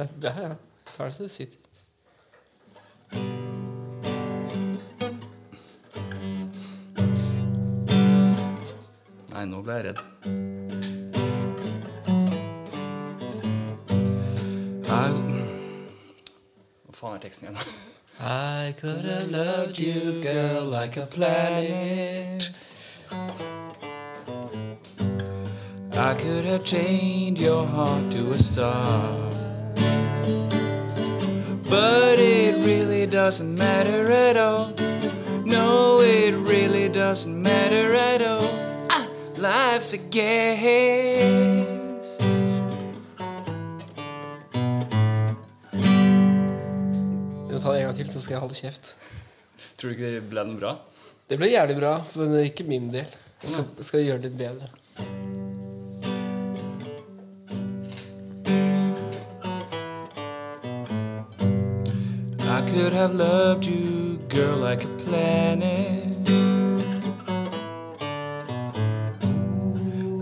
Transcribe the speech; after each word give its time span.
Ja, 0.00 0.06
ja. 0.22 0.42
ja. 0.42 0.48
Jeg 0.48 0.96
tar 0.96 1.04
det 1.04 1.14
så 1.14 1.22
det 1.22 1.30
sitter. 1.30 1.58
Nei, 9.30 9.44
nå 9.48 9.60
ble 9.64 9.76
jeg 9.76 9.84
redd. 9.90 10.00
Nei 14.88 15.10
Hva 16.84 16.96
faen 16.96 17.14
er 17.14 17.22
teksten 17.24 17.50
igjen? 17.50 17.58
I 18.20 18.74
could 18.80 19.04
have 19.04 19.30
loved 19.30 19.78
you, 19.78 20.20
girl, 20.22 20.64
like 20.64 20.96
a 20.96 21.06
planet. 21.06 22.50
I 25.92 26.14
could 26.14 26.44
have 26.44 26.64
chained 26.64 27.38
your 27.38 27.66
heart 27.66 28.10
to 28.12 28.32
a 28.32 28.38
star. 28.38 29.29
But 31.70 32.18
it 32.18 32.56
really 32.66 33.06
doesn't 33.06 33.56
matter 33.56 34.10
at 34.10 34.36
all. 34.36 34.72
No, 35.44 36.00
it 36.00 36.34
really 36.34 36.88
doesn't 36.88 37.40
matter 37.40 37.94
at 37.94 38.22
all. 38.22 38.50
Ah, 38.90 39.06
life's 39.38 39.94
a 39.94 39.98
guess. 40.10 40.58
Du 47.48 47.58
tar 47.58 47.72
det 47.72 47.80
en 47.80 47.86
gang 47.86 47.96
til, 47.96 48.10
så 48.10 48.20
skal 48.20 48.34
jeg 48.34 48.40
holde 48.40 48.54
kjeft. 48.58 48.96
Tror 49.78 49.90
du 49.90 49.94
ikke 49.94 50.10
det 50.16 50.24
ble 50.26 50.44
noe 50.50 50.58
bra? 50.58 50.74
Det 51.30 51.38
ble 51.38 51.52
jævlig 51.52 51.78
bra, 51.78 51.94
men 52.18 52.34
det 52.34 52.40
er 52.42 52.50
ikke 52.50 52.66
min 52.66 52.90
del. 52.90 53.06
Jeg 53.44 53.50
skal, 53.54 53.70
jeg 53.78 53.86
skal 53.92 54.04
gjøre 54.08 54.24
det 54.24 54.32
litt 54.32 54.42
bedre. 54.42 54.66
Have 63.00 63.14
loved 63.14 63.64
you, 63.64 64.18
girl, 64.28 64.58
like 64.58 64.84
a 64.84 64.88
planet. 64.98 66.04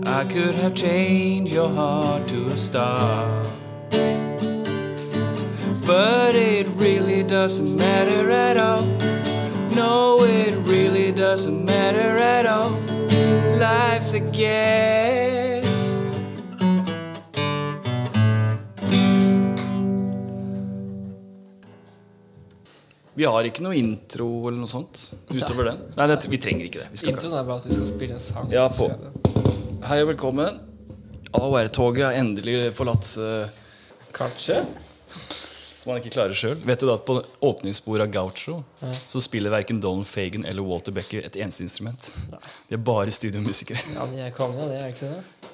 I 0.07 0.23
could 0.23 0.55
have 0.55 0.75
changed 0.75 1.51
your 1.51 1.69
heart 1.69 2.29
to 2.29 2.45
a 2.45 2.57
star. 2.57 3.27
But 5.85 6.35
it 6.35 6.67
really 6.75 7.23
doesn't 7.23 7.75
matter 7.75 8.31
at 8.31 8.55
all. 8.55 8.85
No, 9.75 10.23
it 10.23 10.55
really 10.65 11.11
doesn't 11.11 11.65
matter 11.65 12.17
at 12.17 12.45
all. 12.45 12.79
Life's 13.59 14.13
a 14.13 14.21
guess. 14.21 15.38
Vi 23.19 23.25
har 23.27 23.43
ikke 23.43 23.65
noe 23.65 23.75
intro 23.75 24.25
eller 24.47 24.61
noe 24.61 24.69
sånt 24.71 25.09
utover 25.27 25.73
den. 25.73 25.79
Nei, 25.97 26.05
det, 26.07 26.21
vi 26.31 26.37
trenger 26.39 26.69
ikke 26.69 26.85
det. 26.85 27.01
Introen 27.03 27.33
er 27.35 27.49
bare 27.49 27.59
at 27.59 27.65
vi 27.67 27.75
skal 27.75 27.89
spille 27.89 28.15
en 28.15 28.23
sang. 28.23 28.47
Ja, 28.53 28.69
på. 28.71 28.87
Hei 29.89 29.97
og 30.05 30.13
velkommen. 30.13 30.61
AOR-toget 31.35 32.05
har 32.05 32.15
endelig 32.15 32.69
forlatt 32.77 33.09
uh, 33.19 33.51
Kanskje? 34.15 34.61
Som 35.75 35.91
han 35.91 35.99
ikke 35.99 36.13
klarer 36.15 36.31
sjøl. 36.31 36.55
Vet 36.63 36.79
du 36.79 36.87
da 36.87 36.95
at 36.95 37.03
på 37.09 37.19
åpningssporet 37.43 38.07
av 38.07 38.15
Gaucho 38.15 38.61
så 38.95 39.19
spiller 39.27 39.51
verken 39.51 39.83
Donald 39.83 40.07
Fagan 40.07 40.47
eller 40.47 40.63
Walter 40.63 40.95
Becker 40.95 41.27
et 41.27 41.35
eneste 41.35 41.67
instrument. 41.67 42.13
De 42.71 42.79
er 42.79 42.87
bare 42.87 43.11
studiomusikere. 43.11 43.83
Ja, 43.99 44.07
jeg 44.15 44.31
er 44.31 44.35
konge, 44.39 44.71
det 44.71 44.79
er 44.79 44.95
ikke 44.95 45.11
det? 45.11 45.49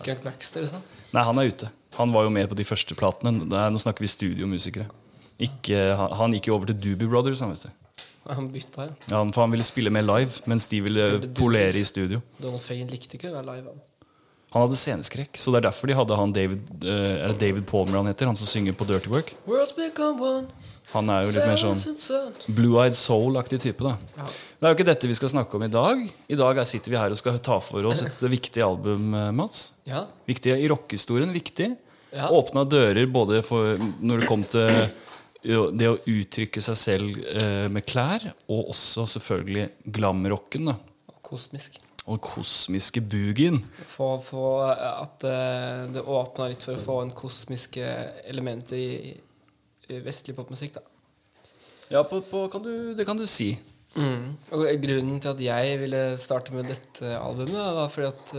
Skunk 0.00 0.24
Baxter 0.24 0.64
liksom? 0.64 0.92
Nei, 1.12 1.28
han 1.28 1.44
er 1.44 1.52
ute. 1.52 1.74
Han 2.00 2.16
var 2.16 2.24
jo 2.24 2.38
med 2.40 2.48
på 2.48 2.56
de 2.56 2.64
første 2.64 2.96
platene. 2.96 3.36
Nå 3.44 3.84
snakker 3.84 4.00
vi 4.00 4.16
studiomusikere. 4.16 4.88
Ikke, 5.42 5.80
han, 5.98 6.14
han 6.20 6.36
gikk 6.36 6.48
jo 6.50 6.56
over 6.56 6.70
til 6.72 6.78
Doobie 6.80 7.10
Brothers. 7.10 7.42
Han, 7.44 7.52
vet 7.52 7.66
du. 7.66 8.06
Han 8.26 8.48
bytta 8.50 8.88
ja. 8.88 8.94
Ja, 9.12 9.20
for 9.32 9.44
han 9.44 9.52
ville 9.54 9.66
spille 9.66 9.92
mer 9.94 10.06
live, 10.06 10.40
mens 10.50 10.66
de 10.72 10.80
ville 10.82 11.10
polere 11.36 11.76
i 11.78 11.84
studio. 11.86 12.22
Donald 12.42 12.64
Fagan 12.64 12.88
likte 12.90 13.18
ikke 13.18 13.30
å 13.30 13.36
være 13.36 13.46
live. 13.52 13.74
Han. 13.74 13.84
Han 14.54 14.62
hadde 14.62 14.78
sceneskrekk, 14.78 15.36
så 15.36 15.52
det 15.52 15.58
er 15.60 15.66
derfor 15.66 15.90
de 15.90 15.94
hadde 15.98 16.16
han 16.16 16.32
David 16.32 16.84
eh, 16.86 17.16
Er 17.26 17.32
det 17.34 17.40
David 17.42 17.66
Palmer 17.68 17.98
han 17.98 18.08
heter? 18.08 18.28
Han 18.30 18.38
som 18.38 18.48
synger 18.48 18.76
på 18.78 18.86
Dirty 18.88 19.10
Work. 19.12 19.34
Han 20.94 21.10
er 21.12 21.26
jo 21.26 21.32
litt 21.34 21.48
mer 21.50 21.58
sånn. 21.60 21.82
Blue-eyed 22.56 22.96
soul-aktig 22.96 23.58
type. 23.66 23.84
da 23.84 23.96
Ja. 24.16 24.28
Det 24.56 24.64
er 24.64 24.72
jo 24.72 24.76
ikke 24.78 24.86
dette 24.88 25.10
vi 25.10 25.16
skal 25.18 25.32
snakke 25.34 25.58
om 25.58 25.64
i 25.66 25.68
dag. 25.68 26.04
I 26.32 26.38
dag 26.40 26.60
er, 26.62 26.68
sitter 26.70 26.94
vi 26.94 26.96
her 26.96 27.12
og 27.12 27.18
skal 27.20 27.36
ta 27.44 27.58
for 27.60 27.84
oss 27.90 28.00
et 28.06 28.22
viktig 28.38 28.62
album, 28.64 29.10
eh, 29.18 29.32
Mats. 29.36 29.74
Ja. 29.84 30.06
Viktig 30.30 30.54
i 30.56 30.70
rockehistorien. 30.72 31.34
Viktig. 31.36 31.74
Ja. 32.14 32.30
Åpna 32.32 32.64
dører 32.64 33.10
både 33.12 33.42
for 33.44 33.76
når 34.00 34.22
det 34.22 34.30
kom 34.30 34.46
til 34.46 34.70
det 35.46 35.88
å 35.90 35.98
uttrykke 36.10 36.62
seg 36.64 36.78
selv 36.80 37.20
eh, 37.30 37.66
med 37.72 37.86
klær, 37.86 38.24
og 38.50 38.72
også 38.72 39.06
selvfølgelig 39.16 39.68
glamrocken. 39.96 40.72
Og 40.72 41.20
kosmisk. 41.26 41.78
Og 42.06 42.20
kosmiske 42.22 43.02
boogien. 43.02 43.60
For, 43.90 44.18
for 44.22 44.72
at 44.72 45.26
eh, 45.26 45.86
det 45.94 46.02
åpna 46.02 46.50
litt 46.50 46.66
for 46.66 46.78
å 46.78 46.82
få 46.82 46.98
en 47.04 47.14
kosmiske 47.14 47.86
elementer 48.26 48.78
i, 48.78 49.14
i 49.90 50.02
vestlig 50.04 50.36
popmusikk. 50.38 50.78
da 50.78 50.84
Ja, 51.94 52.02
på, 52.02 52.20
på, 52.26 52.46
kan 52.50 52.66
du, 52.66 52.94
det 52.98 53.06
kan 53.06 53.18
du 53.18 53.26
si. 53.30 53.52
Og 53.96 54.66
grunnen 54.82 55.20
til 55.22 55.30
at 55.30 55.40
jeg 55.40 55.76
ville 55.80 56.00
starte 56.20 56.52
med 56.52 56.68
dette 56.68 57.14
albumet, 57.16 57.56
var 57.78 57.92
fordi 57.92 58.08
at 58.10 58.34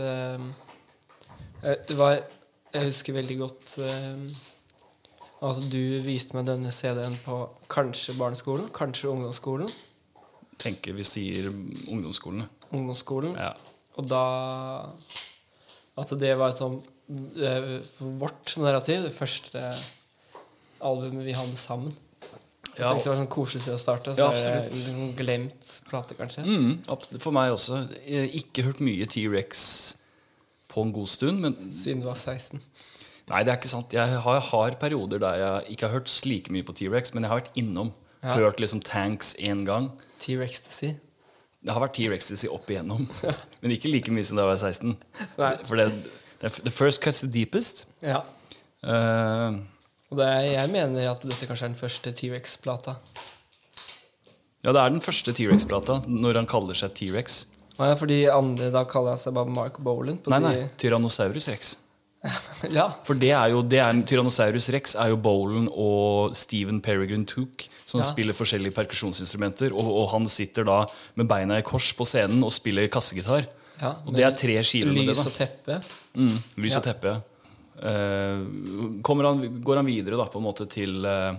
eh, 1.64 1.78
det 1.88 1.96
var 1.98 2.20
Jeg 2.68 2.84
husker 2.90 3.16
veldig 3.16 3.36
godt 3.40 3.78
eh, 3.80 4.28
Altså, 5.40 5.68
du 5.70 6.00
viste 6.02 6.34
meg 6.34 6.48
denne 6.48 6.72
CD-en 6.74 7.14
på 7.22 7.36
kanskje 7.70 8.16
barneskolen, 8.18 8.70
kanskje 8.74 9.10
ungdomsskolen. 9.12 9.68
Tenker 10.58 10.96
vi 10.98 11.04
sier 11.06 11.46
ungdomsskolen. 11.52 12.48
Ungdomsskolen. 12.74 13.36
Ja. 13.38 13.52
Og 13.98 14.08
da 14.10 14.22
At 15.98 16.10
det 16.18 16.32
var 16.38 16.52
sånn 16.54 16.76
eh, 17.42 17.78
vårt 18.20 18.52
narrativ, 18.60 19.02
det 19.08 19.14
første 19.16 19.62
albumet 20.84 21.24
vi 21.26 21.32
hadde 21.34 21.56
sammen. 21.58 21.94
Jeg 22.76 22.84
Ja. 22.84 22.92
tenkte 22.92 23.04
det 23.04 23.10
var 23.10 23.24
sånn 23.24 23.32
koselig 23.34 23.62
sted 23.62 23.74
å 23.74 23.78
starte. 23.82 24.14
Så 24.14 24.18
Ja, 24.18 24.28
er 24.30 24.34
absolutt. 24.34 24.70
liksom 24.70 25.16
glemt 25.16 25.80
plate, 25.88 26.14
kanskje. 26.14 26.44
Mm, 26.46 27.18
for 27.18 27.32
meg 27.32 27.50
også. 27.50 27.88
Jeg 28.06 28.30
har 28.30 28.38
ikke 28.38 28.62
hørt 28.62 28.78
mye 28.80 29.06
T-rex 29.06 29.96
på 30.68 30.82
en 30.84 30.92
god 30.92 31.08
stund, 31.08 31.40
men 31.40 31.54
Siden 31.72 32.00
du 32.00 32.06
var 32.06 32.14
16. 32.14 32.60
Nei, 33.28 33.42
det 33.44 33.52
er 33.52 33.58
ikke 33.58 33.70
sant. 33.70 33.92
Jeg 33.92 34.20
har, 34.24 34.40
har 34.50 34.76
perioder 34.80 35.20
der 35.22 35.40
jeg 35.42 35.74
ikke 35.74 35.88
har 35.88 35.98
hørt 35.98 36.12
like 36.24 36.52
mye 36.54 36.64
på 36.64 36.74
T-rex, 36.78 37.12
men 37.14 37.26
jeg 37.26 37.32
har 37.32 37.42
vært 37.42 37.58
innom. 37.60 37.92
Ja. 38.22 38.34
Hørt 38.38 38.60
liksom 38.62 38.80
Tanks 38.82 39.34
én 39.38 39.64
gang. 39.68 39.92
T-Rextasy. 40.22 40.94
Det 41.58 41.74
har 41.74 41.82
vært 41.82 41.98
T-rex 41.98 42.30
opp 42.48 42.70
igjennom, 42.70 43.04
men 43.60 43.74
ikke 43.74 43.90
like 43.90 44.14
mye 44.14 44.26
som 44.26 44.38
da 44.38 44.46
jeg 44.46 44.52
var 44.52 44.62
16. 44.62 44.94
Nei. 45.38 45.52
For 45.68 45.80
det, 45.80 45.88
det, 46.40 46.52
The 46.64 46.72
first 46.72 47.02
cuts 47.04 47.20
the 47.24 47.30
deepest. 47.30 47.86
Ja. 48.02 48.22
Uh, 48.82 49.58
Og 50.08 50.20
det 50.20 50.26
er, 50.26 50.44
jeg 50.54 50.72
mener 50.72 51.10
at 51.10 51.24
dette 51.26 51.48
kanskje 51.50 51.66
er 51.68 51.74
den 51.74 51.80
første 51.80 52.14
T-Rex-plata. 52.14 52.96
ja, 54.64 54.72
det 54.72 54.80
er 54.80 54.94
den 54.94 55.04
første 55.04 55.34
T-rex-plata 55.34 56.00
når 56.06 56.40
han 56.40 56.48
kaller 56.50 56.78
seg 56.78 56.94
T-rex. 56.96 57.42
Nei, 57.78 57.92
fordi 57.98 58.22
andre 58.32 58.72
da 58.74 58.82
kaller 58.90 59.14
han 59.14 59.20
seg 59.22 59.36
bare 59.36 59.50
Mark 59.54 59.76
Boland. 59.84 60.26
Nei, 60.30 60.40
nei. 60.42 60.54
Tyrannosaurus 60.80 61.46
rex. 61.52 61.76
ja. 62.78 62.88
For 63.06 63.14
det 63.18 63.30
er 63.30 63.52
jo, 63.52 63.62
det 63.62 63.78
er, 63.78 64.00
Tyrannosaurus 64.08 64.68
rex 64.74 64.96
er 64.98 65.12
jo 65.12 65.18
Bolan 65.22 65.68
og 65.70 66.34
Steven 66.36 66.80
Peregrine 66.84 67.26
Took 67.28 67.68
som 67.86 68.00
Ja. 68.02 68.06
spiller 68.08 68.34
forskjellige 68.34 68.74
perkusjonsinstrumenter. 68.74 69.72
Og, 69.72 69.86
og 69.86 70.08
han 70.16 70.28
sitter 70.28 70.66
da 70.66 70.80
med 71.14 71.28
beina 71.30 71.60
i 71.60 71.66
kors 71.66 71.92
på 71.94 72.06
scenen 72.08 72.42
og 72.44 72.52
spiller 72.52 72.88
kassegitar. 72.90 73.46
ja. 73.80 73.94
Og 74.04 74.14
det 74.16 74.24
er 74.26 74.34
tre 74.34 74.58
skiver 74.66 74.90
med 74.92 75.06
det. 75.06 75.14
Lys 75.14 75.24
da 75.24 75.30
og 75.30 75.36
teppe. 75.38 75.80
mm, 76.18 76.38
Lys 76.64 76.76
og 76.80 76.86
teppe. 76.88 77.14
Eh, 77.78 78.40
han, 79.06 79.44
går 79.62 79.76
han 79.78 79.86
videre 79.86 80.18
da 80.18 80.26
på 80.26 80.40
en 80.40 80.46
måte 80.48 80.66
til 80.66 81.04
uh, 81.06 81.36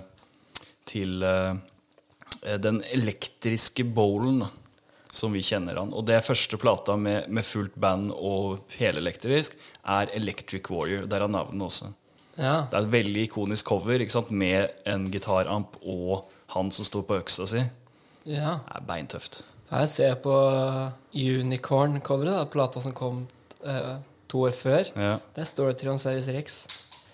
Til 0.87 1.19
uh, 1.21 1.57
den 2.63 2.79
elektriske 2.95 3.83
bowlen 3.83 4.39
da, 4.45 4.47
som 5.11 5.33
vi 5.33 5.41
kjenner 5.41 5.75
han. 5.81 5.93
Og 5.93 6.05
det 6.05 6.19
første 6.23 6.57
plata 6.61 6.95
med, 6.99 7.29
med 7.33 7.45
fullt 7.47 7.75
band 7.81 8.11
og 8.13 8.59
helelektrisk 8.77 9.55
er 9.85 10.11
Electric 10.13 10.69
Warrior. 10.69 11.07
Der 11.09 11.25
er 11.25 11.27
navnet 11.31 11.61
også. 11.65 11.91
Ja. 12.37 12.65
Det 12.71 12.77
er 12.77 12.85
et 12.85 12.91
veldig 12.93 13.23
ikonisk 13.27 13.65
cover 13.67 13.99
med 14.29 14.69
en 14.85 15.09
gitaramp 15.11 15.75
og 15.81 16.29
han 16.53 16.71
som 16.71 16.85
står 16.85 17.03
på 17.09 17.17
øksa 17.19 17.45
si. 17.47 17.63
ja. 18.25 18.59
Det 18.65 18.75
er 18.75 18.85
beintøft. 18.87 19.41
Her 19.69 19.85
ser 19.85 20.07
jeg 20.07 20.17
på 20.23 20.33
Unicorn-coveret, 21.13 22.49
plata 22.49 22.81
som 22.81 22.93
kom 22.97 23.23
eh, 23.65 23.97
to 24.29 24.45
år 24.47 24.55
før. 24.57 24.87
Ja, 24.95 25.17
Der 25.35 25.45
står 25.47 25.71
det 25.71 25.77
Tyrannosaurus 25.81 26.27
rex. 26.33 26.59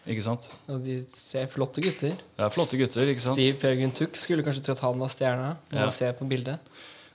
ikke 0.07 0.21
sant? 0.23 0.51
Og 0.71 0.83
de 0.85 0.99
ser 1.13 1.47
flotte 1.51 1.81
gutter. 1.83 2.15
Er 2.37 2.49
flotte 2.53 2.77
gutter. 2.79 3.07
ikke 3.11 3.21
sant? 3.23 3.35
Steve 3.39 3.57
Peregrine 3.59 3.91
Took 3.95 4.15
skulle 4.19 4.43
kanskje 4.45 4.63
trodd 4.67 4.83
han 4.85 4.99
var 5.03 5.11
stjerna. 5.11 5.55
Når 5.71 5.81
Ja. 5.81 5.89
ser 5.89 6.11
på 6.13 6.27
bildet. 6.29 6.59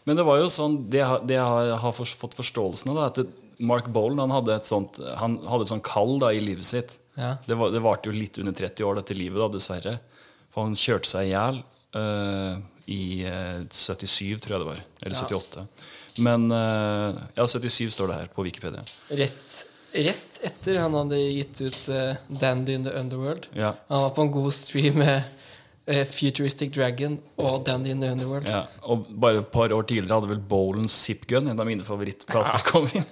Men 0.08 0.16
det 0.16 0.24
var 0.26 0.40
jo 0.40 0.48
sånn, 0.52 0.78
det, 0.90 1.02
det 1.28 1.36
jeg 1.36 1.78
har 1.82 1.92
fått 1.94 2.36
forståelsen 2.38 2.92
av, 2.92 2.98
da, 2.98 3.08
at 3.10 3.60
Mark 3.60 3.90
Bolan 3.92 4.22
han 4.22 4.32
hadde 4.32 4.54
et 4.56 4.68
sånt, 4.68 4.96
han 5.20 5.36
hadde 5.44 5.66
et 5.66 5.72
sånt 5.74 5.84
kall 5.84 6.16
da, 6.22 6.32
i 6.32 6.40
livet 6.40 6.64
sitt. 6.64 6.96
Ja. 7.18 7.34
Det, 7.46 7.58
var, 7.60 7.74
det 7.74 7.82
varte 7.84 8.08
jo 8.08 8.16
litt 8.16 8.40
under 8.40 8.56
30 8.56 8.86
år, 8.88 9.00
dette 9.02 9.16
livet, 9.16 9.36
da, 9.42 9.50
dessverre. 9.52 9.98
For 10.50 10.64
han 10.66 10.78
kjørte 10.78 11.10
seg 11.10 11.28
i 11.28 11.34
hjel 11.34 11.60
eh, 12.00 12.62
i 12.90 13.02
eh, 13.28 13.60
77, 13.68 14.40
tror 14.40 14.56
jeg 14.56 14.62
det 14.64 14.70
var. 14.70 14.84
Eller 15.04 15.18
Ja. 15.20 15.26
78. 15.28 15.66
Men 16.18 16.50
uh, 16.50 17.14
Ja, 17.36 17.46
77 17.46 17.90
står 17.94 18.10
det 18.10 18.14
her 18.14 18.30
på 18.34 18.42
Wikipedia. 18.42 18.82
Rett, 19.08 19.60
rett 19.94 20.40
etter 20.42 20.80
han 20.82 20.96
hadde 20.98 21.20
gitt 21.20 21.60
ut 21.60 21.78
uh, 21.92 22.16
'Dandy 22.28 22.74
in 22.74 22.84
the 22.84 22.90
Underworld'. 22.98 23.46
Ja. 23.54 23.74
Han 23.88 24.02
var 24.02 24.10
på 24.16 24.22
en 24.26 24.32
god 24.34 24.54
stream 24.54 24.98
med 24.98 25.16
eh, 25.16 25.30
Futuristic 26.06 26.72
Dragon 26.74 27.18
og 27.38 27.64
'Dandy 27.66 27.94
in 27.94 28.00
the 28.00 28.10
Underworld'. 28.12 28.48
Ja, 28.48 28.64
og 28.82 29.06
bare 29.20 29.40
et 29.42 29.50
par 29.52 29.72
år 29.74 29.82
tidligere 29.82 30.20
hadde 30.20 30.30
vel 30.30 30.42
Bolan 30.48 30.88
Zip 30.88 31.26
Gun, 31.26 31.48
en 31.48 31.60
av 31.60 31.66
mine 31.66 31.84
favorittplater, 31.84 32.62
ja. 32.94 33.02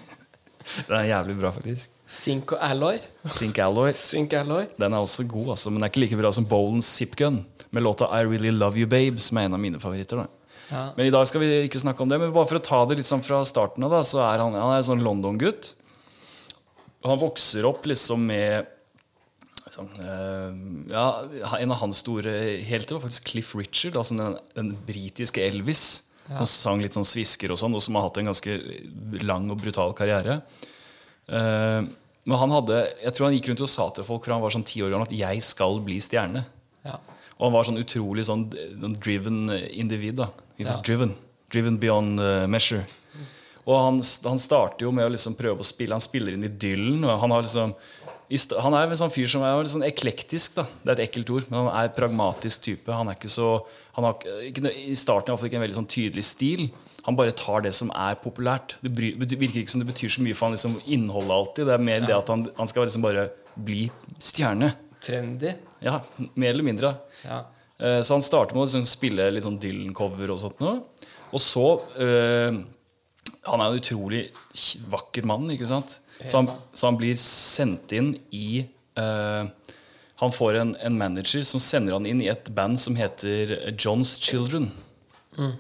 Den 0.87 0.97
er 0.99 1.07
jævlig 1.09 1.39
bra, 1.39 1.51
faktisk. 1.55 1.91
Sink 2.07 2.53
og 2.53 2.59
Alloy. 2.61 2.99
Sink 3.25 3.59
Alloy. 3.59 3.93
Sink 3.97 4.35
Alloy. 4.37 4.67
Den 4.81 4.93
er 4.93 5.05
også 5.05 5.25
god, 5.29 5.55
altså, 5.55 5.71
men 5.71 5.81
den 5.81 5.87
er 5.87 5.93
ikke 5.93 6.03
like 6.03 6.19
bra 6.21 6.33
som 6.33 6.47
Bolan 6.49 6.83
Zip 6.85 7.17
Gun, 7.17 7.47
med 7.71 7.83
låta 7.83 8.09
I 8.13 8.27
Really 8.27 8.51
Love 8.51 8.81
You 8.81 8.89
Babe, 8.89 9.21
som 9.21 9.39
er 9.39 9.49
en 9.49 9.57
av 9.57 9.61
mine 9.61 9.81
favoritter. 9.81 10.27
Ja. 10.69 10.93
Men 10.97 11.07
i 11.07 11.13
dag 11.13 11.27
skal 11.29 11.41
vi 11.41 11.51
ikke 11.65 11.81
snakke 11.81 12.05
om 12.05 12.09
det. 12.09 12.19
Men 12.21 12.33
bare 12.35 12.49
for 12.49 12.61
å 12.61 12.65
ta 12.65 12.85
det 12.89 12.99
litt 13.01 13.09
sånn 13.09 13.25
fra 13.25 13.41
starten 13.49 13.85
av, 13.85 13.93
da, 13.97 14.03
så 14.05 14.21
er 14.27 14.43
han, 14.45 14.57
han 14.57 14.75
er 14.75 14.83
en 14.83 14.89
sånn 14.91 15.05
London-gutt. 15.05 15.73
Han 17.07 17.21
vokser 17.21 17.65
opp 17.69 17.87
liksom 17.89 18.27
med 18.29 18.69
sånn, 19.75 19.89
eh, 20.01 20.93
ja, 20.93 21.07
En 21.61 21.73
av 21.73 21.79
hans 21.83 21.99
store 22.05 22.31
helter 22.65 22.95
var 22.97 23.05
faktisk 23.09 23.25
Cliff 23.25 23.55
Richard, 23.55 23.97
altså 23.97 24.17
den, 24.17 24.37
den 24.55 24.77
britiske 24.87 25.43
Elvis. 25.45 26.05
Som 26.29 26.45
sang 26.45 26.83
litt 26.85 26.93
sånn 26.93 27.07
svisker 27.09 27.51
og 27.55 27.57
sånn, 27.57 27.73
og 27.75 27.81
som 27.81 27.95
har 27.97 28.03
hatt 28.05 28.19
en 28.21 28.29
ganske 28.29 28.59
lang 29.25 29.47
og 29.51 29.63
brutal 29.63 29.95
karriere. 29.97 30.43
Eh, 31.29 31.87
men 32.29 32.37
han 32.43 32.53
hadde, 32.53 32.83
jeg 33.01 33.15
tror 33.17 33.27
han 33.29 33.37
gikk 33.39 33.49
rundt 33.49 33.63
og 33.65 33.71
sa 33.73 33.87
til 33.97 34.05
folk 34.05 34.27
fra 34.27 34.35
han 34.37 34.43
var 34.45 34.53
sånn 34.53 34.67
ti 34.69 34.83
år 34.85 34.91
gammel 34.93 35.09
at 35.09 35.15
'jeg 35.17 35.41
skal 35.43 35.81
bli 35.81 35.97
stjerne'. 35.97 36.45
Ja. 36.85 36.99
Og 37.39 37.47
han 37.49 37.53
var 37.53 37.65
sånn 37.65 37.81
utrolig 37.81 38.27
sånn 38.29 38.51
driven 39.01 39.49
individ. 39.73 40.17
da 40.17 40.29
He 40.59 40.65
was 40.65 40.77
Ja. 40.77 40.83
driven 40.83 41.15
Driven 41.51 41.79
beyond 41.79 42.21
uh, 42.21 42.47
measure. 42.47 42.85
Og 43.67 43.75
han, 43.77 44.03
han 44.25 44.39
starter 44.39 44.87
jo 44.87 44.93
med 44.95 45.07
å 45.09 45.13
liksom 45.13 45.35
prøve 45.39 45.61
å 45.61 45.67
spille. 45.67 45.93
Han 45.97 46.05
spiller 46.05 46.33
inn 46.37 46.45
i 46.45 46.49
Dylan. 46.49 47.03
Og 47.05 47.19
han, 47.21 47.31
har 47.35 47.43
liksom, 47.45 47.75
han 48.63 48.75
er 48.79 48.87
en 48.89 49.01
sånn 49.03 49.13
fyr 49.13 49.27
som 49.29 49.43
er 49.45 49.59
litt 49.63 49.73
sånn 49.75 49.85
eklektisk. 49.87 50.55
da 50.61 50.65
Det 50.85 50.93
er 50.93 50.95
et 50.99 51.05
ekkelt 51.09 51.31
ord, 51.35 51.49
men 51.51 51.67
han 51.67 51.73
er 51.85 51.93
pragmatisk 51.97 52.63
type. 52.69 52.93
Han 52.93 53.09
er 53.13 53.19
ikke 53.19 53.33
så 53.33 53.51
han 53.99 54.05
har, 54.07 54.15
ikke- 54.47 54.71
I 54.71 54.95
starten 54.95 55.33
iallfall 55.33 55.49
ikke 55.51 55.59
en 55.59 55.65
veldig 55.67 55.79
sånn 55.81 55.91
tydelig 55.91 56.25
stil. 56.25 56.69
Han 57.05 57.17
bare 57.17 57.33
tar 57.33 57.63
det 57.63 57.73
som 57.75 57.91
er 57.91 58.15
populært. 58.21 58.77
Det 58.83 58.93
bry, 58.95 59.13
det 59.19 59.39
virker 59.39 59.61
ikke 59.63 59.71
som 59.75 59.81
det 59.83 59.89
betyr 59.93 60.09
så 60.13 60.23
mye 60.23 60.37
for 60.37 60.47
han 60.47 60.55
liksom 60.57 60.77
innholdet 60.87 61.31
alltid. 61.35 61.67
Det 61.67 61.75
er 61.75 61.79
mer 61.83 62.01
det 62.07 62.15
at 62.15 62.29
han, 62.29 62.47
han 62.57 62.69
skal 62.69 62.85
liksom 62.87 63.03
bare 63.03 63.31
bli 63.57 63.91
stjerne. 64.21 64.73
Trendy. 65.03 65.55
Ja, 65.83 66.01
mer 66.37 66.51
eller 66.55 66.63
mindre. 66.67 66.95
Ja. 67.25 67.45
Eh, 67.81 68.01
Så 68.03 68.15
han 68.15 68.21
starter 68.23 68.55
med 68.55 68.63
å 68.63 68.67
liksom 68.67 68.87
spille 68.87 69.31
litt 69.33 69.45
sånn 69.45 69.59
Dylan-cover 69.61 70.31
og 70.35 70.39
sånt 70.43 70.61
noe. 70.61 70.83
Og 71.33 71.41
så 71.43 71.65
eh, 71.99 72.59
Han 73.47 73.63
er 73.63 73.71
en 73.71 73.79
utrolig 73.79 74.23
vakker 74.91 75.27
mann, 75.29 75.47
ikke 75.55 75.69
sant? 75.71 76.01
Så 76.25 76.41
han, 76.41 76.51
så 76.75 76.89
han 76.91 76.99
blir 76.99 77.15
sendt 77.21 77.93
inn 77.95 78.17
i 78.35 78.65
uh, 78.99 79.47
Han 80.19 80.33
får 80.35 80.59
en, 80.59 80.73
en 80.83 80.99
manager 80.99 81.45
som 81.47 81.63
sender 81.63 81.95
han 81.95 82.09
inn 82.11 82.23
i 82.25 82.31
et 82.33 82.51
band 82.51 82.81
som 82.83 82.99
heter 82.99 83.55
John's 83.79 84.17
Children. 84.19 84.73
Mm. 85.39 85.55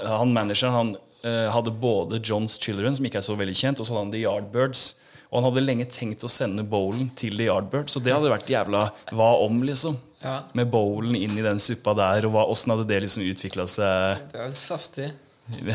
Han 0.00 0.32
manageren 0.32 0.72
han 0.72 0.94
uh, 1.26 1.48
hadde 1.52 1.74
både 1.76 2.22
John's 2.24 2.56
Children, 2.62 2.96
som 2.96 3.04
ikke 3.04 3.20
er 3.20 3.28
så 3.28 3.36
veldig 3.36 3.56
kjent, 3.58 3.82
og 3.82 3.88
så 3.88 3.94
hadde 3.94 4.06
han 4.06 4.14
The 4.14 4.24
Yardbirds. 4.24 4.86
Og 5.26 5.40
han 5.40 5.48
hadde 5.50 5.66
lenge 5.66 5.88
tenkt 5.90 6.24
å 6.24 6.30
sende 6.30 6.64
Bowlen 6.64 7.10
til 7.18 7.36
The 7.36 7.50
Yardbirds, 7.50 7.96
så 7.96 8.00
det 8.00 8.14
hadde 8.14 8.32
vært 8.32 8.50
jævla 8.50 8.86
hva 9.12 9.30
om, 9.44 9.60
liksom. 9.66 9.98
Ja. 10.22 10.38
Med 10.56 10.70
Bowlen 10.72 11.18
inn 11.18 11.36
i 11.36 11.44
den 11.44 11.60
suppa 11.60 11.92
der, 11.98 12.24
og 12.30 12.38
åssen 12.46 12.72
hadde 12.72 12.86
det 12.88 13.02
liksom 13.04 13.26
utvikla 13.26 13.66
seg? 13.68 14.22
Det 14.32 14.40
var 14.40 14.54
saftig. 14.56 15.10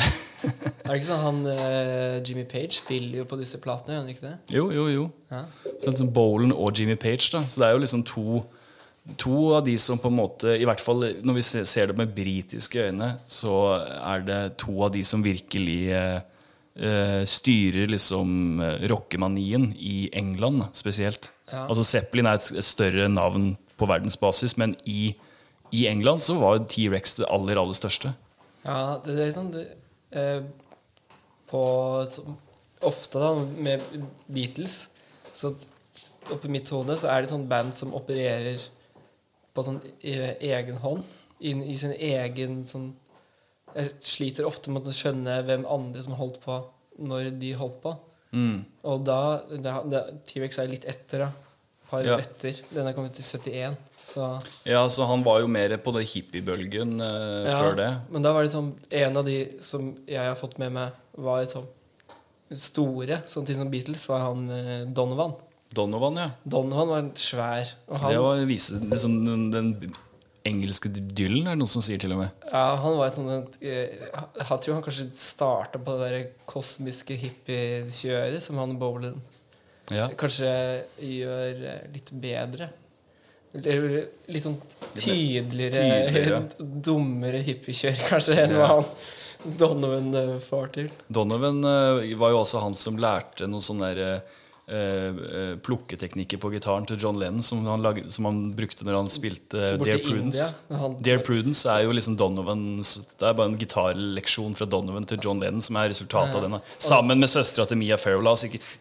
Er 0.41 0.89
det 0.89 0.97
ikke 0.97 1.05
sånn 1.05 1.21
han 1.21 1.41
uh, 1.45 2.17
Jimmy 2.25 2.43
Page 2.49 2.79
spiller 2.81 3.21
jo 3.21 3.27
på 3.29 3.37
disse 3.39 3.59
platene, 3.61 3.93
gjør 3.93 4.01
han 4.01 4.09
ikke 4.13 4.25
det? 4.25 4.33
jo, 4.57 4.65
jo, 4.73 4.87
jo. 4.91 5.03
Ja. 5.31 5.43
Så 5.69 5.91
liksom 5.93 6.09
Bowlen 6.15 6.53
og 6.55 6.73
Jimmy 6.77 6.97
Page, 6.99 7.29
da. 7.35 7.43
Så 7.45 7.61
det 7.61 7.69
er 7.69 7.77
jo 7.77 7.85
liksom 7.85 8.03
to 8.07 8.41
To 9.17 9.55
av 9.57 9.63
de 9.65 9.73
som 9.81 9.97
på 9.97 10.11
en 10.11 10.17
måte 10.19 10.51
I 10.61 10.65
hvert 10.69 10.81
fall 10.83 11.01
når 11.25 11.37
vi 11.39 11.43
ser 11.65 11.89
det 11.89 11.95
med 11.97 12.11
britiske 12.13 12.83
øyne, 12.85 13.07
så 13.25 13.55
er 13.97 14.21
det 14.27 14.41
to 14.61 14.75
av 14.85 14.91
de 14.93 15.01
som 15.01 15.23
virkelig 15.25 15.79
eh, 15.89 17.23
styrer 17.25 17.89
liksom 17.89 18.61
rockemanien 18.91 19.71
i 19.73 20.05
England, 20.13 20.67
spesielt. 20.77 21.31
Ja. 21.49 21.65
Altså 21.65 21.81
Zeppelin 21.81 22.29
er 22.29 22.37
et 22.37 22.63
større 22.63 23.09
navn 23.09 23.55
på 23.81 23.89
verdensbasis, 23.89 24.53
men 24.61 24.77
i, 24.85 25.15
i 25.73 25.87
England 25.89 26.21
så 26.21 26.37
var 26.37 26.61
T-rex 26.69 27.17
det 27.17 27.29
aller, 27.33 27.57
aller 27.57 27.77
største. 27.81 28.13
Ja, 28.65 28.99
det 29.03 29.17
er 29.17 29.31
sånn 29.33 29.51
det, 29.53 29.65
eh, 30.11 30.41
På 31.49 31.61
så- 32.09 32.35
Ofte 32.81 33.19
da 33.19 33.35
med 33.35 33.81
Beatles 34.27 34.87
Så 35.33 35.53
oppi 36.31 36.49
mitt 36.49 36.69
hode 36.69 36.95
så 36.97 37.09
er 37.09 37.21
det 37.21 37.31
sånn 37.31 37.47
band 37.49 37.73
som 37.73 37.93
opererer 37.93 38.61
på 39.53 39.63
sånn 39.65 39.81
e 40.03 40.37
egen 40.39 40.77
hånd. 40.77 41.03
Inn 41.41 41.63
i 41.63 41.75
sin 41.75 41.91
egen 41.91 42.63
sånn 42.65 42.93
Jeg 43.75 43.91
sliter 43.99 44.45
ofte 44.45 44.69
med 44.69 44.83
å 44.83 44.93
skjønne 44.95 45.43
hvem 45.47 45.65
andre 45.69 46.03
som 46.03 46.13
holdt 46.13 46.39
på 46.41 46.59
når 46.99 47.39
de 47.39 47.53
holdt 47.53 47.81
på. 47.81 47.95
Mm. 48.33 48.65
Og 48.83 49.03
da, 49.05 49.41
da, 49.63 49.81
da 49.83 50.01
T-rex 50.27 50.59
er 50.59 50.67
litt 50.71 50.85
etter, 50.85 51.25
da. 51.25 51.31
Par 51.91 52.05
Ja. 52.07 52.15
år 52.15 52.23
etter. 52.23 52.61
Den 52.71 52.87
er 52.87 52.95
kommet 52.95 53.13
til 53.17 53.25
71. 53.27 53.75
Så 54.01 54.25
Ja, 54.65 54.85
så 54.89 55.05
han 55.07 55.21
var 55.23 55.41
jo 55.43 55.47
mer 55.51 55.75
på 55.83 55.91
det 55.93 56.05
hippiebølgen 56.09 56.95
eh, 57.03 57.49
Ja, 57.51 57.57
før 57.59 57.75
det. 57.77 57.89
Men 58.09 58.23
da 58.25 58.31
var 58.33 58.43
det 58.47 58.51
sånn 58.55 58.71
En 58.91 59.17
av 59.19 59.25
de 59.27 59.37
som 59.61 59.91
jeg 60.07 60.23
har 60.25 60.35
fått 60.39 60.57
med 60.57 60.71
meg, 60.73 60.95
var 61.19 61.43
sånn 61.51 61.67
store, 62.51 63.21
sånn 63.31 63.45
ting 63.47 63.55
som 63.59 63.69
Beatles, 63.71 64.03
var 64.11 64.25
han 64.25 64.47
eh, 64.51 64.85
Donovan. 64.91 65.35
Donovan, 65.71 66.17
ja. 66.19 66.29
Donovan 66.43 66.89
var 66.91 67.05
svær. 67.15 67.69
Og 67.87 67.99
han, 68.01 68.11
Det 68.11 68.23
var 68.25 68.41
vise, 68.49 68.79
liksom, 68.91 69.13
den, 69.25 69.45
den 69.53 69.93
engelske 70.43 70.89
Dylan, 70.91 71.45
er 71.47 71.53
det 71.55 71.61
noen 71.61 71.69
som 71.71 71.83
sier 71.85 72.01
til 72.01 72.11
og 72.15 72.23
med. 72.25 72.31
ja, 72.51 72.63
han 72.81 72.97
var 72.97 73.11
et 73.11 73.19
sånt 73.19 73.59
eh, 73.61 73.93
Jeg 74.41 74.47
tror 74.65 74.73
han 74.73 74.83
kanskje 74.83 75.05
starta 75.15 75.79
på 75.79 75.95
det 76.01 76.09
der 76.11 76.25
kosmiske 76.49 77.15
hippiekjøret 77.21 78.41
som 78.43 78.57
han 78.59 78.75
Bowlen 78.81 79.21
Ja. 79.91 80.07
kanskje 80.17 80.51
gjør 81.03 81.65
eh, 81.71 81.81
litt 81.93 82.11
bedre. 82.23 82.69
Litt 83.51 84.45
sånn 84.45 84.59
tydeligere, 84.95 85.81
Tydeligere. 85.81 86.43
dummere 86.87 87.41
hippiekjør, 87.43 87.97
kanskje, 88.07 88.37
enn 88.45 88.55
hva 88.55 88.69
han 88.77 88.87
Donovan 89.59 90.13
eh, 90.15 90.35
får 90.43 90.71
til. 90.77 90.91
Donovan 91.11 91.59
eh, 91.65 92.13
var 92.19 92.31
jo 92.31 92.43
også 92.43 92.61
han 92.63 92.77
som 92.77 92.99
lærte 93.01 93.49
noen 93.49 93.65
sånne 93.65 93.91
der, 93.97 94.21
eh, 94.71 95.19
eh, 95.39 95.55
plukketeknikker 95.65 96.39
på 96.41 96.49
gitaren 96.53 96.85
til 96.87 96.97
John 97.03 97.17
Lennon, 97.19 97.43
som 97.43 97.65
han, 97.67 97.81
lagde, 97.83 98.05
som 98.11 98.25
han 98.29 98.39
brukte 98.55 98.85
når 98.87 98.95
han 99.01 99.09
spilte 99.11 99.73
Borte 99.77 99.89
Dear 99.91 99.99
Prudence. 100.05 100.47
Han- 100.69 100.95
Dear 101.03 101.19
Prudence 101.27 101.65
er 101.69 101.83
jo 101.85 101.91
liksom 101.91 102.15
Donovans 102.17 102.93
Det 103.19 103.27
er 103.27 103.33
bare 103.37 103.51
en 103.51 103.57
gitarleksjon 103.59 104.55
fra 104.55 104.65
Donovan 104.65 105.05
til 105.09 105.19
John 105.23 105.39
Lennon 105.43 105.61
som 105.61 105.75
er 105.81 105.89
resultatet 105.91 106.35
av 106.35 106.45
den. 106.47 106.57
Sammen 106.81 107.19
med 107.19 107.29
søstera 107.29 107.67
til 107.67 107.77
Mia 107.77 107.97
Farrow. 107.97 108.23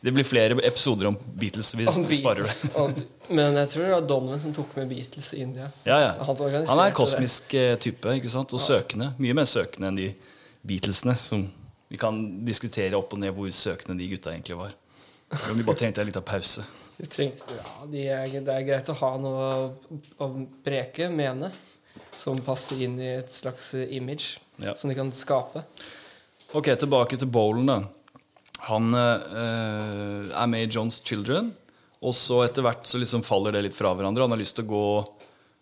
Det 0.00 0.12
blir 0.14 0.24
flere 0.24 0.56
episoder 0.64 1.06
om 1.10 1.16
Beatles. 1.36 1.74
Vi 1.74 1.86
om 1.86 1.92
sparer 2.08 2.42
Beatles, 2.44 2.62
det. 2.62 3.06
men 3.28 3.54
jeg 3.60 3.68
tror 3.74 3.82
det 3.86 3.92
var 3.94 4.08
Donovan 4.14 4.40
som 4.40 4.52
tok 4.52 4.76
med 4.76 4.88
Beatles 4.88 5.28
til 5.30 5.40
India. 5.46 5.70
Ja, 5.84 5.98
ja. 6.00 6.12
Han 6.24 6.36
Han 6.66 6.78
er 6.86 6.90
kosmisk 6.96 7.50
det. 7.50 7.80
type 7.80 8.08
ikke 8.16 8.30
sant? 8.30 8.52
og 8.52 8.60
søkende. 8.60 9.12
Mye 9.18 9.34
mer 9.34 9.44
søkende 9.44 9.88
enn 9.88 9.96
de 9.96 10.14
Beatlesene. 10.66 11.14
Som 11.16 11.48
vi 11.90 11.96
kan 11.98 12.44
diskutere 12.46 12.94
opp 12.94 13.12
og 13.12 13.18
ned 13.18 13.34
hvor 13.34 13.50
søkende 13.50 13.98
de 13.98 14.08
gutta 14.12 14.30
egentlig 14.30 14.56
var. 14.56 14.70
Men 15.30 15.60
de 15.60 15.66
bare 15.66 15.78
trengte 15.78 16.02
en 16.02 16.08
liten 16.10 16.24
pause. 16.26 16.64
De 16.98 17.06
trengte, 17.08 17.54
ja, 17.56 17.86
de 17.88 18.02
er, 18.12 18.32
det 18.44 18.54
er 18.56 18.64
greit 18.66 18.90
å 18.92 18.96
ha 18.98 19.10
noe 19.22 19.44
å, 19.46 20.00
å 20.20 20.28
preke, 20.66 21.06
mene, 21.12 21.52
som 22.16 22.36
passer 22.44 22.82
inn 22.84 22.98
i 23.00 23.12
et 23.20 23.32
slags 23.32 23.72
image 23.86 24.34
Ja. 24.60 24.74
som 24.76 24.90
de 24.90 24.96
kan 24.98 25.08
skape. 25.14 25.62
Ok, 26.52 26.66
tilbake 26.82 27.16
til 27.16 27.30
Bowlen, 27.32 27.70
da. 27.70 27.78
Han 28.68 28.90
eh, 28.92 30.28
er 30.36 30.50
med 30.50 30.66
i 30.66 30.68
John's 30.68 30.98
Children. 31.06 31.52
Og 32.04 32.12
så 32.16 32.42
etter 32.44 32.64
hvert 32.64 32.84
så 32.88 32.98
liksom 33.00 33.22
faller 33.24 33.54
det 33.56 33.62
litt 33.68 33.76
fra 33.76 33.94
hverandre. 33.96 34.24
Han 34.26 34.34
har 34.34 34.40
lyst 34.40 34.56
til 34.58 34.66
å 34.66 34.72
gå 34.74 34.84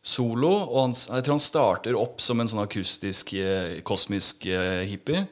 solo. 0.03 0.51
Og 0.65 0.81
han, 0.87 0.95
jeg 0.97 1.25
tror 1.27 1.37
han 1.37 1.43
starter 1.45 1.99
opp 1.99 2.23
som 2.25 2.41
en 2.43 2.51
sånn 2.51 2.65
akustisk, 2.65 3.33
eh, 3.39 3.79
kosmisk 3.87 4.47
eh, 4.51 4.83
hippie. 4.91 5.25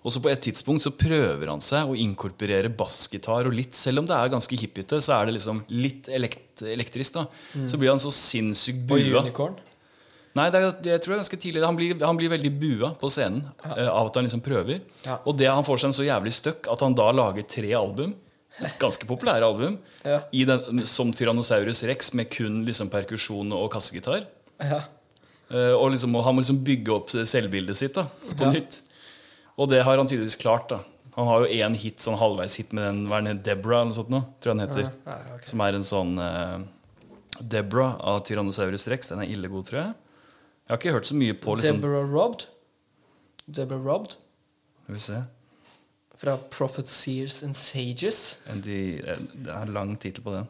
Og 0.00 0.12
så 0.14 0.20
på 0.24 0.30
et 0.32 0.40
tidspunkt 0.40 0.80
så 0.80 0.92
prøver 0.96 1.50
han 1.52 1.60
seg 1.60 1.90
å 1.90 1.96
inkorporere 1.98 2.70
bassgitar. 2.72 3.44
Og 3.50 3.52
litt, 3.52 3.76
selv 3.76 4.00
om 4.00 4.06
det 4.08 4.16
er 4.16 4.30
ganske 4.32 4.56
hippiete, 4.56 4.96
så 5.04 5.18
er 5.18 5.28
det 5.28 5.34
liksom 5.36 5.60
litt 5.68 6.08
elekt 6.08 6.62
elektrisk. 6.64 7.18
da 7.18 7.26
Så 7.68 7.76
blir 7.80 7.92
han 7.92 8.00
så 8.00 8.12
sinnssykt 8.12 8.86
bua. 8.88 9.22
Nei, 10.38 10.46
det, 10.54 10.60
er, 10.62 10.74
det 10.84 10.96
tror 11.02 11.12
jeg 11.12 11.18
er 11.18 11.22
ganske 11.24 11.38
tidlig. 11.42 11.62
Han 11.66 11.76
blir, 11.76 11.94
han 12.06 12.16
blir 12.16 12.30
veldig 12.32 12.52
bua 12.60 12.92
på 13.00 13.10
scenen 13.10 13.42
eh, 13.66 13.88
av 13.90 14.08
at 14.08 14.16
han 14.16 14.24
liksom 14.28 14.42
prøver. 14.44 14.80
Ja. 15.04 15.18
Og 15.26 15.36
det 15.40 15.48
han 15.50 15.66
får 15.66 15.82
seg 15.82 15.90
en 15.90 15.96
så 15.98 16.06
jævlig 16.06 16.32
støkk 16.36 16.68
at 16.70 16.84
han 16.86 16.94
da 16.96 17.08
lager 17.12 17.44
tre 17.50 17.72
album. 17.76 18.14
Ganske 18.80 19.08
populære 19.10 19.46
album. 19.46 19.78
Ja. 20.00 20.22
I 20.32 20.46
den, 20.48 20.78
som 20.88 21.10
Tyrannosaurus 21.12 21.82
rex, 21.84 22.14
med 22.16 22.30
kun 22.32 22.62
liksom 22.64 22.88
perkusjon 22.88 23.50
og 23.52 23.66
kassegitar. 23.74 24.22
Ja. 24.56 24.78
Uh, 25.52 25.74
og 25.76 25.90
liksom, 25.92 26.14
og 26.16 26.24
han 26.24 26.38
må 26.38 26.40
liksom 26.40 26.62
bygge 26.64 26.94
opp 26.94 27.12
selvbildet 27.12 27.76
sitt 27.76 27.98
da, 27.98 28.06
på 28.30 28.46
Ja. 28.46 28.54
nytt. 28.54 28.78
Og 29.56 29.70
det 29.70 29.82
har 29.86 29.98
han 29.98 30.08
tydeligvis 30.08 30.38
klart. 30.40 30.68
da 30.68 30.80
Han 31.16 31.26
har 31.26 31.44
jo 31.44 31.46
én 31.64 31.74
hit, 31.76 31.98
sånn 32.00 32.18
halvveis 32.20 32.56
hit 32.60 32.72
med 32.76 32.86
den 32.86 33.00
hva 33.10 33.18
er 33.18 33.30
den. 33.30 33.42
Deborah, 33.46 33.82
eller 33.82 33.92
noe 33.92 33.98
sånt 33.98 34.12
nå, 34.12 34.22
tror 34.40 34.52
jeg 34.52 34.58
den 34.58 34.66
heter. 34.66 34.86
Ja, 35.06 35.16
ja, 35.16 35.34
okay. 35.34 35.48
Som 35.50 35.64
er 35.64 35.78
en 35.78 35.88
sånn 35.88 36.14
uh, 36.20 36.60
Deborah 37.40 37.98
av 38.12 38.22
Tyrannosaurus 38.28 38.86
rex. 38.92 39.10
Den 39.10 39.24
er 39.24 39.32
ille 39.32 39.50
god, 39.52 39.66
tror 39.68 39.82
jeg. 39.82 39.98
Jeg 40.64 40.74
har 40.74 40.80
ikke 40.80 40.96
hørt 40.96 41.10
så 41.10 41.18
mye 41.18 41.34
på 41.34 41.58
liksom, 41.58 41.82
Deborah 41.82 42.06
Robbed. 42.06 42.46
Deborah 43.50 43.82
Robbed 43.82 44.16
Skal 44.84 44.94
vi 44.94 45.04
se 45.08 45.20
fra 46.20 46.36
Prophet 46.36 46.88
Seers 46.88 47.42
and 47.42 47.56
Sages. 47.56 48.36
De, 48.64 48.98
eh, 48.98 49.16
Det 49.16 49.48
er 49.48 49.62
en 49.62 49.72
lang 49.72 49.96
tittel 49.96 50.22
på 50.22 50.34
den. 50.34 50.48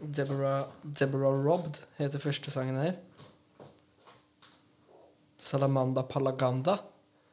Deborah, 0.00 0.66
Deborah 0.82 1.32
Robbed 1.32 1.78
heter 1.96 2.20
første 2.20 2.50
sangen 2.50 2.76
her. 2.76 2.92
Salamanda 5.38 6.02
Palaganda. 6.02 6.76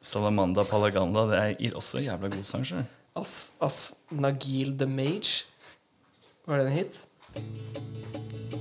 Salamanda 0.04 0.64
Palaganda. 0.68 1.24
Det 1.30 1.38
er 1.40 1.76
også 1.76 1.98
en 1.98 2.04
jævla 2.04 2.28
god 2.28 2.44
sang. 2.44 2.66
As, 3.16 3.52
As 3.62 3.94
Nagil 4.10 4.74
the 4.78 4.86
Mage. 4.86 5.46
Var 6.46 6.58
det 6.60 6.66
en 6.66 6.72
hit? 6.72 7.06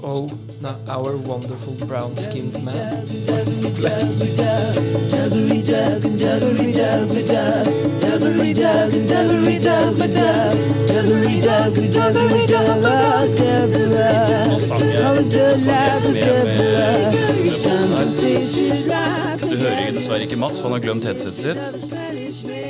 Oh, 0.05 0.27
no, 0.61 0.75
Our 0.89 1.17
Wonderful 1.17 1.75
Brown 1.87 2.15
Skinned 2.15 2.61
Man. 2.63 2.75
Nå 14.53 14.59
sang 14.59 14.83
jeg, 14.83 15.03
nå 15.03 15.57
sang 15.57 15.73
jeg 15.73 16.01
med, 16.03 16.13
med, 16.13 16.47
med 16.47 16.57
båten 16.57 16.75
her. 16.75 17.23
Du 19.39 19.57
hører 19.57 19.91
dessverre 19.95 20.21
ikke 20.21 20.35
Mats, 20.35 20.61
for 20.61 20.69
han 20.69 20.77
har 20.77 20.83
glemt 20.83 21.03
headsetet 21.05 21.37
sitt. 21.37 22.62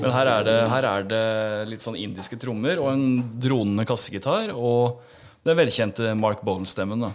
Men 0.00 0.12
her 0.14 0.28
er, 0.32 0.44
det, 0.46 0.56
her 0.72 0.86
er 0.88 1.06
det 1.08 1.24
litt 1.68 1.84
sånn 1.84 1.98
indiske 2.00 2.38
trommer 2.40 2.80
og 2.80 2.92
en 2.94 3.06
dronende 3.40 3.84
kassegitar. 3.88 4.52
Og 4.56 5.00
den 5.46 5.58
velkjente 5.58 6.14
Mark 6.18 6.42
Bowen-stemmen. 6.46 7.10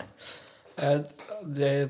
Eh, 0.78 1.00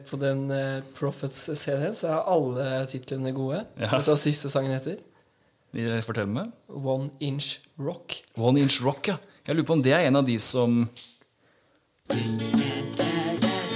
på 0.07 0.19
den 0.21 0.45
eh, 0.53 0.79
Prophets-CD-en 0.97 1.95
så 1.97 2.11
er 2.13 2.31
alle 2.35 2.69
titlene 2.91 3.33
gode. 3.35 3.63
Ja. 3.79 3.91
Vet 3.95 4.07
du 4.07 4.13
hva 4.13 4.19
siste 4.19 4.51
sangen 4.51 4.75
heter? 4.75 4.99
Fortell 6.05 6.29
meg? 6.31 6.53
One 6.71 7.09
Inch 7.19 7.57
Rock. 7.75 8.21
One 8.39 8.61
Inch 8.63 8.79
Rock, 8.85 9.11
ja. 9.11 9.17
Jeg 9.45 9.57
lurer 9.57 9.67
på 9.67 9.75
om 9.75 9.83
det 9.85 9.91
er 9.93 10.07
en 10.07 10.15
av 10.21 10.25
de 10.25 10.37
som 10.41 10.85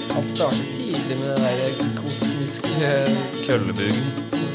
Han 0.09 0.25
startet 0.25 0.71
tidlig 0.75 1.17
med 1.19 1.35
det 1.35 1.51
der 1.59 1.75
kosmiske 1.99 2.93
Køllebyggen. 3.45 4.09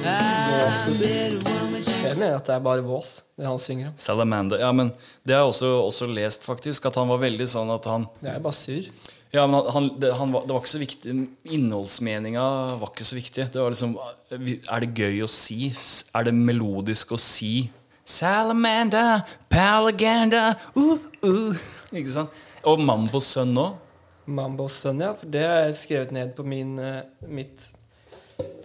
våset 0.04 0.96
sitt. 0.96 1.73
Jeg 1.84 2.16
mener 2.18 2.38
at 2.38 2.46
det 2.46 2.54
er 2.54 2.62
bare 2.64 2.84
vås, 2.84 3.16
det 3.36 3.46
han 3.48 3.60
synger 3.60 3.90
om. 3.90 3.98
Salamander. 4.00 4.60
Ja, 4.62 4.70
men 4.72 4.92
det 5.24 5.36
har 5.36 5.44
jeg 5.44 5.52
også, 5.52 5.70
også 5.82 6.08
lest, 6.10 6.46
faktisk. 6.46 6.86
At 6.88 6.98
han 7.00 7.10
var 7.10 7.22
veldig 7.22 7.46
sånn 7.50 7.72
at 7.74 7.88
han 7.90 8.08
Det 8.22 8.32
er 8.32 8.42
bare 8.44 8.58
surr. 8.58 8.90
Ja, 9.34 9.48
men 9.50 9.66
han, 9.74 9.88
det, 9.98 10.12
han 10.14 10.30
var, 10.30 10.44
det 10.46 10.54
var 10.54 10.62
ikke 10.62 10.70
så 10.70 10.78
viktig 10.78 11.12
Innholdsmeninga 11.56 12.44
var 12.78 12.92
ikke 12.92 13.06
så 13.08 13.16
viktig. 13.18 13.48
Det 13.50 13.58
var 13.58 13.74
liksom 13.74 13.96
Er 14.30 14.84
det 14.84 14.92
gøy 14.94 15.24
å 15.26 15.30
si? 15.30 15.72
Er 16.14 16.28
det 16.28 16.34
melodisk 16.38 17.16
å 17.16 17.18
si 17.18 17.70
Salamander, 18.04 19.24
Palaganda 19.48 20.50
uh, 20.76 21.00
uh. 21.24 21.64
Ikke 21.90 22.12
sant? 22.12 22.42
Og 22.68 22.80
Mambos 22.80 23.30
sønn 23.32 23.56
òg. 23.58 23.80
Mambos 24.24 24.76
sønn, 24.80 25.02
ja. 25.04 25.12
For 25.16 25.28
det 25.28 25.42
har 25.44 25.64
jeg 25.66 25.78
skrevet 25.82 26.12
ned 26.16 26.34
på 26.36 26.44
min, 26.48 26.78
eh, 26.80 27.02
mitt 27.28 27.66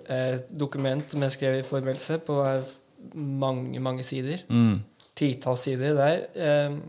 eh, 0.08 0.38
dokument 0.52 1.04
som 1.12 1.24
jeg 1.26 1.36
skrev 1.36 1.58
i 1.60 1.66
forberedelse, 1.68 2.20
på 2.24 2.38
eh, 2.46 2.72
mange, 3.14 3.80
mange 3.84 4.04
sider. 4.04 4.44
Mm. 4.50 4.80
Titalls 5.20 5.66
sider 5.68 5.96
der. 5.98 6.26
Eh, 6.36 6.80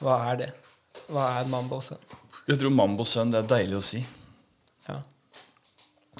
hva 0.00 0.16
er 0.30 0.40
det? 0.44 0.50
Hva 1.10 1.26
er 1.40 1.48
Mambo 1.50 1.80
sønn? 1.84 2.00
Jeg 2.48 2.58
tror 2.60 2.72
Mambo 2.74 3.04
sønn, 3.06 3.32
det 3.32 3.42
er 3.42 3.48
deilig 3.50 3.78
å 3.78 3.84
si. 3.84 4.02
Ja. 4.88 5.00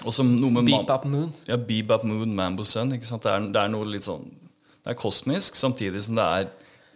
Beep 0.00 1.04
Moon. 1.04 1.30
Ja, 1.48 1.56
Bebop 1.56 2.04
Moon, 2.04 2.34
Mambo 2.34 2.64
sant? 2.64 2.94
Det 2.94 3.30
er, 3.30 3.46
det 3.52 3.60
er 3.60 3.72
noe 3.72 3.88
litt 3.88 4.06
sånn 4.06 4.24
Det 4.80 4.94
er 4.94 4.98
kosmisk, 4.98 5.58
samtidig 5.58 6.00
som 6.06 6.16
det 6.16 6.24
er 6.24 6.50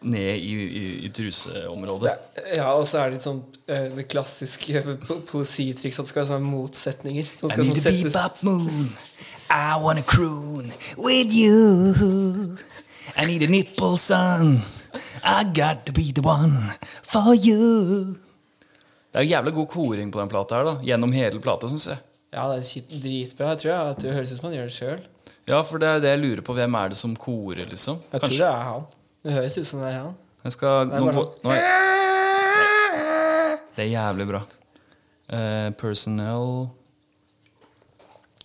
ned 0.04 0.37
i, 0.37 0.52
i, 0.52 0.85
i 1.06 1.11
truseområdet. 1.16 2.12
Ja, 2.56 2.71
og 2.76 2.85
så 2.88 3.00
er 3.00 3.09
det 3.09 3.18
litt 3.18 3.26
sånn 3.26 3.40
eh, 3.73 3.87
det 3.94 4.06
klassiske 4.12 4.83
po 5.06 5.18
poesitriks 5.30 6.00
at 6.00 6.09
det 6.09 6.12
skal 6.12 6.28
være 6.28 6.44
motsetninger. 6.44 7.30
Som 7.40 7.52
I 7.52 7.61
need 7.64 7.80
sånn 7.80 8.00
bebop 8.00 8.16
settes 8.18 8.44
moon. 8.49 8.88
I 9.55 9.77
wanna 9.79 10.03
croon 10.03 10.73
with 10.97 11.33
you. 11.33 12.57
I 13.17 13.25
need 13.25 13.43
a 13.43 13.47
nipple 13.47 13.97
son. 13.97 14.63
I 15.23 15.45
got 15.45 15.87
to 15.87 15.93
be 15.93 16.11
the 16.11 16.23
one 16.23 16.75
for 17.03 17.35
you. 17.35 18.17
Det 19.13 19.21
er 19.21 19.23
jo 19.23 19.31
jævlig 19.31 19.55
god 19.55 19.69
koring 19.69 20.11
på 20.13 20.19
den 20.21 20.29
plata 20.29 20.59
her, 20.59 20.65
da. 20.65 20.75
Gjennom 20.83 21.13
hele 21.15 21.39
plata, 21.39 21.71
syns 21.71 21.87
jeg. 21.87 22.03
Ja, 22.35 22.49
det 22.51 22.67
er 22.67 22.99
dritbra. 22.99 23.53
Jeg 23.53 23.59
tror 23.63 23.71
jeg, 23.71 23.95
at 23.95 24.03
det 24.03 24.15
høres 24.17 24.33
ut 24.33 24.41
som 24.41 24.49
han 24.49 24.59
gjør 24.59 24.67
det 24.67 24.75
sjøl. 24.75 25.01
Ja, 25.47 25.63
for 25.63 25.79
det 25.79 25.89
er 25.89 26.03
det 26.03 26.11
jeg 26.17 26.23
lurer 26.25 26.43
på. 26.43 26.59
Hvem 26.59 26.75
er 26.75 26.91
det 26.91 26.99
som 26.99 27.15
korer, 27.15 27.65
liksom? 27.71 28.03
Jeg 28.11 28.27
tror 28.27 28.35
det 28.35 28.51
er 28.51 28.69
han. 28.73 28.87
Det 29.23 29.39
høres 29.39 29.59
ut 29.59 29.71
som 29.71 29.87
det 29.87 29.93
er 29.93 30.01
han. 30.01 30.15
Jeg 30.45 30.59
skal 30.59 30.91
er 30.91 30.99
nå, 30.99 31.29
nå 31.47 31.55
er, 31.55 31.61
Det 33.77 33.87
er 33.87 33.93
jævlig 33.95 34.33
bra. 34.35 34.47
Uh, 35.31 35.71
personnel 35.79 36.67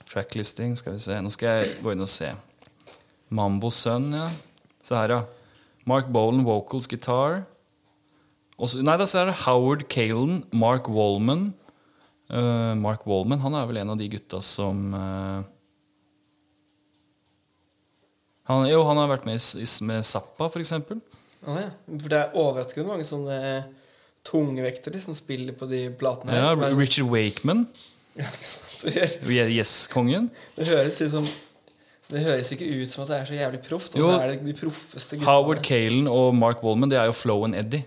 Tracklisting, 0.09 0.75
skal 0.79 0.95
vi 0.95 1.03
se. 1.03 1.17
Nå 1.21 1.29
skal 1.33 1.59
jeg 1.61 1.75
gå 1.83 1.93
inn 1.93 2.01
og 2.05 2.09
se. 2.09 2.31
Mambo 3.29 3.69
Sun, 3.73 4.09
ja. 4.17 4.27
Se 4.81 4.97
her, 4.97 5.13
ja. 5.13 5.21
Mark 5.89 6.09
Bolan, 6.13 6.41
vocals, 6.47 6.87
guitar. 6.89 7.43
Også, 8.59 8.81
nei, 8.83 8.97
da 8.99 9.05
så 9.07 9.21
er 9.21 9.29
det 9.29 9.37
Howard 9.45 9.85
Calen, 9.91 10.41
Mark 10.51 10.89
Wallman. 10.91 11.51
Uh, 12.29 12.75
Mark 12.77 13.05
Wallman 13.09 13.41
han 13.41 13.55
er 13.57 13.69
vel 13.69 13.79
en 13.81 13.93
av 13.95 13.97
de 13.97 14.05
gutta 14.11 14.37
som 14.45 14.91
uh, 14.93 15.39
han, 18.49 18.67
Jo, 18.69 18.83
han 18.85 18.99
har 19.01 19.09
vært 19.09 19.25
med 19.29 19.39
i, 19.39 19.65
med 19.87 20.05
Zappa, 20.05 20.49
eksempel. 20.59 20.99
Å, 21.45 21.55
ja. 21.57 21.69
For 21.93 22.11
det 22.11 22.19
er 22.19 22.35
overraskende 22.37 22.89
mange 22.91 23.07
sånne 23.07 23.39
tungvektere 24.27 24.99
som 25.01 25.15
spiller 25.17 25.55
på 25.57 25.69
de 25.69 25.85
platene 25.97 26.33
her. 26.35 26.43
Ja, 26.43 26.51
som 26.53 26.65
er- 26.67 26.77
Richard 26.77 27.09
Wakeman. 27.13 27.67
Yes-kongen. 29.29 30.29
Det 30.55 30.67
høres 30.67 31.01
ut 31.01 31.11
som 31.13 31.27
Det 32.09 32.23
høres 32.25 32.49
ikke 32.55 32.65
ut 32.81 32.89
som 32.89 33.03
at 33.03 33.11
det 33.11 33.17
er 33.19 33.25
så 33.29 33.35
jævlig 33.37 33.59
proft. 33.67 33.95
Og 33.95 34.01
Jo. 34.01 34.07
så 34.09 34.21
er 34.23 34.31
det 34.33 34.45
de 34.47 34.53
proffeste 34.57 35.17
gutta. 35.19 35.29
Howard 35.29 35.61
Calen 35.63 36.07
og 36.09 36.33
Mark 36.35 36.63
Wallman 36.63 36.89
Det 36.89 36.97
er 36.97 37.05
jo 37.05 37.11
Flow 37.13 37.43
and 37.45 37.55
Eddie. 37.55 37.85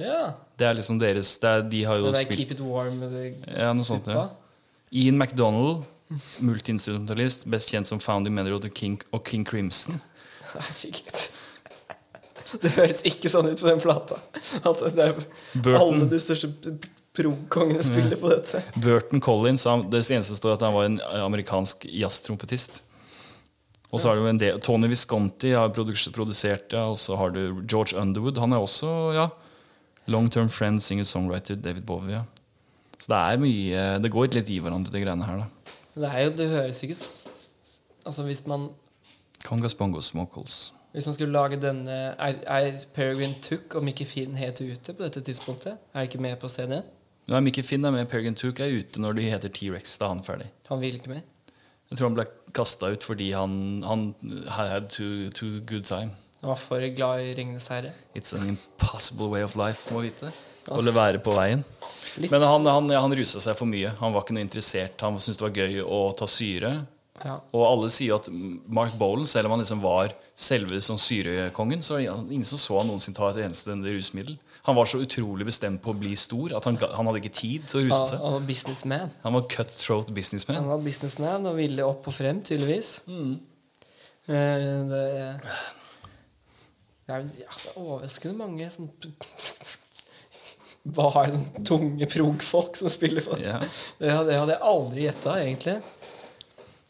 Ja. 0.00 0.30
Det 0.58 0.66
er 0.66 0.72
liksom 0.78 0.98
deres 1.00 1.34
det 1.38 1.50
er, 1.50 1.62
De 1.68 1.84
har 1.84 1.96
jo 2.00 2.06
Det 2.08 2.16
spilt 2.22 2.38
Keep 2.38 2.50
It 2.56 2.60
Warm 2.64 3.02
Ja, 3.46 3.74
sånt, 3.84 4.06
ja. 4.08 4.28
Ian 4.92 5.18
MacDonald, 5.18 5.84
multiinstrumentalist, 6.42 7.44
best 7.46 7.70
kjent 7.70 7.86
som 7.86 8.00
founding 8.00 8.34
member 8.34 8.56
of 8.56 8.62
The 8.64 8.70
King 8.70 8.96
og 9.12 9.22
King 9.24 9.44
Crimson. 9.46 10.00
Herregud. 10.50 11.28
Det 12.62 12.70
høres 12.74 13.02
ikke 13.06 13.30
sånn 13.30 13.46
ut 13.52 13.60
på 13.60 13.68
den 13.68 13.78
plata. 13.78 14.16
Altså, 14.64 14.90
Burton. 15.54 15.76
Alle 15.78 16.08
de 16.10 16.18
største 16.18 16.50
prog-kongene 17.16 17.82
spiller 17.82 18.20
på 18.20 18.30
dette. 18.30 18.62
Burton 18.84 19.20
Collins 19.20 19.66
Det 19.90 20.02
eneste 20.10 20.38
står 20.38 20.56
at 20.56 20.64
han 20.66 20.76
var 20.76 20.86
en 20.88 21.00
amerikansk 21.24 21.86
jazztrompetist. 21.90 22.82
Og 23.90 23.98
så 23.98 24.12
har 24.12 24.20
du 24.20 24.28
en 24.30 24.38
del 24.38 24.60
Tony 24.62 24.86
Visconti 24.90 25.50
har 25.50 25.72
produsert, 25.74 26.70
ja, 26.70 26.84
og 26.86 26.98
så 26.98 27.16
har 27.18 27.32
du 27.34 27.64
George 27.66 27.98
Underwood. 27.98 28.38
Han 28.38 28.54
er 28.54 28.62
også 28.62 28.90
ja, 29.16 29.26
long 30.06 30.30
term 30.30 30.48
friend, 30.48 30.78
singer-songwriter 30.82 31.58
David 31.58 31.82
Bowie. 31.88 32.20
Ja. 32.20 32.22
Så 33.00 33.10
det 33.10 33.18
er 33.18 33.40
mye 33.40 33.84
Det 34.04 34.10
går 34.12 34.28
litt 34.36 34.50
i 34.52 34.58
hverandre, 34.60 34.92
de 34.92 35.02
greiene 35.02 35.26
her. 35.26 35.42
da 35.42 36.04
Det 36.04 36.10
er 36.12 36.26
jo, 36.26 36.34
det 36.38 36.50
høres 36.52 36.82
ikke 36.84 36.98
Altså, 38.06 38.22
hvis 38.24 38.46
man 38.46 38.68
Congas 39.44 39.74
Bongo 39.74 40.00
Smokels. 40.00 40.72
Hvis 40.92 41.06
man 41.06 41.14
skulle 41.14 41.32
lage 41.32 41.56
denne 41.60 42.14
Er, 42.18 42.38
er 42.46 42.78
Peregrine 42.94 43.34
Took 43.42 43.74
og 43.74 43.84
Mickey 43.84 44.06
Finn 44.06 44.34
helt 44.36 44.60
ute 44.60 44.92
på 44.92 45.02
dette 45.02 45.20
tidspunktet? 45.20 45.78
Er 45.94 46.06
ikke 46.06 46.20
med 46.20 46.36
på 46.36 46.48
CD-en? 46.48 46.82
Nei, 47.28 47.40
Mickey 47.44 47.62
Finn 47.62 47.84
er 47.86 47.94
med. 47.94 48.08
Peregrine 48.10 48.38
Took 48.38 48.62
er 48.64 48.72
ute 48.80 49.02
når 49.02 49.18
de 49.18 49.28
heter 49.30 49.52
T-rex. 49.54 49.98
Da 50.00 50.08
er 50.08 50.14
han 50.16 50.24
ferdig. 50.26 50.48
Han 50.70 50.80
vil 50.82 50.96
ikke 50.98 51.12
med? 51.12 51.26
Jeg 51.90 51.98
tror 51.98 52.08
han 52.08 52.18
ble 52.18 52.26
kasta 52.54 52.90
ut 52.94 53.04
fordi 53.06 53.32
han, 53.34 53.54
han 53.86 54.10
had 54.50 54.90
too, 54.94 55.30
too 55.34 55.60
good 55.66 55.84
time. 55.86 56.14
Han 56.40 56.54
var 56.54 56.60
for 56.62 56.86
glad 56.96 57.26
i 57.26 57.34
Ringenes 57.36 57.68
herre. 57.68 57.92
It's 58.16 58.32
an 58.34 58.48
impossible 58.48 59.28
way 59.28 59.42
of 59.44 59.56
life, 59.60 59.92
må 59.92 60.04
vite. 60.06 60.30
Å 60.70 60.80
være 60.80 61.20
på 61.24 61.34
veien. 61.34 61.64
Litt. 62.20 62.30
Men 62.32 62.44
han, 62.46 62.66
han, 62.68 62.88
han 62.94 63.14
rusa 63.16 63.42
seg 63.42 63.58
for 63.58 63.68
mye. 63.68 63.92
Han 64.00 64.14
var 64.14 64.24
ikke 64.24 64.36
noe 64.36 64.46
interessert. 64.46 65.02
Han 65.04 65.18
syntes 65.18 65.40
det 65.40 65.46
var 65.48 65.60
gøy 65.60 65.80
å 65.84 66.00
ta 66.16 66.28
syre. 66.30 66.72
Ja. 67.20 67.36
Og 67.52 67.64
alle 67.66 67.90
sier 67.92 68.16
at 68.16 68.30
Mark 68.32 68.94
Bolan, 69.00 69.28
selv 69.28 69.48
om 69.48 69.56
han 69.56 69.64
liksom 69.64 69.82
var 69.84 70.14
selve 70.40 70.80
sånn 70.84 71.00
syrekongen, 71.00 71.82
så 71.84 71.98
var 71.98 72.22
ingen 72.32 72.48
som 72.48 72.60
så 72.60 72.78
han 72.80 72.88
noensinne 72.88 73.18
ta 73.18 73.28
et 73.32 73.42
eneste 73.44 73.76
rusmiddel. 73.76 74.38
Han 74.68 74.76
var 74.76 74.88
så 74.90 75.00
utrolig 75.00 75.46
bestemt 75.48 75.80
på 75.82 75.94
å 75.94 75.96
bli 75.96 76.12
stor 76.20 76.52
at 76.58 76.66
han, 76.68 76.76
han 76.76 77.08
hadde 77.08 77.22
ikke 77.22 77.32
tid 77.38 77.68
til 77.70 77.80
å 77.80 77.84
ruse 77.88 78.00
seg. 78.12 78.20
han 78.20 78.34
var 78.36 78.46
businessman. 78.48 79.12
Han 79.24 79.36
var 79.38 79.46
cutthroat 79.54 80.10
businessman. 80.16 80.58
Han 80.60 80.68
var 80.72 80.82
businessman 80.84 81.48
og 81.48 81.56
ville 81.56 81.86
opp 81.86 82.08
og 82.10 82.16
frem, 82.16 82.42
tydeligvis. 82.44 82.98
Mm. 83.08 83.38
Det, 84.30 84.40
det 84.90 85.04
er 85.24 85.52
ja, 87.10 87.16
det 87.26 87.42
er 87.42 87.78
overraskende 87.80 88.36
mange 88.38 88.68
sånn 88.70 88.90
Bare 90.96 91.26
sånn 91.34 91.64
tunge 91.66 92.06
prog-folk 92.08 92.76
som 92.78 92.88
spiller 92.92 93.24
for 93.24 93.40
Yeah. 93.40 93.64
det, 93.98 94.12
hadde, 94.12 94.30
det 94.30 94.38
hadde 94.38 94.54
jeg 94.54 94.62
aldri 94.70 95.02
gjetta, 95.04 95.34
egentlig. 95.42 95.74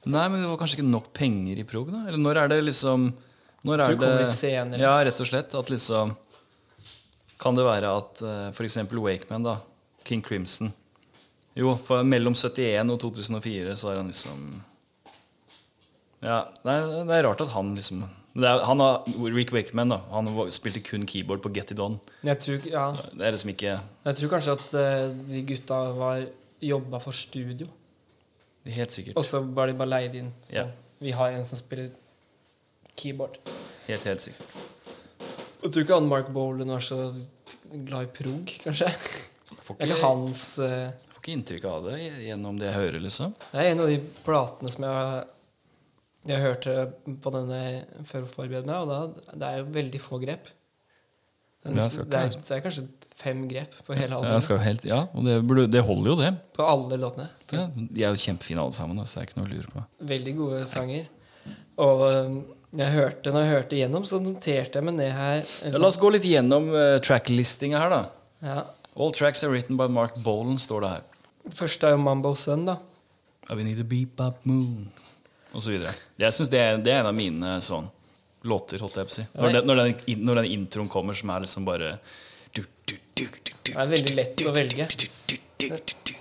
Nei, 0.05 0.27
men 0.31 0.39
det 0.41 0.51
var 0.51 0.61
kanskje 0.61 0.79
ikke 0.79 0.91
nok 0.91 1.09
penger 1.17 1.59
i 1.61 1.65
prog, 1.69 1.91
da? 1.93 2.05
Eller 2.09 2.21
når 2.23 2.43
er 2.45 2.53
det 2.53 2.61
liksom 2.69 3.09
Når 3.67 3.83
er 3.85 3.97
det 3.99 4.11
litt 4.23 4.37
senere. 4.37 4.81
Ja, 4.81 4.95
rett 5.05 5.19
og 5.21 5.29
slett. 5.29 5.57
At 5.59 5.73
liksom 5.73 6.15
Kan 7.41 7.57
det 7.57 7.65
være 7.65 7.89
at 7.97 8.21
uh, 8.23 8.49
f.eks. 8.53 8.77
Wakeman, 8.93 9.47
da. 9.47 9.57
King 10.05 10.23
Crimson. 10.25 10.73
Jo, 11.57 11.75
for 11.85 12.03
mellom 12.07 12.35
71 12.37 12.91
og 12.95 13.01
2004 13.03 13.77
så 13.81 13.91
er 13.91 13.97
han 14.01 14.11
liksom 14.13 14.63
Ja, 16.23 16.43
det 16.65 16.73
er, 16.73 16.89
det 17.09 17.17
er 17.17 17.27
rart 17.27 17.41
at 17.41 17.49
han 17.55 17.73
liksom 17.75 18.05
er, 18.39 18.61
han 18.65 18.79
har, 18.79 19.01
Rick 19.35 19.51
Wakeman 19.53 19.91
da 19.91 19.97
Han 20.13 20.29
spilte 20.55 20.79
kun 20.87 21.03
keyboard 21.09 21.41
på 21.43 21.51
Get 21.53 21.73
It 21.75 21.81
On. 21.83 21.97
Jeg 22.23 22.39
tror, 22.39 22.61
ja, 22.71 22.85
Det 22.95 23.27
er 23.27 23.35
liksom 23.35 23.51
ikke 23.51 23.73
jeg 24.05 24.17
tror 24.21 24.31
kanskje 24.37 24.55
at 24.55 24.75
eh, 24.79 25.07
de 25.33 25.43
gutta 25.49 25.81
var 25.99 26.23
jobba 26.63 27.01
for 27.03 27.17
studio, 27.17 27.67
Helt 28.67 28.93
sikkert. 28.93 29.17
og 29.17 29.25
så 29.25 29.41
var 29.41 29.67
de 29.67 29.75
bare 29.75 29.89
leid 29.89 30.15
inn. 30.21 30.31
Så 30.47 30.61
Ja. 30.61 30.67
vi 31.01 31.11
har 31.11 31.33
en 31.33 31.45
som 31.45 31.59
spiller 31.59 31.89
keyboard. 32.97 33.39
Helt, 33.89 34.05
helt 34.05 34.21
sikkert. 34.21 34.47
Jeg 35.61 35.73
tror 35.73 35.85
ikke 35.85 35.99
han 35.99 36.09
Mark 36.09 36.31
Bolan 36.33 36.73
var 36.73 36.85
så 36.85 37.03
glad 37.71 38.07
i 38.07 38.13
prog, 38.17 38.55
kanskje. 38.65 38.89
Ikke, 38.91 39.77
Eller 39.79 39.99
hans 40.01 40.31
hans 40.31 40.45
Jeg 40.63 41.11
får 41.13 41.21
ikke 41.21 41.35
inntrykk 41.37 41.67
av 41.71 41.91
det 41.91 41.99
gjennom 42.25 42.57
det 42.59 42.71
jeg 42.71 42.79
hører, 42.79 43.03
liksom. 43.05 43.35
Det 43.51 43.61
er 43.61 43.75
en 43.75 43.83
av 43.85 43.91
de 43.91 43.99
platene 44.25 44.73
som 44.73 44.87
jeg, 44.87 45.27
jeg 46.31 46.45
hørte 46.47 46.79
på 47.23 47.35
denne 47.35 47.61
før 48.09 48.25
å 48.25 48.33
forberede 48.33 48.71
meg, 48.71 48.81
og 48.81 48.91
da, 48.91 49.35
det 49.35 49.51
er 49.51 49.61
jo 49.61 49.69
veldig 49.77 50.03
få 50.03 50.23
grep. 50.23 50.51
Den, 51.61 51.77
Ja, 51.77 51.89
det, 51.93 52.17
er, 52.17 52.31
det 52.41 52.55
er 52.57 52.63
kanskje 52.65 52.87
fem 53.21 53.43
grep 53.49 53.75
på 53.85 53.93
hele 53.93 54.17
albumet. 54.17 54.85
ja 54.89 55.03
og 55.13 55.27
det, 55.27 55.35
burde, 55.45 55.67
det 55.69 55.83
holder 55.85 56.11
jo, 56.15 56.17
det. 56.23 56.31
På 56.57 56.65
alle 56.65 56.97
låtene. 56.97 57.29
Ja, 57.53 57.67
de 57.75 58.05
er 58.07 58.15
jo 58.15 58.23
kjempefine 58.23 58.63
alle 58.65 58.73
sammen. 58.73 59.03
Så 59.05 59.19
det 59.19 59.27
er 59.27 59.29
ikke 59.29 59.41
noe 59.43 59.51
å 59.51 59.53
lure 59.53 59.75
på. 59.75 59.83
Veldig 60.09 60.35
gode 60.39 60.63
sanger. 60.71 61.11
Og 61.85 62.07
um, 62.09 62.39
jeg 62.77 62.93
hørte, 62.95 63.33
når 63.35 63.43
jeg 63.45 63.51
hørte 63.55 63.77
igjennom, 63.77 64.05
så 64.07 64.21
noterte 64.23 64.79
jeg 64.79 64.87
meg 64.87 64.95
ned 64.95 65.11
her 65.17 65.41
Ja, 65.67 65.79
la 65.79 65.89
oss 65.89 65.99
gå 65.99 66.11
litt 66.15 66.27
gjennom 66.29 66.69
uh, 66.75 66.99
tracklistinga 67.03 67.81
her, 67.83 67.91
da. 67.91 68.03
sånn- 68.05 68.53
ja. 68.53 68.61
All 69.01 69.13
tracks 69.15 69.43
are 69.47 69.51
written 69.53 69.77
by 69.79 69.87
Mark 69.89 70.17
Bolan, 70.23 70.59
står 70.59 70.81
det 70.85 70.91
her. 70.91 71.03
Første 71.57 71.87
er 71.89 71.95
jo 71.97 72.01
Mambo 72.03 72.35
Sun, 72.37 72.65
da. 72.69 72.77
I 73.51 73.55
need 73.63 73.81
a 73.81 73.85
beep 73.85 74.21
up 74.21 74.45
moon 74.47 74.91
Og 75.55 75.63
så 75.65 75.73
videre. 75.73 75.91
Jeg 76.21 76.33
synes 76.37 76.51
det, 76.53 76.59
er, 76.61 76.77
det 76.79 76.93
er 76.93 77.01
en 77.01 77.09
av 77.11 77.15
mine 77.17 77.57
sånn 77.65 77.89
låter, 78.47 78.79
holdt 78.83 78.97
jeg 79.01 79.09
på 79.09 79.15
å 79.15 79.17
si. 79.17 79.25
Når, 79.35 79.55
den, 79.57 79.67
når, 79.67 79.81
den, 79.81 80.21
når 80.29 80.41
den 80.43 80.51
introen 80.55 80.89
kommer, 80.93 81.17
som 81.19 81.31
er 81.35 81.43
liksom 81.47 81.65
bare 81.67 81.95
du, 82.55 82.63
du, 82.87 82.95
Det 83.19 83.75
er 83.75 83.91
veldig 83.91 84.15
lett 84.17 84.45
å 84.47 84.53
velge. 84.55 84.87
du, 84.95 85.07
du, 85.27 85.37
du, 85.59 85.67
du, 85.75 85.95
du. 86.07 86.15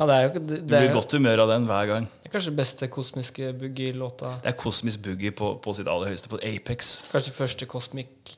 Ja, 0.00 0.06
det 0.08 0.14
er 0.16 0.22
jo, 0.24 0.30
det, 0.32 0.42
Du 0.48 0.54
det 0.70 0.76
er 0.78 0.86
blir 0.86 0.90
i 0.90 0.96
godt 0.96 1.12
humør 1.18 1.42
av 1.44 1.50
den 1.52 1.66
hver 1.68 1.86
gang. 1.90 2.06
det 2.22 2.30
er 2.30 2.32
kanskje 2.32 2.52
beste 2.56 2.86
kosmiske 2.88 3.50
boogie-låta. 3.60 4.30
Det 4.40 4.48
er 4.54 4.56
Kosmisk 4.56 5.02
Boogie 5.04 5.30
på, 5.36 5.50
på 5.60 5.74
sitt 5.76 5.90
aller 5.92 6.08
høyeste, 6.08 6.30
på 6.32 6.38
Apex. 6.40 6.94
Kanskje 7.12 7.34
første 7.36 7.66
kosmisk 7.68 8.36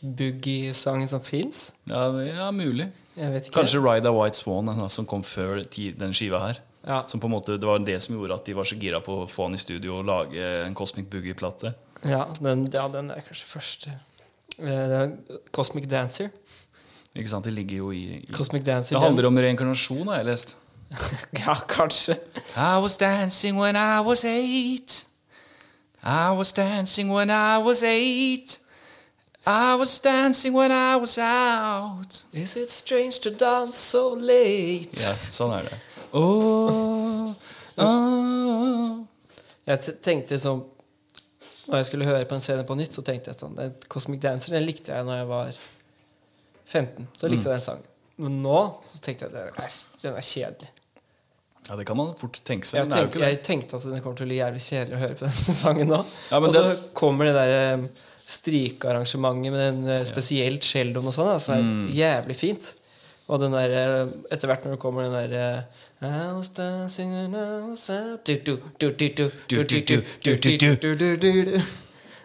Boogie-sangen 0.00 1.08
som 1.10 1.20
fins? 1.22 1.70
Ja, 1.90 2.08
ja, 2.24 2.48
mulig. 2.54 2.88
Kanskje 3.52 3.80
Ride 3.82 4.08
a 4.08 4.14
White 4.14 4.38
Swan, 4.38 4.66
den, 4.70 4.82
som 4.90 5.06
kom 5.08 5.22
før 5.26 5.60
den 5.68 6.14
skiva 6.16 6.40
her. 6.46 6.60
Ja. 6.86 7.02
Som 7.10 7.20
på 7.20 7.28
en 7.28 7.34
måte, 7.34 7.58
Det 7.60 7.68
var 7.68 7.78
det 7.84 7.98
som 8.02 8.16
gjorde 8.16 8.38
at 8.38 8.46
de 8.48 8.54
var 8.56 8.64
så 8.64 8.78
gira 8.80 9.02
på 9.04 9.18
å 9.24 9.28
få 9.28 9.48
han 9.48 9.54
i 9.54 9.60
studio 9.60 9.98
og 9.98 10.06
lage 10.08 10.40
en 10.64 10.74
Cosmic 10.74 11.10
Boogie-plate. 11.12 11.74
Ja, 12.08 12.24
den, 12.40 12.64
ja, 12.72 12.86
den 12.88 13.10
er 13.12 13.20
kanskje 13.20 13.46
første. 13.50 13.92
Eh, 14.58 15.10
Cosmic 15.52 15.86
Dancer. 15.90 16.30
Ikke 17.14 17.28
sant? 17.28 17.44
Det 17.44 17.52
ligger 17.52 17.82
jo 17.82 17.90
i, 17.92 18.22
i 18.22 18.32
Cosmic 18.32 18.64
Dancer 18.64 18.96
Det 18.96 19.02
handler 19.02 19.28
om 19.28 19.36
reinkarnasjon, 19.42 20.06
har 20.08 20.22
jeg 20.22 20.30
lest. 20.30 20.56
Ja, 21.46 21.54
kanskje. 21.68 22.16
I 22.56 22.80
was 22.82 22.96
dancing 22.96 23.60
when 23.60 23.76
I 23.76 24.06
was 24.06 24.24
eight. 24.24 25.06
I 26.02 26.30
was 26.36 26.52
dancing 26.52 27.12
when 27.12 27.30
I 27.30 27.62
was 27.64 27.82
eight. 27.82 28.60
I 29.46 29.74
was 29.78 30.00
dancing 30.00 30.56
when 30.56 30.70
I 30.70 31.00
was 31.00 31.18
out. 31.18 32.24
Is 32.32 32.56
it 32.56 32.70
strange 32.70 33.20
to 33.20 33.30
dance 33.30 33.78
so 33.78 34.14
late? 34.14 35.00
Ja, 35.00 35.14
sånn 35.14 35.54
er 35.56 35.68
det. 35.68 35.78
Oh, 36.12 37.32
oh. 37.80 38.98
Jeg 39.70 39.94
tenkte 40.02 40.38
sånn 40.42 40.64
Når 41.70 41.76
jeg 41.78 41.86
skulle 41.86 42.08
høre 42.08 42.26
på 42.26 42.34
en 42.34 42.42
scene 42.42 42.64
på 42.66 42.74
nytt, 42.74 42.96
så 42.96 43.04
tenkte 43.06 43.30
jeg 43.30 43.38
sånn 43.38 43.54
den 43.54 43.76
Cosmic 43.92 44.18
Dancer 44.24 44.56
den 44.56 44.64
likte 44.66 44.90
jeg 44.90 45.06
når 45.06 45.20
jeg 45.20 45.28
var 45.30 45.50
15. 46.66 47.06
Så 47.20 47.30
likte 47.30 47.46
jeg 47.46 47.54
den 47.54 47.62
sangen. 47.62 47.86
Men 48.20 48.40
nå 48.42 48.58
så 48.90 48.98
tenkte 49.04 49.28
jeg 49.28 49.36
den 49.36 49.62
er, 49.62 49.76
den 50.02 50.18
er 50.18 50.26
kjedelig. 50.26 50.72
Ja, 51.70 51.76
Det 51.78 51.86
kan 51.86 51.96
man 51.96 52.10
fort 52.18 52.40
tenke 52.42 52.66
seg. 52.66 52.82
Jeg, 52.82 52.90
tenk, 52.90 53.16
jeg 53.22 53.42
tenkte 53.46 53.78
at 53.78 53.84
det 53.86 54.00
kommer 54.02 54.18
til 54.18 54.26
å 54.26 54.30
bli 54.32 54.40
jævlig 54.40 54.62
kjedelig 54.64 54.96
å 54.96 55.02
høre 55.04 55.18
på 55.20 55.26
denne 55.28 55.54
sangen 55.62 55.92
nå. 55.92 56.00
Ja, 56.32 56.40
og 56.40 56.50
så 56.50 56.64
det... 56.66 56.72
kommer 56.98 57.30
det 57.30 57.34
der 57.36 57.84
strikearrangementet 58.30 59.54
med 59.54 59.60
den 59.86 60.06
spesielt 60.08 60.66
celloen 60.66 61.06
og 61.06 61.14
sånn, 61.14 61.30
som 61.42 61.54
er 61.54 61.62
mm. 61.66 61.84
jævlig 61.94 62.36
fint. 62.38 62.72
Og 63.30 63.38
den 63.38 63.54
der, 63.54 64.10
etter 64.34 64.50
hvert 64.50 64.64
når 64.66 64.74
det 64.74 64.80
kommer 64.82 65.06
den 65.06 65.14
der 65.14 65.62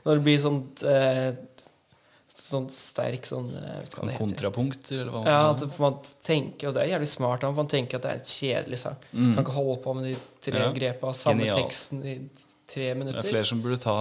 Når 0.06 0.20
det 0.20 0.26
blir 0.26 0.42
sånn 0.42 0.60
eh, 0.86 1.30
Sånn 2.46 2.68
sterk 2.70 3.26
sånn 3.26 3.48
eh, 3.58 3.80
Sånn 3.90 4.12
Kontrapunkt, 4.20 4.92
eller 4.94 5.10
hva 5.10 5.24
man 5.24 5.32
Ja, 5.32 5.40
skal 5.56 5.70
at 5.72 5.80
man 5.82 5.96
tenker, 6.22 6.68
og 6.70 6.76
det 6.76 6.84
er 6.84 6.92
jævlig 6.94 7.08
smart. 7.10 7.42
for 7.42 7.58
Man 7.58 7.72
tenker 7.72 7.98
at 7.98 8.06
det 8.06 8.12
er 8.12 8.20
en 8.20 8.30
kjedelig 8.30 8.80
sang. 8.84 9.00
Kan 9.16 9.42
ikke 9.42 9.56
holde 9.56 9.80
på 9.82 9.96
med 9.98 10.12
de 10.12 10.16
tre 10.46 10.60
Mm. 10.60 10.68
Ja. 10.68 10.72
grepa, 10.78 11.14
samme 11.18 11.42
Genial. 11.42 11.58
teksten 11.64 12.04
i 12.06 12.16
tre 12.70 12.94
minutter. 12.94 13.22
Det 13.22 13.26
er 13.30 13.34
flere 13.34 13.50
som 13.50 13.62
burde 13.64 13.82
ta 13.82 13.96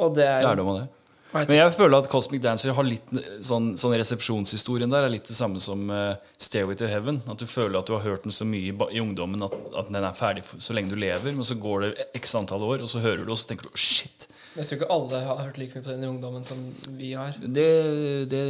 er 0.00 0.42
lærdom 0.42 0.68
av 0.72 0.80
det. 0.80 0.88
Men 1.32 1.48
jeg 1.48 1.72
føler 1.72 1.96
at 2.02 2.08
Cosmic 2.12 2.42
Dancer 2.44 2.74
har 2.76 2.84
litt 2.84 3.08
sånn, 3.40 3.72
sånn 3.80 3.94
resepsjonshistorien 3.96 4.90
der 4.92 5.06
er 5.06 5.12
litt 5.14 5.24
det 5.24 5.36
samme 5.36 5.60
som 5.64 5.88
uh, 5.88 6.14
Stairway 6.36 6.76
to 6.76 6.86
Heaven. 6.86 7.22
At 7.26 7.38
du 7.40 7.46
føler 7.48 7.78
at 7.78 7.88
du 7.88 7.94
har 7.96 8.02
hørt 8.04 8.26
den 8.26 8.32
så 8.36 8.44
mye 8.44 8.68
i, 8.68 8.74
i 8.96 9.00
ungdommen 9.00 9.40
at, 9.46 9.54
at 9.80 9.88
den 9.92 10.04
er 10.04 10.12
ferdig 10.12 10.44
for, 10.44 10.60
så 10.60 10.76
lenge 10.76 10.92
du 10.92 10.96
lever. 11.00 11.32
Men 11.32 11.44
så 11.48 11.56
går 11.60 11.86
det 11.86 12.06
x 12.20 12.34
antall 12.36 12.64
år, 12.68 12.82
og 12.84 12.88
så 12.92 13.00
hører 13.00 13.24
du, 13.24 13.30
og 13.32 13.40
så 13.40 13.48
tenker 13.48 13.68
du 13.70 13.76
shit. 13.80 14.28
Jeg 14.56 14.66
tror 14.68 14.76
ikke 14.78 14.90
alle 14.92 15.20
har 15.24 15.38
hørt 15.46 15.58
like 15.58 15.74
mye 15.78 15.84
på 15.84 15.90
den 15.94 16.04
i 16.04 16.08
ungdommen 16.10 16.44
som 16.44 16.62
vi 16.98 17.12
har. 17.16 17.32
Det, 17.40 17.68
det 18.30 18.42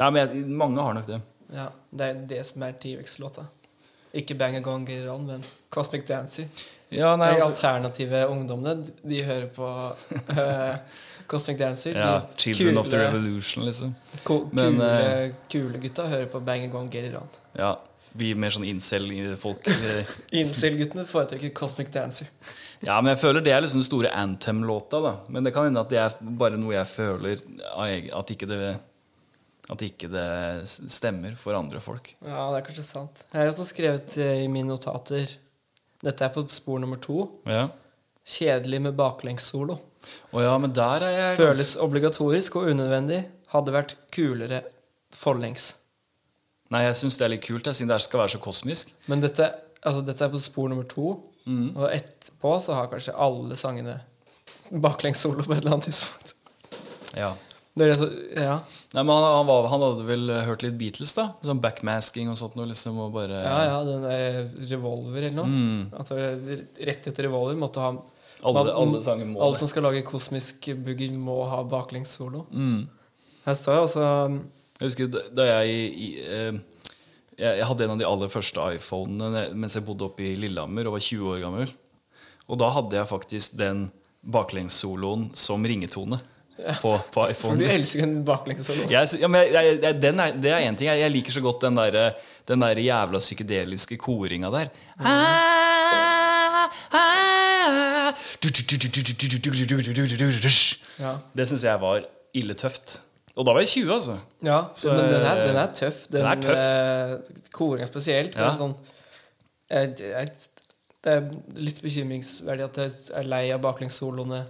Nei, 0.00 0.10
men 0.10 0.20
jeg, 0.22 0.44
mange 0.48 0.80
har 0.82 0.94
nok 0.96 1.06
det. 1.10 1.20
Ja, 1.52 1.66
Det 1.90 2.06
er 2.06 2.20
det 2.30 2.44
som 2.46 2.62
er 2.62 2.76
T-Rex-låta. 2.80 3.44
Ikke 4.16 4.34
Bang 4.34 4.56
a 4.56 4.60
Gong 4.60 4.88
It 4.90 5.06
men 5.26 5.44
Cosmic 5.70 6.06
Dancer. 6.08 6.46
Ja, 6.90 7.16
nei, 7.16 7.28
de 7.28 7.34
altså, 7.34 7.50
alternative 7.52 8.24
ungdommene, 8.28 8.86
de 9.08 9.22
hører 9.22 9.46
på 9.54 9.66
eh, 10.38 10.76
Cosmic 11.30 11.58
Dancer. 11.58 11.94
ja, 11.94 12.20
Children 12.36 12.54
Children 12.54 12.78
of 12.78 12.88
the 12.88 12.98
Revolution, 12.98 13.64
liksom. 13.64 13.94
ko- 14.24 14.48
Men, 14.52 14.74
kule, 14.74 14.90
eh, 15.24 15.30
kule 15.52 15.78
gutta 15.78 16.08
hører 16.08 16.26
på 16.26 16.40
Bang 16.40 16.64
a 16.64 16.66
Gong 16.66 16.94
It 16.94 17.14
Ja, 17.58 17.76
Vi 18.12 18.34
mer 18.34 18.50
sånn 18.50 18.64
incel-folk. 18.66 19.68
eh, 19.68 20.06
Incel-guttene 20.40 21.04
foretrekker 21.06 21.52
Cosmic 21.54 21.92
Dancer. 21.94 22.26
Ja, 22.80 22.96
men 23.02 23.12
jeg 23.12 23.20
føler 23.20 23.44
det 23.44 23.52
er 23.52 23.60
liksom 23.60 23.82
den 23.82 23.88
store 23.88 24.12
anthem-låta. 24.16 25.00
da 25.04 25.12
Men 25.28 25.44
det 25.44 25.52
kan 25.52 25.66
hende 25.68 25.82
at 25.82 25.90
det 25.92 25.98
er 26.00 26.14
bare 26.20 26.56
noe 26.56 26.72
jeg 26.72 26.88
føler 26.88 27.42
At 28.16 28.32
ikke 28.32 28.48
det 28.48 28.78
At 29.70 29.82
ikke 29.84 30.08
det 30.10 30.68
stemmer 30.68 31.36
for 31.38 31.54
andre 31.54 31.80
folk. 31.80 32.14
Ja, 32.24 32.48
det 32.50 32.62
er 32.62 32.66
kanskje 32.70 32.86
sant. 32.86 33.26
Jeg 33.32 33.42
har 33.42 33.52
også 33.52 33.68
skrevet 33.68 34.16
eh, 34.18 34.44
i 34.44 34.48
mine 34.48 34.72
notater 34.72 35.36
Dette 36.00 36.24
er 36.24 36.32
på 36.32 36.46
spor 36.48 36.80
nummer 36.80 37.00
to. 37.02 37.28
Ja 37.46 37.68
Kjedelig 38.30 38.78
med 38.84 38.94
baklengssolo. 38.94 39.74
Oh 40.32 40.42
ja, 40.42 40.52
men 40.60 40.72
der 40.76 41.02
er 41.02 41.14
jeg 41.16 41.38
Føles 41.40 41.72
obligatorisk 41.80 42.56
og 42.60 42.68
unødvendig. 42.70 43.24
Hadde 43.50 43.72
vært 43.74 43.96
kulere 44.14 44.60
forlengs. 45.16 45.72
Nei, 46.70 46.84
jeg 46.84 46.98
syns 47.00 47.18
det 47.18 47.26
er 47.26 47.32
litt 47.32 47.42
kult, 47.46 47.66
jeg, 47.66 47.74
siden 47.80 47.90
det 47.90 47.98
skal 48.04 48.22
være 48.22 48.34
så 48.36 48.40
kosmisk. 48.42 48.92
Men 49.10 49.24
dette, 49.24 49.48
altså, 49.82 50.04
dette 50.06 50.22
er 50.22 50.30
på 50.30 50.38
spor 50.42 50.68
nummer 50.70 50.86
to. 50.86 51.16
Mm. 51.46 51.70
Og 51.76 51.86
etterpå 51.90 52.56
så 52.62 52.76
har 52.76 52.90
kanskje 52.92 53.14
alle 53.16 53.56
sangene 53.58 54.00
baklengssolo 54.70 55.44
på 55.46 55.54
et 55.54 55.62
eller 55.62 55.76
annet 55.78 55.88
tidspunkt. 55.90 56.34
Ja. 57.16 57.32
Så, 57.80 58.06
ja. 58.34 58.56
Nei, 58.92 59.02
men 59.06 59.12
han, 59.14 59.24
han, 59.24 59.46
var, 59.48 59.66
han 59.70 59.82
hadde 59.84 60.04
vel 60.04 60.30
hørt 60.44 60.64
litt 60.66 60.76
Beatles, 60.78 61.12
da? 61.16 61.28
Sånn 61.44 61.62
backmasking 61.62 62.28
og 62.28 62.36
sånt 62.38 62.56
noe, 62.58 62.66
liksom, 62.68 62.98
og 63.00 63.12
bare 63.14 63.38
ja, 63.44 63.58
ja, 63.70 63.76
den 63.86 64.02
der 64.04 64.40
revolver 64.72 65.22
eller 65.22 65.36
noe. 65.38 65.46
Mm. 65.48 65.84
At 66.02 66.10
rett 66.90 67.08
etter 67.08 67.28
revolver 67.28 67.58
måtte 67.60 67.84
ha 67.84 67.92
Alle, 68.42 68.72
alle 68.72 69.00
Alle 69.00 69.60
som 69.60 69.70
skal 69.70 69.86
lage 69.86 70.02
kosmisk 70.08 70.70
boogie, 70.82 71.14
må 71.16 71.38
ha 71.48 71.62
baklengssolo. 71.68 72.44
Mm. 72.50 72.82
Her 73.46 73.56
står 73.56 73.78
jeg 73.78 73.86
også 73.88 74.04
Jeg 74.80 74.84
husker 74.88 75.08
da- 75.36 75.48
jeg 75.48 75.80
i, 75.92 76.10
eh, 76.26 76.60
jeg, 77.40 77.66
hadde 77.66 77.86
en 77.86 77.94
av 77.94 78.00
de 78.00 78.08
aller 78.08 78.32
første 78.32 78.66
iPhonene 78.76 79.46
mens 79.56 79.76
jeg 79.78 79.86
bodde 79.86 80.06
oppe 80.06 80.26
i 80.28 80.34
Lillehammer 80.38 80.88
og 80.88 80.98
var 80.98 81.06
20 81.06 81.32
år 81.32 81.40
gammel. 81.44 81.72
Og 82.50 82.58
da 82.60 82.68
hadde 82.74 82.98
jeg 82.98 83.10
faktisk 83.10 83.56
den 83.60 83.88
baklengssoloen 84.20 85.30
som 85.38 85.64
ringetone 85.64 86.18
på, 86.82 86.92
på 87.14 87.26
For 87.38 87.56
du 87.56 87.64
elsker 87.64 88.04
en 88.04 88.18
baklengssolo. 88.26 88.88
Ja, 88.92 89.04
men 89.30 89.46
jeg, 89.46 89.54
jeg, 89.54 89.78
jeg, 89.84 90.00
den 90.02 90.20
er, 90.20 90.34
det 90.36 90.52
er 90.52 90.66
én 90.66 90.76
ting. 90.76 90.90
Jeg, 90.90 91.00
jeg 91.04 91.14
liker 91.14 91.32
så 91.36 91.42
godt 91.44 91.64
den 91.64 91.78
der, 91.78 92.18
den 92.48 92.64
der 92.66 92.82
jævla 92.84 93.20
psykedeliske 93.22 93.96
koringa 94.00 94.50
der. 94.52 94.72
Ja. 101.00 101.14
Det 101.32 101.48
syns 101.48 101.64
jeg 101.64 101.80
var 101.80 102.04
ille 102.36 102.54
tøft. 102.58 103.00
Og 103.38 103.46
da 103.46 103.54
var 103.54 103.62
jeg 103.62 103.68
20, 103.68 103.92
altså. 103.94 104.16
Ja, 104.44 104.62
Så, 104.74 104.92
men 104.92 105.04
den 105.06 105.22
er, 105.22 105.38
eh, 105.38 105.48
den 105.48 105.58
er 105.60 105.74
tøff. 105.74 106.06
Den, 106.10 106.20
den 106.20 106.26
er 106.26 106.40
tøff. 106.44 107.36
Uh, 107.38 107.50
koringa 107.54 107.86
spesielt. 107.86 108.34
Ja. 108.34 108.48
Men 108.50 108.58
sånn, 108.58 108.74
jeg, 109.70 109.92
jeg, 110.02 110.32
det 111.04 111.14
er 111.14 111.28
litt 111.60 111.78
bekymringsverdig 111.84 112.66
at 112.66 112.80
jeg 112.82 112.96
er 113.16 113.28
lei 113.30 113.44
av 113.54 113.62
baklengssoloene 113.64 114.42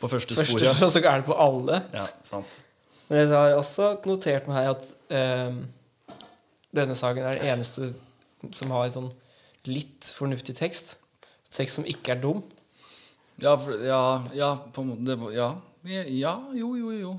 På 0.00 0.08
første 0.10 0.34
først, 0.38 0.54
spor, 0.56 0.64
ja. 0.64 0.72
og 0.86 0.90
så 0.90 1.02
er 1.04 1.20
det 1.20 1.28
på 1.28 1.36
alle. 1.38 1.82
ja 1.94 2.06
sant. 2.26 2.60
Men 3.10 3.20
jeg 3.20 3.28
har 3.36 3.58
også 3.58 3.90
notert 4.08 4.48
meg 4.48 4.62
her 4.62 4.70
at 4.72 4.86
um, 5.12 5.60
denne 6.74 6.96
saken 6.96 7.26
er 7.28 7.36
den 7.36 7.52
eneste 7.52 7.92
som 8.56 8.72
har 8.74 8.88
sånn 8.92 9.10
litt 9.68 10.08
fornuftig 10.16 10.56
tekst. 10.56 10.96
Tekst 11.54 11.78
som 11.78 11.86
ikke 11.88 12.16
er 12.16 12.22
dum. 12.24 12.40
Ja, 13.42 13.54
for, 13.60 13.76
ja, 13.82 14.00
ja, 14.34 14.50
på 14.72 14.82
en 14.82 14.90
måte 14.92 15.12
det 15.12 15.34
Ja, 15.34 15.52
ja 16.08 16.34
jo, 16.56 16.74
jo, 16.78 16.90
jo. 16.96 17.14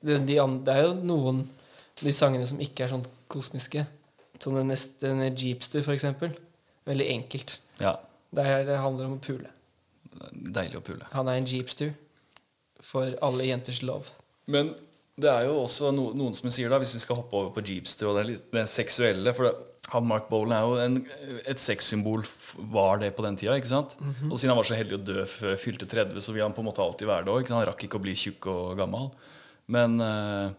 Det, 0.00 0.18
de, 0.26 0.36
det 0.66 0.74
er 0.74 0.86
jo 0.86 0.92
noen 1.04 1.42
av 1.44 2.04
de 2.06 2.12
sangene 2.16 2.46
som 2.48 2.60
ikke 2.62 2.86
er 2.86 2.92
sånn 2.94 3.06
kosmiske. 3.30 3.84
Sånn 4.40 4.56
den 4.56 4.70
neste 4.72 5.12
Jeepster, 5.36 5.82
for 5.84 5.92
eksempel. 5.96 6.32
Veldig 6.88 7.08
enkelt. 7.16 7.58
Ja, 7.80 7.98
Det, 8.30 8.44
er, 8.46 8.64
det 8.68 8.78
handler 8.80 9.10
om 9.10 9.18
å 9.18 9.22
pule. 9.24 9.50
Deilig 10.30 10.78
å 10.78 10.84
pule. 10.84 11.06
Han 11.12 11.28
er 11.28 11.40
en 11.40 11.48
Jeepster 11.50 11.92
for 12.80 13.12
alle 13.22 13.48
jenters 13.50 13.82
love. 13.84 14.14
Men 14.50 14.72
det 15.20 15.28
er 15.28 15.48
jo 15.50 15.58
også 15.64 15.90
no, 15.92 16.10
noen 16.16 16.32
som 16.36 16.48
sier, 16.52 16.70
da 16.72 16.78
hvis 16.80 16.94
vi 16.96 17.02
skal 17.02 17.18
hoppe 17.20 17.36
over 17.36 17.52
på 17.56 17.64
Jeepster 17.66 18.08
og 18.08 18.20
det, 18.20 18.38
det 18.54 18.64
seksuelle 18.72 19.34
For 19.36 19.48
det, 19.50 19.52
han 19.90 20.06
Mark 20.06 20.28
Bolan 20.30 20.54
er 20.54 20.62
jo 20.64 20.76
en, 20.78 20.96
et 21.50 21.60
sexsymbol, 21.60 22.22
var 22.72 23.00
det 23.02 23.10
på 23.16 23.24
den 23.26 23.36
tida. 23.40 23.56
ikke 23.58 23.72
sant? 23.72 23.96
Og 24.30 24.36
siden 24.38 24.52
han 24.52 24.60
var 24.60 24.68
så 24.68 24.78
heldig 24.78 24.96
å 25.00 25.02
dø 25.02 25.24
før 25.26 25.56
fylte 25.58 25.88
30, 25.90 26.20
så 26.22 26.34
vil 26.36 26.44
han 26.44 26.54
på 26.54 26.62
en 26.62 26.68
måte 26.68 26.84
alltid 26.84 27.10
være 27.10 27.26
det 27.26 27.32
òg. 27.34 27.50
Han 27.50 27.66
rakk 27.66 27.84
ikke 27.88 27.98
å 27.98 28.04
bli 28.04 28.14
tjukk 28.14 28.46
og 28.52 28.78
gammel. 28.78 29.08
Men, 29.70 29.96
eh, 30.02 30.50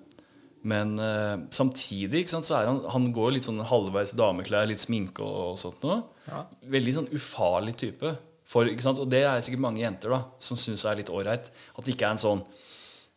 men 0.72 0.96
eh, 1.02 1.38
samtidig 1.54 2.28
sant, 2.32 2.46
så 2.48 2.60
er 2.60 2.70
han 2.70 2.82
Han 2.94 3.08
går 3.16 3.36
litt 3.36 3.48
sånn 3.48 3.62
halvveis 3.66 4.16
dameklær, 4.18 4.70
litt 4.70 4.84
sminke 4.84 5.24
og, 5.26 5.54
og 5.54 5.62
sånt 5.62 5.84
noe. 5.86 6.02
Ja. 6.28 6.46
Veldig 6.78 6.98
sånn 7.00 7.10
ufarlig 7.18 7.76
type. 7.82 8.16
For? 8.52 8.68
Og 8.68 9.08
det 9.08 9.24
er 9.24 9.44
sikkert 9.44 9.64
mange 9.64 9.84
jenter 9.84 10.12
da 10.12 10.26
som 10.44 10.60
syns 10.60 10.84
er 10.86 11.00
litt 11.00 11.12
ålreit. 11.14 11.52
At 11.76 11.86
det 11.86 11.96
ikke 11.96 12.10
er 12.10 12.18
en 12.18 12.26
sånn 12.26 12.46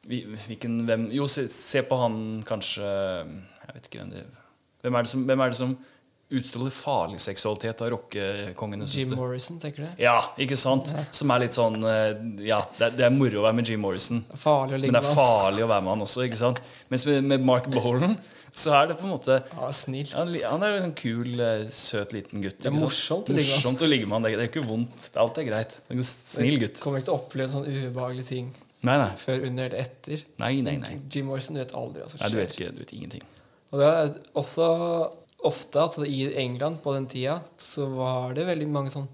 hvilken, 0.05 0.83
hvem, 0.85 1.09
Jo, 1.17 1.27
se, 1.31 1.47
se 1.49 1.81
på 1.89 1.97
han 1.97 2.17
kanskje 2.45 2.85
Jeg 2.85 3.73
vet 3.73 3.87
ikke 3.89 4.03
hvem 4.03 4.11
det 4.13 4.25
Hvem 4.85 4.99
er 4.99 5.07
det 5.07 5.11
som, 5.15 5.23
hvem 5.25 5.41
er 5.41 5.53
det 5.53 5.57
som 5.57 5.71
utstråler 6.31 6.71
farlig 6.73 7.21
seksualitet 7.21 7.83
av 7.85 7.91
rockekongene? 7.95 8.87
Jim 8.89 9.11
du? 9.11 9.17
Morrison, 9.17 9.59
tenker 9.63 9.85
du? 9.85 10.03
Ja, 10.03 10.17
ikke 10.41 10.57
sant? 10.59 10.95
Som 11.15 11.31
er 11.35 11.45
litt 11.45 11.55
sånn 11.57 11.77
eh, 11.85 12.15
Ja, 12.49 12.63
det 12.79 12.87
er, 12.89 12.95
det 12.97 13.05
er 13.09 13.13
moro 13.15 13.43
å 13.43 13.45
være 13.49 13.59
med 13.61 13.69
Jim 13.69 13.81
Morrison. 13.85 14.23
Farlig 14.35 14.79
å 14.79 14.81
ligge 14.81 14.93
Men 14.95 15.01
det 15.03 15.11
er 15.11 15.19
farlig 15.19 15.67
å 15.67 15.69
være 15.71 15.85
med 15.85 15.95
han 15.97 16.07
også. 16.07 16.25
ikke 16.29 16.41
sant? 16.41 16.63
Mens 16.91 17.07
med, 17.07 17.29
med 17.35 17.45
Mark 17.45 17.69
Bolan 17.75 18.17
så 18.55 18.71
er 18.79 18.87
det 18.93 18.95
på 19.01 19.09
en 19.09 19.11
måte 19.17 19.41
Ja, 19.51 19.69
snill. 19.75 20.13
han, 20.15 20.29
han 20.47 20.63
er 20.63 20.77
en 20.85 20.93
kul, 20.95 21.33
eh, 21.43 21.65
søt 21.75 22.13
liten 22.15 22.43
gutt. 22.45 22.61
Det 22.63 22.71
er 22.71 22.77
morsomt 22.77 23.31
å 23.33 23.35
ligge 23.35 23.51
med 23.57 23.65
han. 23.67 23.75
å 23.83 23.89
ligge 23.91 24.07
med 24.07 24.15
han. 24.15 24.27
Det 24.29 24.35
er, 24.37 24.45
ikke 24.47 24.63
vondt. 24.69 25.09
Det 25.11 25.19
Alt 25.25 25.41
er 25.43 25.49
greit. 25.49 25.75
Det 25.81 25.91
er 25.97 25.99
en 25.99 26.07
snill 26.07 26.61
gutt. 26.63 26.79
Kommer 26.83 27.03
ikke 27.03 27.09
til 27.11 27.17
å 27.17 27.19
oppleve 27.19 27.51
sånne 27.51 27.75
ubehagelige 27.89 28.29
ting 28.31 28.53
Nei, 28.87 28.95
nei. 29.01 29.11
før, 29.19 29.43
under 29.49 29.67
eller 29.67 29.81
etter. 29.83 30.23
Nei, 30.39 30.53
nei, 30.63 30.77
nei. 30.79 30.95
Jim 31.11 31.27
Morrison, 31.33 31.57
du 31.59 31.63
vet 31.65 31.75
aldri 31.75 32.05
hva 32.05 32.11
som 32.13 32.21
nei 32.23 32.31
du 32.31 32.39
vet 32.39 32.55
ikke. 32.55 32.71
Du 32.77 32.83
vet 32.85 32.95
ingenting. 32.95 33.27
Og 33.75 33.81
det 33.83 33.91
er 33.91 34.11
også 34.39 34.67
ofte 35.47 35.83
at 35.83 35.99
i 36.07 36.27
England 36.41 36.83
på 36.83 36.95
den 36.97 37.07
tida 37.11 37.39
så 37.61 37.87
var 37.93 38.35
det 38.37 38.49
veldig 38.49 38.69
mange 38.73 38.93
sånn 38.95 39.07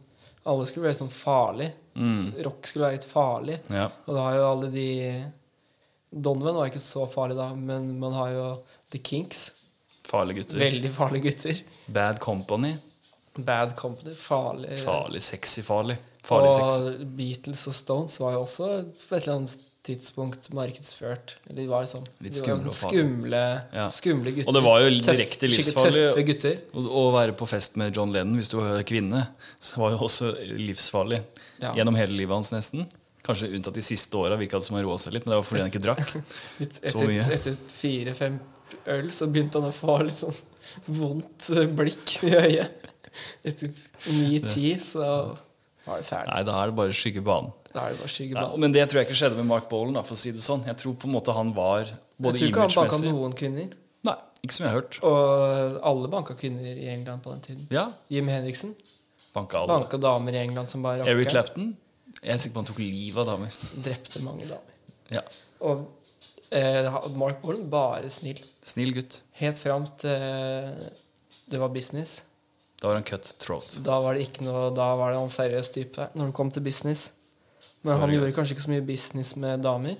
Alle 0.48 0.64
skulle 0.64 0.86
være 0.88 0.96
sånn 1.02 1.12
farlig. 1.12 1.66
Mm. 2.00 2.30
Rock 2.46 2.68
skulle 2.68 2.86
være 2.86 2.96
litt 2.96 3.10
farlig. 3.10 3.58
Ja. 3.68 3.90
Og 4.06 4.14
da 4.16 4.22
har 4.24 4.38
jo 4.38 4.46
alle 4.48 4.70
de 4.72 4.86
Donovan 6.10 6.56
var 6.56 6.70
ikke 6.70 6.82
så 6.82 7.04
farlig 7.10 7.36
da, 7.38 7.50
men 7.54 7.92
man 8.00 8.16
har 8.16 8.30
jo 8.34 8.46
The 8.90 8.98
Kinks. 9.04 9.50
Farlige 10.08 10.40
gutter. 10.40 10.62
Veldig 10.64 10.90
farlige 10.96 11.28
gutter. 11.28 11.60
Bad 11.86 12.18
Company. 12.24 12.72
Bad 13.36 13.76
Company. 13.78 14.14
Farlig. 14.18 14.80
Farlig, 14.82 15.22
sexy 15.22 15.62
farlig. 15.62 16.00
Farlig 16.26 16.56
sex. 16.56 16.80
Beatles 17.16 17.62
og 17.70 17.76
Stones 17.76 18.18
var 18.20 18.34
jo 18.34 18.42
også 18.42 18.70
på 19.06 19.16
et 19.16 19.22
eller 19.22 19.36
annet 19.36 19.69
tidspunkt 19.86 20.50
markedsført. 20.52 21.36
Eller 21.48 21.62
de 21.62 21.66
var 21.70 21.84
liksom 21.86 22.04
Litt 22.20 22.36
skumle 22.36 22.72
sånn 22.72 22.90
skumle, 22.92 23.42
Ja. 23.72 23.88
skumle 23.90 24.32
gutter. 24.36 24.48
Og 24.48 24.54
det 24.54 24.62
var 24.62 24.80
jo 24.84 24.90
direkte 25.00 25.48
livsfarlig. 25.48 26.04
Å 26.74 26.84
å 27.00 27.04
være 27.14 27.32
på 27.36 27.48
fest 27.48 27.76
med 27.80 27.96
John 27.96 28.12
Lennon 28.12 28.36
hvis 28.36 28.50
du 28.52 28.58
var 28.60 28.82
kvinne, 28.82 29.26
så 29.58 29.80
var 29.84 29.96
jo 29.96 30.04
også 30.06 30.34
livsfarlig. 30.58 31.22
Ja. 31.60 31.74
Gjennom 31.74 31.96
hele 31.96 32.12
livet 32.12 32.36
hans, 32.36 32.52
nesten. 32.52 32.86
Kanskje 33.24 33.50
unntatt 33.54 33.74
de 33.76 33.84
siste 33.84 34.16
åra 34.16 34.36
virka 34.40 34.58
det 34.58 34.64
som 34.64 34.76
han 34.76 34.84
roa 34.84 34.96
seg 34.98 35.12
litt, 35.14 35.26
men 35.26 35.34
det 35.34 35.40
var 35.40 35.48
fordi 35.48 35.60
han 35.60 35.72
ikke 35.72 35.84
drakk. 35.84 36.16
Etter, 36.60 37.32
etter 37.36 37.56
fire-fem 37.68 38.40
øl 38.86 39.10
så 39.12 39.28
begynte 39.28 39.60
han 39.60 39.68
å 39.70 39.74
få 39.76 39.98
litt 40.06 40.20
sånn 40.20 40.36
vondt 40.86 41.50
eh, 41.56 41.66
blikk 41.66 42.16
i 42.28 42.34
øyet. 42.36 42.88
Etter 43.44 43.72
ni-ti 44.12 44.74
så 44.80 45.04
var 45.86 46.00
det 46.00 46.06
ferdig. 46.08 46.30
Nei, 46.30 46.42
da 46.48 46.56
er 46.62 46.70
det 46.70 46.76
bare 46.78 46.96
skygge 46.96 47.24
banen. 47.26 47.52
Er 47.74 47.92
det 47.94 48.00
var 48.00 48.42
Ja, 48.42 48.56
men 48.58 48.72
det 48.74 48.82
tror 48.90 49.00
jeg 49.00 49.08
ikke 49.08 49.18
skjedde 49.20 49.36
med 49.38 49.46
Mark 49.46 49.68
Bolan, 49.70 49.98
for 50.02 50.16
å 50.16 50.18
si 50.18 50.32
det 50.34 50.42
sånn. 50.42 50.64
Jeg 50.66 50.76
tror 50.80 50.96
på 50.98 51.06
en 51.06 51.14
måte 51.14 51.34
han 51.36 51.52
var 51.54 51.84
Jeg 51.86 51.94
tror 52.18 52.48
ikke 52.48 52.64
han 52.64 52.74
banka 52.74 52.98
noen 53.06 53.36
kvinner. 53.36 53.68
Nei, 54.08 54.16
ikke 54.42 54.56
som 54.56 54.64
jeg 54.66 54.72
har 54.72 54.80
hørt. 54.80 54.98
Og 55.06 55.76
alle 55.92 56.10
banka 56.10 56.34
kvinner 56.34 56.66
i 56.72 56.88
England 56.90 57.22
på 57.22 57.34
den 57.36 57.44
tiden. 57.46 57.68
Ja, 57.70 57.90
Jim 58.10 58.28
Henriksen 58.32 58.74
banka 59.34 59.60
alle. 59.60 59.76
banka 59.76 60.00
damer 60.02 60.34
i 60.34 60.40
England 60.42 60.68
som 60.72 60.82
bare 60.82 61.06
Eric. 61.06 61.30
Clapton. 61.30 61.76
Jeg 62.20 62.34
er 62.34 62.40
sikker 62.42 62.56
på 62.56 62.62
han 62.64 62.68
tok 62.72 62.80
livet 62.82 63.20
av 63.22 63.28
damer. 63.30 63.58
Drepte 63.86 64.22
mange 64.26 64.48
damer. 64.48 64.74
Ja, 65.10 65.22
Og 65.66 65.86
eh, 66.50 66.90
Mark 67.18 67.38
Bolan 67.42 67.68
bare 67.70 68.10
snill. 68.10 68.42
Snill 68.66 68.92
gutt. 68.96 69.20
Helt 69.38 69.62
fram 69.62 69.86
til 70.00 70.90
det 71.50 71.58
var 71.60 71.70
business. 71.74 72.22
Da 72.80 72.88
var 72.88 72.94
han 72.98 73.04
cut 73.04 73.34
throat. 73.38 73.78
Da 73.84 73.98
var 74.00 74.16
det 74.16 74.24
ikke 74.28 74.44
noe 74.46 74.70
Da 74.74 74.94
var 74.96 75.12
det 75.12 75.20
han 75.20 75.32
seriøs 75.32 75.68
type 75.74 76.06
når 76.16 76.30
det 76.30 76.36
kom 76.38 76.50
til 76.54 76.64
business. 76.64 77.10
Men 77.84 77.96
han 78.00 78.10
gjorde 78.12 78.32
kanskje 78.36 78.54
ikke 78.56 78.62
så 78.66 78.70
mye 78.74 78.86
business 78.86 79.36
med 79.36 79.62
damer. 79.64 79.96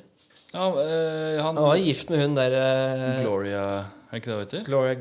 Ja, 0.55 0.65
øh, 0.69 1.37
han 1.45 1.57
Han 1.57 1.63
var 1.65 1.77
gift 1.79 2.11
med 2.11 2.23
hun 2.27 2.35
der 2.37 2.51
øh, 2.51 3.23
Gloria 3.25 3.61
Er 4.11 4.15
ikke 4.19 4.31
det 4.31 4.35
hun 4.35 4.41
heter? 4.45 4.65
Gloria 4.65 4.97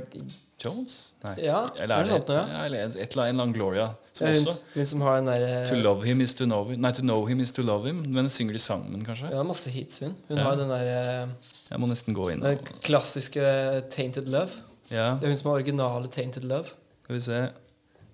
Jones? 0.65 1.13
Nei. 1.23 1.33
Ja, 1.41 1.61
eller 1.79 1.95
er 1.95 2.03
det 2.03 2.07
sant 2.11 2.27
sånt 2.27 2.29
ja? 2.29 2.57
ja, 2.59 2.65
eller 2.65 2.77
et 2.77 2.95
eller 2.95 3.01
annet, 3.01 3.13
en 3.15 3.17
eller 3.17 3.43
annen 3.43 3.53
Gloria 3.55 3.87
som 4.13 4.27
Ja, 4.27 4.33
hun, 4.33 4.47
også 4.47 4.63
hun 4.75 4.85
som 4.85 5.01
har 5.01 5.15
den 5.15 5.27
der 5.31 5.65
To 5.65 5.75
love 5.75 6.03
him 6.05 6.21
is 6.21 6.33
to 6.35 6.45
know 6.45 6.65
him 6.69 6.79
Nei, 6.83 6.91
to 6.91 7.01
know 7.01 7.25
him 7.25 7.39
is 7.39 7.51
to 7.51 7.61
love 7.61 7.87
him. 7.87 8.03
Men 8.07 8.29
synger 8.29 8.53
de 8.53 8.59
sammen, 8.59 9.05
kanskje? 9.05 9.31
Ja, 9.31 9.43
masse 9.43 9.69
hits, 9.69 9.99
hun. 9.99 10.13
Hun 10.27 10.37
Ja. 10.37 10.43
har 10.43 10.55
den 10.55 10.69
der 10.69 10.83
eh, 11.23 11.27
Jeg 11.71 11.79
må 11.79 11.87
nesten 11.87 12.13
gå 12.13 12.29
inn 12.29 12.41
Den 12.43 12.57
og 12.59 12.69
klassiske 12.83 13.41
Tainted 13.89 14.25
Love. 14.27 14.49
Ja, 14.91 15.13
Det 15.15 15.23
er 15.23 15.27
hun 15.27 15.37
som 15.37 15.49
har 15.49 15.55
originale 15.61 16.07
Tainted 16.07 16.43
Love. 16.43 16.65
skal 17.03 17.15
vi 17.15 17.21
se. 17.21 17.47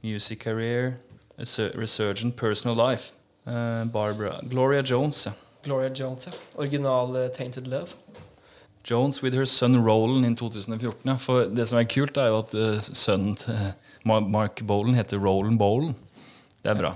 Music 0.04 0.38
career, 0.40 0.94
resurgent 1.40 2.36
personal 2.36 2.76
life. 2.92 3.14
Eh, 3.48 3.84
Barbara 3.94 4.40
Gloria 4.50 4.82
Jones. 4.82 5.28
Gloria 5.64 5.90
Jones, 5.94 6.26
ja. 6.28 6.32
Original 6.58 7.30
Tainted 7.34 7.68
Love. 7.68 7.94
Jones 8.84 9.24
with 9.24 9.36
her 9.36 9.46
son 9.46 9.84
Roland 9.86 10.26
in 10.26 10.36
2014. 10.36 11.02
Ja. 11.10 11.16
For 11.18 11.46
det 11.50 11.66
som 11.68 11.80
er 11.80 11.88
kult, 11.90 12.18
er 12.22 12.28
jo 12.30 12.40
at 12.44 12.54
eh, 12.54 12.80
sønnen 12.86 13.36
til 13.36 13.58
Ma- 14.06 14.20
Mark 14.22 14.62
Bolan 14.68 14.94
heter 14.98 15.18
Roland 15.18 15.58
Bolan. 15.60 15.96
Det 16.62 16.72
er 16.72 16.80
bra. 16.80 16.94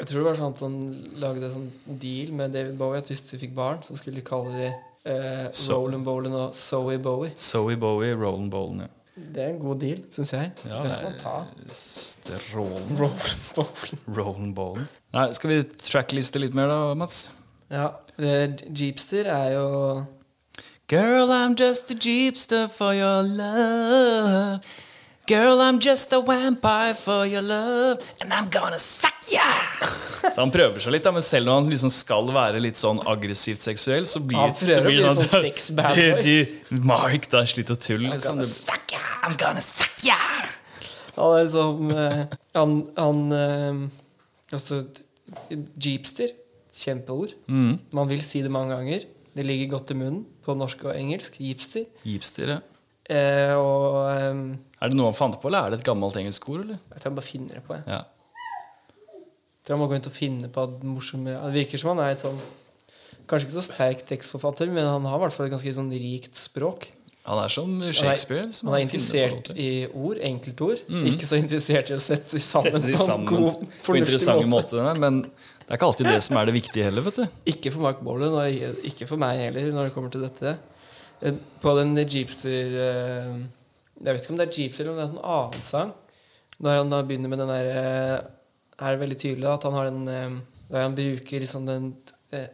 Jeg 0.00 0.08
tror 0.08 0.20
det 0.22 0.26
var 0.30 0.36
sånn 0.40 0.52
at 0.54 0.60
han 0.64 0.76
lagde 1.20 1.48
en 1.48 1.52
sånn 1.56 1.98
deal 2.00 2.30
med 2.36 2.52
David 2.56 2.76
Bowie 2.80 3.00
at 3.02 3.08
hvis 3.12 3.20
de 3.30 3.38
fikk 3.40 3.54
barn, 3.56 3.80
så 3.84 3.96
skulle 4.00 4.16
de 4.20 4.24
kalle 4.24 4.52
de 4.56 4.68
eh, 5.12 5.48
So- 5.52 5.80
Roland 5.82 6.04
Bolan 6.04 6.32
og 6.36 6.54
Zoe 6.56 6.96
Bowie. 6.98 7.32
Zoe 7.36 7.76
Bowie, 7.76 8.14
Roland 8.16 8.50
Bolan, 8.52 8.86
ja. 8.86 8.90
Det 9.34 9.42
er 9.44 9.48
en 9.54 9.58
god 9.62 9.80
deal, 9.82 10.00
syns 10.14 10.32
jeg. 10.32 10.50
Ja, 10.66 10.80
Den 10.82 10.90
kan 10.96 11.04
man 11.04 11.18
ta. 11.20 11.34
strålende. 11.72 12.96
Roland 13.00 13.24
Bolan. 13.54 14.16
Roland 14.18 14.54
Bolan. 14.54 14.88
Nei, 15.14 15.26
skal 15.36 15.50
vi 15.52 15.58
trackliste 15.84 16.40
litt 16.42 16.54
mer 16.58 16.70
da, 16.72 16.78
Mats? 16.98 17.32
Ja. 17.70 17.88
Jeepster 18.18 19.28
er 19.30 19.52
jo 19.54 19.66
Girl, 20.90 21.30
I'm 21.30 21.54
just 21.54 21.90
a 21.92 21.94
jeepster 21.94 22.66
for 22.68 22.92
your 22.92 23.22
love. 23.22 24.60
Girl, 25.30 25.60
I'm 25.60 25.78
just 25.78 26.12
a 26.12 26.20
vampire 26.20 26.92
for 26.92 27.24
your 27.24 27.42
love. 27.42 28.02
And 28.20 28.32
I'm 28.32 28.48
gonna 28.50 28.78
suck 28.78 29.28
ya! 29.30 29.46
Så 30.34 30.40
han 30.40 30.50
prøver 30.50 30.82
seg 30.82 30.90
litt, 30.96 31.04
da, 31.06 31.12
men 31.14 31.22
selv 31.22 31.46
når 31.46 31.60
han 31.60 31.68
liksom 31.70 31.92
skal 31.94 32.32
være 32.34 32.58
litt 32.58 32.80
sånn 32.80 32.98
aggressivt 33.06 33.62
seksuell, 33.62 34.08
så 34.10 34.24
blir, 34.26 34.40
Han 34.40 34.56
prøver 34.58 34.74
så 34.74 34.82
å 34.82 34.88
bli 34.88 34.96
det 34.98 35.12
sånn 35.20 35.44
sex 35.44 35.68
bad 35.78 36.00
boy. 36.00 36.40
Mark, 36.82 37.28
da, 37.30 37.44
slutt 37.46 37.70
å 37.70 37.76
tulle. 37.78 38.10
I'm 38.10 38.24
gonna 38.24 38.48
suck 38.48 38.96
ya! 38.96 39.04
I'm 39.22 39.36
gonna 39.38 39.62
suck 39.62 40.02
ya! 40.02 40.18
Han 41.14 41.36
er 41.36 41.46
liksom 41.46 41.94
uh, 41.94 42.18
Han, 42.58 42.74
han 42.98 43.22
uh, 43.30 44.50
Altså, 44.50 44.80
jeepster. 45.78 46.34
Kjempeord. 46.74 47.36
Mm. 47.46 47.76
Man 47.94 48.10
vil 48.10 48.26
si 48.26 48.42
det 48.42 48.50
mange 48.50 48.74
ganger. 48.74 49.06
Det 49.38 49.46
ligger 49.46 49.76
godt 49.76 49.94
i 49.94 50.00
munnen 50.02 50.24
på 50.42 50.58
norsk 50.58 50.88
og 50.90 50.96
engelsk. 50.98 51.38
Jeepster. 51.38 51.86
Jeepster, 52.02 52.56
ja. 52.56 52.60
Eh, 53.10 53.52
og 53.58 53.96
eh, 54.12 54.40
Er 54.80 54.92
det 54.92 54.98
noe 54.98 55.10
han 55.10 55.18
fant 55.18 55.40
på, 55.42 55.50
eller 55.50 55.66
er 55.66 55.74
det 55.74 55.80
et 55.80 55.88
gammelt 55.88 56.16
engelsk 56.20 56.46
ord? 56.52 56.62
eller? 56.66 56.78
Jeg 56.92 57.02
tror 57.02 57.10
han 57.10 57.18
bare 57.18 57.26
finner 57.26 57.58
det 57.58 57.64
på. 57.66 57.76
Jeg. 57.78 57.84
Ja. 57.90 58.04
Jeg 59.10 59.66
tror 59.66 59.76
han 59.76 59.82
må 59.82 59.90
gå 59.90 59.98
inn 59.98 60.08
og 60.08 60.16
finne 60.16 60.48
på 60.50 60.62
at 60.64 60.78
morsomme 60.86 61.34
Det 61.34 61.52
virker 61.58 61.80
som 61.82 61.92
han 61.92 62.04
er 62.06 62.14
et 62.14 62.24
sånn 62.24 62.38
Kanskje 63.30 63.46
ikke 63.46 63.54
så 63.54 63.62
sterk 63.62 64.00
tekstforfatter, 64.08 64.70
men 64.74 64.88
han 64.88 65.04
har 65.06 65.20
i 65.20 65.22
hvert 65.22 65.34
fall 65.36 65.46
et 65.46 65.52
ganske 65.52 65.74
sånn 65.76 65.90
rikt 65.94 66.34
språk. 66.34 66.88
Han 67.28 67.38
er 67.44 67.52
som 67.52 67.76
Shakespeare. 67.94 68.48
Han 68.48 68.56
som 68.56 68.70
er, 68.70 68.72
han 68.72 68.80
er 68.80 68.86
interessert 68.88 69.50
i 69.54 69.68
ord, 69.86 70.18
enkeltord. 70.26 70.80
Mm. 70.90 71.04
Ikke 71.12 71.28
så 71.28 71.38
interessert 71.38 71.92
i 71.92 71.94
å 71.94 72.00
sette 72.02 72.34
de 72.34 72.42
sammen 72.42 72.74
Sette 72.74 72.90
de 72.90 72.96
på 72.96 73.06
en 73.12 73.28
god, 73.28 73.62
fornuftig 73.86 74.18
måte. 74.50 74.80
måter. 74.80 74.90
Men 74.98 75.20
det 75.28 75.68
er 75.68 75.78
ikke 75.78 75.90
alltid 75.92 76.10
det 76.10 76.18
som 76.26 76.40
er 76.40 76.50
det 76.50 76.56
viktige 76.56 76.88
heller, 76.88 77.06
vet 77.06 77.20
du. 77.20 77.38
Ikke 77.52 77.70
for 77.70 77.84
Mark 77.86 78.02
Bolan, 78.02 78.34
og 78.34 78.86
ikke 78.90 79.06
for 79.06 79.22
meg 79.22 79.44
heller, 79.44 79.70
når 79.76 79.92
det 79.92 79.94
kommer 79.94 80.10
til 80.10 80.26
dette. 80.26 80.56
På 81.60 81.74
den 81.76 81.96
Jeepster 81.98 82.76
eh, 82.80 83.32
Jeg 84.00 84.14
vet 84.14 84.22
ikke 84.22 84.32
om 84.32 84.38
det 84.40 84.46
er 84.46 84.54
Jeepster 84.56 84.86
eller 84.86 84.94
om 84.94 85.00
det 85.00 85.04
er 85.04 85.10
en 85.12 85.26
annen 85.36 85.64
sang. 85.66 85.90
Når 86.60 86.78
han 86.78 86.92
da 86.92 87.00
begynner 87.04 87.32
med 87.32 87.40
den 87.40 87.50
der 87.52 87.68
eh, 87.72 88.16
Er 88.80 88.94
det 88.94 89.02
veldig 89.02 89.18
tydelig 89.20 89.48
at 89.50 89.66
han 89.68 89.76
har 89.76 89.90
den 89.90 90.08
eh, 90.08 90.38
Der 90.70 90.86
han 90.86 90.96
bruker 90.96 91.44
liksom 91.44 91.68
den 91.68 91.92
eh, 92.32 92.48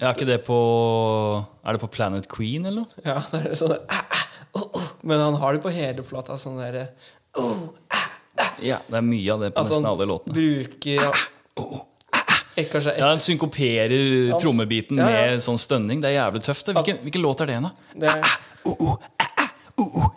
Ja, 0.00 0.08
er 0.08 0.14
ikke 0.14 0.28
det 0.28 0.40
på 0.46 0.60
Er 1.64 1.76
det 1.76 1.82
på 1.82 1.90
Planet 1.92 2.28
Queen, 2.28 2.64
eller 2.64 2.84
noe? 2.84 3.04
Ja, 3.04 3.20
det 3.32 3.42
er 3.50 3.58
sånn 3.60 3.76
ah, 3.76 4.00
ah, 4.00 4.24
oh, 4.56 4.68
oh. 4.80 4.88
Men 5.04 5.20
han 5.20 5.36
har 5.40 5.56
det 5.56 5.62
på 5.64 5.72
hele 5.72 6.04
plata. 6.06 6.36
Sånn 6.40 6.60
der, 6.60 6.86
oh, 7.40 7.68
Ja, 8.64 8.80
det 8.86 8.96
er 8.96 9.04
mye 9.04 9.34
av 9.34 9.44
det 9.44 9.52
på 9.56 9.64
nesten 9.66 9.88
alle 9.88 10.08
låtene. 10.08 10.32
At 10.32 10.36
han 10.36 10.44
bruker 10.44 11.16
et, 12.56 12.74
et, 12.74 12.84
Ja, 12.98 13.10
Den 13.10 13.18
synkoperer 13.18 14.30
Han- 14.30 14.40
trommebiten 14.40 14.98
Ja, 14.98 15.08
ja. 15.10 15.30
med 15.30 15.42
sånn 15.44 15.58
stønning. 15.58 16.00
Det 16.02 16.10
er 16.10 16.16
jævlig 16.18 16.42
tøft. 16.42 16.72
Hvilken, 16.72 16.98
hvilken 17.04 17.22
låt 17.22 17.40
er 17.40 17.46
det, 17.46 17.60
da? 17.62 17.70
det, 17.94 18.08
er, 18.08 18.22
uh, 18.66 18.96
uh, 19.80 20.08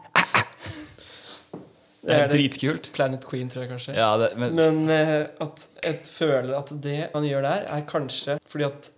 det 2.04 2.17
er 2.17 2.28
dritkult. 2.32 2.89
Planet 2.93 3.26
Queen, 3.30 3.50
tror 3.50 3.63
jeg 3.63 3.72
kanskje. 3.72 3.96
Ja, 3.96 4.17
det, 4.17 4.34
men, 4.38 4.56
Men 4.56 4.89
uh, 4.89 5.28
at 5.46 5.67
jeg 5.84 6.00
føler 6.08 6.58
at 6.58 6.74
det 6.84 7.10
han 7.13 7.24
gjør 7.28 7.41
der, 7.48 7.67
er 7.78 7.86
kanskje 7.88 8.39
fordi 8.50 8.65
at 8.72 8.91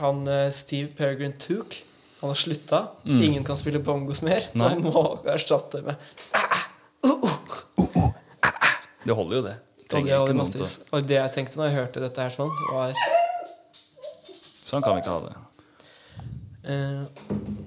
han 0.00 0.26
eh, 0.26 0.48
Steve 0.50 0.88
Peregrine 0.98 1.36
Took 1.38 1.76
han 2.20 2.32
har 2.32 2.36
slutta. 2.36 2.80
Mm. 3.04 3.22
Ingen 3.22 3.44
kan 3.46 3.56
spille 3.56 3.78
bongos 3.78 4.20
mer, 4.22 4.42
så 4.52 4.68
han 4.68 4.82
må 4.82 5.04
erstatte 5.30 5.78
det 5.78 5.92
med 5.92 5.94
det 9.04 9.16
holder 9.16 9.36
jo, 9.36 9.42
det. 9.42 9.54
Og 9.90 9.96
Trenger 9.96 10.10
det, 10.12 10.18
ikke 10.22 10.38
noen 10.38 10.52
til 10.54 10.66
og 10.94 11.06
det 11.10 11.16
jeg 11.18 11.34
tenkte 11.34 11.58
når 11.58 11.70
jeg 11.70 11.76
hørte 11.80 12.02
dette 12.04 12.26
her 12.26 12.34
sånn, 12.34 12.52
var 12.70 12.94
Sånn 14.70 14.84
kan 14.84 14.94
vi 14.94 15.02
ikke 15.02 15.14
ha 15.16 15.22
det. 15.24 15.38
Uh, 16.60 17.00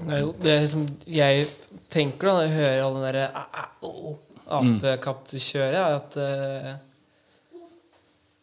nei, 0.07 0.19
jo, 0.21 0.29
Det 0.39 0.51
er 0.53 0.61
liksom 0.63 0.85
jeg 1.09 1.47
tenker 1.91 2.29
da 2.29 2.35
når 2.37 2.45
jeg 2.45 2.55
hører 2.55 2.83
all 2.85 2.95
den 2.95 3.05
derre 3.09 3.25
ah, 3.35 3.57
ah, 3.59 3.71
oh, 3.89 4.13
apekattkjøret, 4.59 5.79
er 5.81 5.97
at 5.97 6.15
uh, 6.15 6.71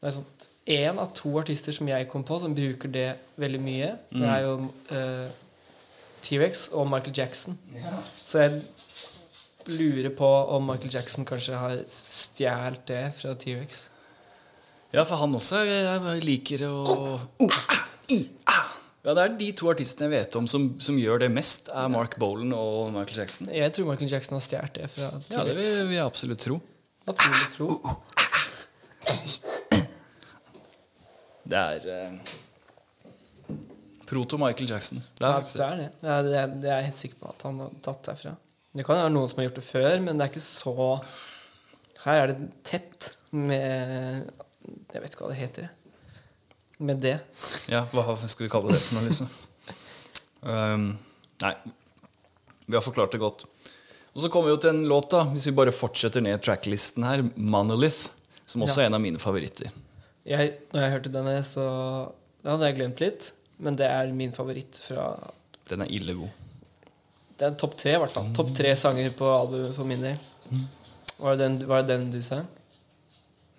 det 0.00 0.10
er 0.10 0.16
sånn 0.18 0.28
én 0.70 1.00
av 1.00 1.10
to 1.16 1.32
artister 1.40 1.74
som 1.74 1.88
jeg 1.88 2.08
kom 2.10 2.24
på, 2.26 2.38
som 2.42 2.54
bruker 2.54 2.92
det 2.92 3.08
veldig 3.40 3.60
mye. 3.62 3.88
Det 4.12 4.28
er 4.28 4.44
jo 4.44 4.52
eh, 4.94 5.32
T-rex 6.24 6.68
og 6.76 6.86
Michael 6.90 7.16
Jackson. 7.16 7.58
Så 8.26 8.44
jeg 8.44 8.60
lurer 9.68 10.10
på 10.16 10.26
om 10.56 10.66
Michael 10.70 10.94
Jackson 10.94 11.24
kanskje 11.28 11.58
har 11.60 11.76
stjålet 11.90 12.84
det 12.88 13.02
fra 13.18 13.34
T-rex. 13.34 13.86
Ja, 14.92 15.04
for 15.06 15.16
han 15.20 15.34
også 15.38 15.60
jeg 15.68 16.22
liker 16.24 16.64
å 16.66 17.18
Ja, 18.10 19.14
Det 19.14 19.22
er 19.22 19.36
de 19.38 19.50
to 19.56 19.68
artistene 19.70 20.08
jeg 20.10 20.16
vet 20.26 20.36
om 20.36 20.48
som, 20.50 20.64
som 20.82 20.98
gjør 20.98 21.22
det 21.22 21.30
mest, 21.32 21.70
er 21.72 21.86
Mark 21.88 22.16
Bolan 22.20 22.50
og 22.56 22.90
Michael 22.92 23.22
Jackson. 23.22 23.48
Jeg 23.54 23.72
tror 23.76 23.86
Michael 23.92 24.10
Jackson 24.12 24.36
har 24.36 24.44
stjålet 24.44 24.74
det 24.80 24.88
fra 24.92 25.08
T-rex. 25.14 25.30
Ja, 25.36 25.44
det 25.46 25.54
vil, 25.56 25.70
vil 25.88 25.96
jeg 25.96 26.04
absolutt 26.04 26.42
tro. 26.44 26.58
Naturlig 27.08 27.48
tro. 27.54 27.68
Det 31.50 31.58
er 31.58 31.86
eh, 31.90 32.34
Proto-Michael 34.10 34.68
Jackson. 34.70 35.00
Det 35.18 35.24
Ja, 35.26 35.38
er, 35.38 35.42
det 35.46 35.64
er 35.66 35.76
det. 35.80 35.88
Ja, 36.02 36.18
det, 36.22 36.34
er, 36.42 36.46
det 36.62 36.70
er 36.70 36.76
jeg 36.82 36.90
helt 36.90 37.00
sikker 37.04 37.18
på 37.22 37.30
at 37.32 37.42
han 37.46 37.60
har 37.62 37.72
tatt 37.82 38.04
derfra. 38.10 38.34
Det 38.70 38.84
kan 38.86 39.00
være 39.00 39.10
noen 39.10 39.30
som 39.30 39.40
har 39.40 39.48
gjort 39.48 39.58
det 39.58 39.66
før, 39.66 39.96
men 40.04 40.18
det 40.18 40.26
er 40.26 40.30
ikke 40.30 40.44
så 40.44 40.74
Her 42.04 42.22
er 42.22 42.32
det 42.32 42.48
tett 42.66 43.10
med 43.34 44.30
Jeg 44.94 45.02
vet 45.02 45.12
ikke 45.14 45.24
hva 45.26 45.32
det 45.32 45.40
heter. 45.40 45.70
Med 46.80 47.00
det. 47.02 47.18
Ja, 47.68 47.82
hva 47.92 48.14
skal 48.24 48.46
vi 48.46 48.52
kalle 48.52 48.72
det 48.72 48.80
for 48.80 48.96
noe, 48.96 49.04
liksom? 49.08 49.28
Um, 50.40 50.86
nei, 51.42 51.50
vi 52.64 52.78
har 52.78 52.84
forklart 52.84 53.12
det 53.12 53.20
godt. 53.20 53.44
Og 54.14 54.22
så 54.24 54.30
kommer 54.32 54.48
vi 54.48 54.54
jo 54.54 54.60
til 54.64 54.72
en 54.72 54.86
låt, 54.88 55.10
da 55.12 55.26
hvis 55.28 55.44
vi 55.50 55.54
bare 55.58 55.74
fortsetter 55.74 56.24
ned 56.24 56.40
tracklisten 56.42 57.04
her. 57.04 57.22
'Monolith', 57.36 58.10
som 58.46 58.62
også 58.64 58.80
Ja. 58.80 58.84
er 58.84 58.86
en 58.88 58.94
av 58.96 59.00
mine 59.04 59.20
favoritter. 59.20 59.70
Jeg, 60.24 60.54
når 60.72 60.80
jeg 60.80 60.92
hørte 60.94 61.12
denne, 61.12 61.36
så 61.44 61.64
hadde 62.44 62.66
jeg 62.66 62.76
glemt 62.78 63.00
litt, 63.00 63.32
men 63.58 63.76
det 63.76 63.86
er 63.86 64.12
min 64.12 64.32
favoritt 64.32 64.80
fra 64.80 65.32
Den 65.68 65.82
er 65.82 65.92
ille 65.92 66.14
god. 66.14 66.30
Det 67.40 67.46
er 67.48 67.54
topp 67.56 67.74
tre, 67.80 67.94
i 67.96 68.00
hvert 68.02 68.12
fall. 68.12 68.26
Topp 68.36 68.50
tre 68.56 68.74
sanger 68.76 69.12
på 69.16 69.28
albumet 69.32 69.72
for 69.76 69.88
min 69.88 70.02
del. 70.04 70.18
Var 71.20 71.36
det 71.36 71.44
den, 71.46 71.54
var 71.68 71.84
det 71.86 71.94
den 71.94 72.10
du 72.12 72.18
sang? 72.24 72.44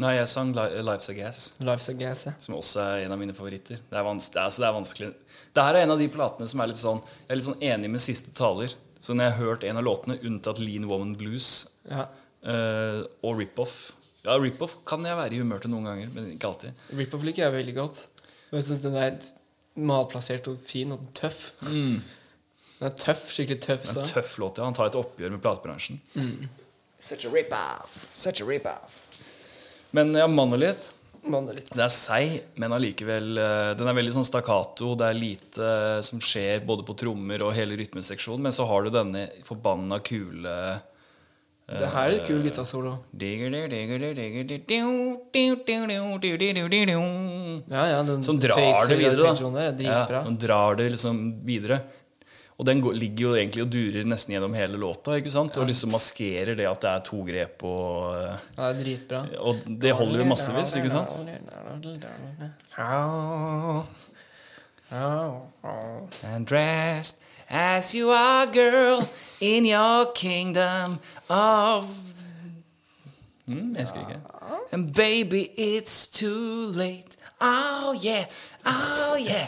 Nei, 0.02 0.16
jeg 0.18 0.30
sang 0.32 0.52
Li- 0.56 0.82
'Life's 0.82 1.10
a 1.12 1.14
Gas', 1.14 1.42
Life's 1.62 1.90
a 1.90 1.94
Gas, 1.94 2.24
ja. 2.26 2.32
som 2.42 2.56
også 2.58 2.82
er 2.82 3.04
en 3.06 3.12
av 3.14 3.20
mine 3.22 3.34
favoritter. 3.38 3.78
Det 3.90 3.98
er, 3.98 4.06
vans 4.06 4.30
det 4.34 4.40
er, 4.40 4.48
altså, 4.50 4.62
det 4.64 4.68
er 4.70 4.78
vanskelig. 4.78 5.10
Det 5.54 5.66
her 5.66 5.76
er 5.78 5.84
en 5.86 5.94
av 5.94 6.00
de 6.00 6.08
platene 6.10 6.48
som 6.50 6.62
er 6.64 6.72
litt 6.72 6.80
sånn 6.82 7.02
Jeg 7.04 7.28
er 7.30 7.36
litt 7.42 7.46
sånn 7.50 7.66
enig 7.74 7.90
med 7.92 8.02
siste 8.02 8.34
taler. 8.38 8.74
Så 9.02 9.14
når 9.18 9.28
jeg 9.28 9.34
har 9.36 9.46
hørt 9.46 9.64
en 9.66 9.78
av 9.82 9.84
låtene, 9.86 10.20
unntatt 10.26 10.62
'Lean 10.62 10.88
Woman 10.90 11.16
Blues' 11.18 11.68
ja. 11.90 12.06
uh, 12.46 13.02
og 13.26 13.38
'Rip-Off' 13.38 13.92
Ja, 14.24 14.38
'Rip-Off' 14.38 14.78
kan 14.86 15.06
jeg 15.06 15.18
være 15.18 15.34
i 15.34 15.40
humør 15.42 15.62
til 15.62 15.72
noen 15.74 15.86
ganger, 15.90 16.10
men 16.14 16.32
ikke 16.36 16.50
alltid. 16.50 16.82
Rip-Off 16.94 17.24
liker 17.26 17.44
jeg 17.48 17.54
veldig 17.58 17.76
godt. 17.76 18.02
Jeg 18.52 18.64
syns 18.68 18.82
den 18.86 18.96
er 18.96 19.18
malplassert 19.76 20.48
og 20.52 20.60
fin 20.66 20.92
og 20.94 21.06
tøff. 21.18 21.52
Den 22.82 22.90
er 22.90 22.96
tøff, 22.98 23.28
skikkelig 23.30 23.62
tøff 23.62 23.86
En 23.94 24.08
tøff 24.10 24.34
låt, 24.42 24.58
ja. 24.58 24.66
Han 24.66 24.78
tar 24.78 24.90
et 24.90 24.98
oppgjør 24.98 25.36
med 25.36 25.44
platebransjen. 25.44 26.02
Such 27.02 27.26
a 27.26 27.34
rip-off. 27.34 27.94
Such 28.14 28.42
a 28.42 28.48
rip-off. 28.48 29.04
Men 29.94 30.14
ja, 30.18 30.26
Monolith 30.28 30.90
Monolith. 31.30 31.70
Det 31.76 31.84
er 31.84 31.92
seig, 31.94 32.38
men 32.58 32.74
allikevel 32.74 33.36
eh, 33.38 33.72
Den 33.78 33.90
er 33.92 33.98
veldig 33.98 34.14
sånn 34.16 34.26
stakkato. 34.26 34.96
Det 34.98 35.10
er 35.12 35.18
lite 35.18 35.68
eh, 35.68 35.98
som 36.06 36.22
skjer 36.24 36.64
både 36.66 36.86
på 36.88 36.96
trommer 36.98 37.44
og 37.46 37.54
hele 37.54 37.78
rytmeseksjonen. 37.78 38.48
Men 38.48 38.56
så 38.56 38.66
har 38.70 38.88
du 38.88 38.96
denne 38.96 39.28
forbanna 39.46 40.00
kule 40.06 40.56
eh, 40.72 41.78
Det 41.78 41.92
her 41.94 42.08
er 42.10 42.18
et 42.18 42.26
kul 42.26 42.42
gitarsolo. 42.46 42.96
Ja, 47.70 47.86
ja, 47.94 48.02
den 48.08 48.26
Som 48.26 48.42
drar 48.42 48.58
det 48.90 48.98
videre, 48.98 49.14
er 49.14 49.78
da. 49.78 49.86
Ja, 49.86 50.26
den 50.26 50.42
drar 50.42 50.82
det 50.82 50.90
liksom 50.98 51.22
videre. 51.46 51.84
Og 52.62 52.66
den 52.70 52.82
går, 52.86 52.94
ligger 52.94 53.24
jo 53.26 53.32
egentlig 53.40 53.64
og 53.64 53.72
durer 53.74 54.06
nesten 54.06 54.36
gjennom 54.36 54.54
hele 54.54 54.78
låta. 54.78 55.16
ikke 55.18 55.32
sant? 55.34 55.56
Og 55.58 55.66
liksom 55.66 55.90
maskerer 55.96 56.54
det 56.60 56.68
at 56.70 56.84
det 56.84 56.90
er 56.92 57.00
to 57.08 57.24
grep. 57.26 57.64
Og, 57.66 58.14
Ja, 58.58 58.68
det 58.68 58.68
er 58.68 58.84
dritbra. 58.84 59.22
og 59.42 59.64
det 59.82 59.94
holder 59.98 60.22
jo 60.22 60.26
massevis, 60.30 60.76
ikke 60.78 60.92
sant? 60.94 61.10
And 66.24 66.46
dressed 66.46 67.18
as 67.50 67.92
you 67.96 68.10
are, 68.12 68.46
girl, 68.48 69.04
in 69.42 69.66
your 69.66 70.12
kingdom 70.16 71.00
of 71.30 71.86
Mm, 73.48 73.74
jeg 73.76 73.82
husker 73.82 74.00
ikke. 74.00 74.20
And 74.72 74.94
baby, 74.94 75.50
it's 75.58 76.08
too 76.20 76.72
late. 76.76 77.18
Oh 77.42 77.94
yeah, 78.06 78.26
oh 78.66 79.18
yeah. 79.20 79.48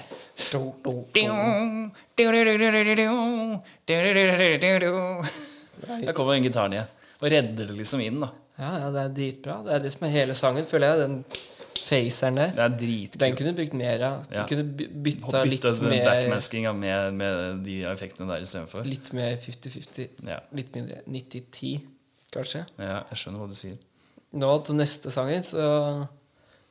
Der 6.03 6.13
kommer 6.13 6.33
den 6.33 6.43
gitaren 6.47 6.73
igjen. 6.75 6.87
Og 7.23 7.29
redder 7.31 7.67
det 7.69 7.75
liksom 7.77 8.01
inn, 8.03 8.19
da. 8.23 8.29
Ja, 8.59 8.69
ja, 8.83 8.89
det 8.93 9.01
er 9.03 9.13
dritbra. 9.17 9.55
Det 9.65 9.73
er 9.77 9.83
det 9.85 9.91
som 9.93 10.05
er 10.07 10.11
hele 10.13 10.35
sangen, 10.37 10.65
føler 10.67 10.93
jeg. 10.93 10.99
Den 11.07 11.23
Faceren 11.83 12.37
der. 12.39 12.51
Det 12.55 12.87
er 12.87 13.17
Den 13.19 13.35
kunne 13.35 13.51
du 13.51 13.57
brukt 13.59 13.73
mer 13.75 14.03
av. 14.07 14.23
Du 14.29 14.35
Ja. 14.35 14.45
kunne 14.47 14.63
by- 14.63 14.87
bytta 15.03 15.43
litt 15.43 15.63
mer 15.81 16.05
backmaskinga 16.05 16.71
med, 16.73 17.13
med 17.13 17.63
de 17.65 17.83
effektene 17.83 18.27
der 18.31 18.41
istedenfor. 18.45 18.83
Litt 18.87 19.11
mer 19.13 19.35
50-50. 19.37 20.07
Ja. 20.25 20.39
Litt 20.53 20.73
mindre 20.75 21.01
90-10, 21.07 21.81
kanskje. 22.31 22.65
ja, 22.79 23.03
jeg 23.09 23.17
skjønner 23.19 23.39
hva 23.43 23.49
du 23.49 23.55
sier. 23.55 23.77
Nå 24.33 24.53
til 24.65 24.75
neste 24.75 25.11
sangen, 25.11 25.43
så 25.43 26.07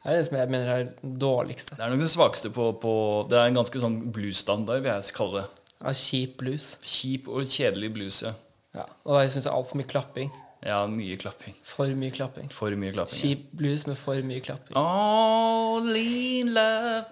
er 0.05 0.19
det 0.19 0.27
som 0.27 0.37
jeg 0.39 0.51
mener 0.51 0.71
er 0.73 0.85
den 0.89 1.17
dårligste. 1.23 1.77
Det 1.79 1.85
er 1.87 1.93
nok 1.93 2.01
det 2.03 2.11
svakeste 2.11 2.51
på, 2.55 2.73
på 2.83 2.93
Det 3.31 3.39
er 3.39 3.51
en 3.51 3.59
ganske 3.61 3.83
sånn 3.83 3.99
bluesstandard, 4.15 4.83
vil 4.83 4.91
jeg 4.93 5.15
kalle 5.17 5.43
det. 5.45 5.49
Ja, 5.83 5.93
kjip 5.99 6.37
blues. 6.43 6.67
Kjip 6.83 7.29
og 7.31 7.45
kjedelig 7.47 7.93
blues, 7.95 8.23
ja. 8.27 8.33
Ja. 8.75 8.87
Og 9.05 9.21
jeg 9.23 9.35
syns 9.35 9.45
det 9.47 9.51
er 9.53 9.59
altfor 9.59 9.79
mye 9.81 9.91
klapping. 9.91 10.31
Ja, 10.63 10.79
mye 10.87 11.17
klapping. 11.19 11.57
For 11.67 11.91
mye 11.99 12.13
klapping. 12.15 12.47
For 12.55 12.71
mye 12.79 12.93
klapping. 12.95 13.19
ja. 13.19 13.29
Kjip 13.35 13.49
blues 13.59 13.87
med 13.89 13.99
for 13.99 14.23
mye 14.27 14.43
klapping. 14.45 14.77
Oh, 14.79 15.79
lean 15.83 16.53
love. 16.55 17.03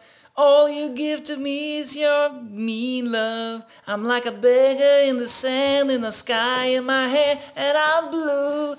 All 0.41 0.71
you 0.71 0.97
give 0.97 1.23
to 1.25 1.37
me 1.37 1.81
is 1.81 1.97
your 1.97 2.33
mean 2.51 3.13
love. 3.13 3.63
I'm 3.87 4.05
like 4.05 4.25
a 4.25 4.33
beggar 4.33 5.09
in 5.09 5.19
the 5.19 5.29
sand, 5.29 5.91
in 5.91 6.01
the 6.01 6.13
sky, 6.13 6.77
in 6.77 6.85
my 6.87 7.09
hair, 7.09 7.39
and 7.57 7.77
I'm 7.77 8.11
blue. 8.11 8.77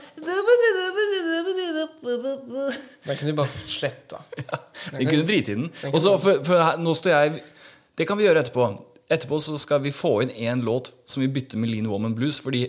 Den 3.06 3.17
kunne 3.17 3.32
du 3.32 3.36
bare 3.36 3.47
sletta. 3.47 4.17
Vi 4.97 5.06
kunne 5.06 5.26
drite 5.28 5.52
i 5.52 5.56
den. 5.56 5.71
Og 5.93 6.02
så, 6.02 6.17
for, 6.17 6.43
for 6.43 6.58
her, 6.58 6.78
nå 6.82 6.93
står 6.97 7.12
jeg 7.12 7.41
Det 7.97 8.08
kan 8.08 8.17
vi 8.17 8.26
gjøre 8.26 8.39
etterpå. 8.41 8.71
Etterpå 9.12 9.39
så 9.39 9.58
skal 9.62 9.84
vi 9.84 9.91
få 9.93 10.21
inn 10.24 10.32
én 10.32 10.65
låt 10.65 10.93
som 11.06 11.21
vi 11.21 11.28
bytter 11.28 11.58
med 11.62 11.69
Lean 11.69 11.88
Woman 11.91 12.15
Blues. 12.15 12.39
Fordi 12.41 12.65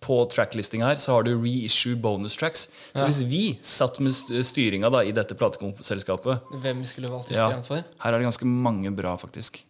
på 0.00 0.16
tracklisting 0.32 0.82
her 0.84 0.96
så 0.96 1.18
har 1.18 1.26
du 1.26 1.34
reissue 1.36 1.96
bonus 1.96 2.36
tracks. 2.40 2.68
Så 2.94 3.04
Ja. 3.04 3.06
hvis 3.06 3.22
vi 3.28 3.58
satt 3.60 4.00
med 4.00 4.12
styringa 4.12 4.90
da 4.90 5.04
i 5.04 5.12
dette 5.12 5.34
plateselskapet 5.34 6.40
Hvem 6.62 6.80
vi 6.80 6.86
skulle 6.86 7.08
valgt 7.08 7.30
ja, 7.30 7.50
for? 7.62 7.84
Her 7.98 8.12
er 8.12 8.18
det 8.18 8.28
ganske 8.30 8.46
mange 8.46 8.90
bra, 8.96 9.16
faktisk. 9.16 9.62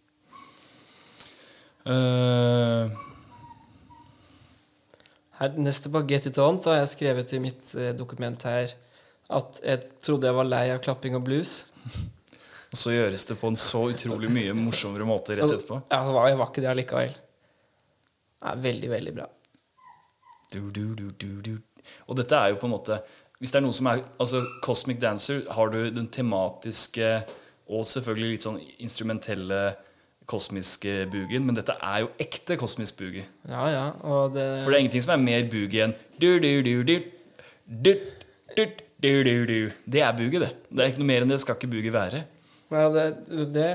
Uh... 1.86 2.90
Her, 5.40 5.56
neste 5.56 5.88
på 5.88 6.02
Get 6.06 6.26
It 6.26 6.38
On 6.38 6.60
så 6.60 6.74
har 6.74 6.82
jeg 6.82 6.92
skrevet 6.94 7.32
i 7.32 7.40
mitt 7.40 7.74
eh, 7.74 7.94
dokument 7.96 8.42
her 8.44 8.74
at 9.30 9.60
jeg 9.64 9.86
trodde 10.04 10.28
jeg 10.28 10.36
var 10.36 10.44
lei 10.44 10.66
av 10.74 10.82
klapping 10.84 11.16
og 11.16 11.24
blues. 11.24 11.64
og 12.72 12.76
så 12.76 12.92
gjøres 12.92 13.24
det 13.26 13.38
på 13.40 13.48
en 13.48 13.56
så 13.56 13.86
utrolig 13.88 14.30
mye 14.30 14.52
morsommere 14.58 15.06
måte 15.08 15.38
rett 15.38 15.48
etterpå. 15.48 15.80
Ja, 15.88 16.02
det 16.04 16.14
var, 16.14 16.28
jeg 16.28 16.38
var 16.38 16.52
ikke 16.52 16.64
det 16.64 16.70
allikevel. 16.74 17.14
Det 18.40 18.52
er 18.52 18.64
veldig, 18.68 18.90
veldig 18.90 19.14
bra. 19.16 19.28
Du, 20.52 20.70
du, 20.74 21.10
du. 21.42 21.52
Og 22.06 22.16
dette 22.18 22.36
er 22.36 22.52
jo 22.52 22.58
på 22.60 22.66
en 22.68 22.74
måte 22.74 22.98
Hvis 23.40 23.52
det 23.54 23.60
er 23.60 23.64
noe 23.64 23.76
som 23.76 23.86
er 23.90 24.02
Altså, 24.20 24.42
Cosmic 24.64 24.98
Dancer 25.00 25.44
har 25.54 25.70
du 25.72 25.78
den 25.94 26.08
tematiske 26.12 27.12
og 27.70 27.84
selvfølgelig 27.86 28.34
litt 28.34 28.42
sånn 28.42 28.56
instrumentelle 28.82 29.60
kosmiske 30.30 31.04
boogen, 31.10 31.44
men 31.46 31.54
dette 31.54 31.76
er 31.78 32.04
jo 32.04 32.08
ekte 32.22 32.56
kosmisk 32.58 32.98
boogie. 32.98 33.22
Ja, 33.46 33.64
ja. 33.70 33.84
Det, 34.34 34.46
For 34.64 34.70
det 34.72 34.76
er 34.76 34.82
ingenting 34.84 35.04
som 35.06 35.14
er 35.14 35.22
mer 35.22 35.46
boogie 35.50 35.84
enn 35.86 35.94
du, 36.18 36.28
du, 36.42 36.48
du, 36.66 36.72
du, 36.86 36.96
du, 37.70 37.92
du, 38.56 38.64
du, 39.00 39.12
du, 39.26 39.32
du. 39.46 39.56
Det 39.86 40.02
er 40.02 40.18
boogie, 40.18 40.42
det. 40.42 40.50
Det 40.66 40.82
er 40.82 40.92
ikke 40.92 41.02
noe 41.02 41.10
mer 41.12 41.26
enn 41.26 41.32
det 41.32 41.40
skal 41.42 41.58
ikke 41.58 41.70
boogie 41.76 41.94
være. 41.94 42.24
ja, 42.74 42.84
det, 42.96 43.06
det, 43.54 43.70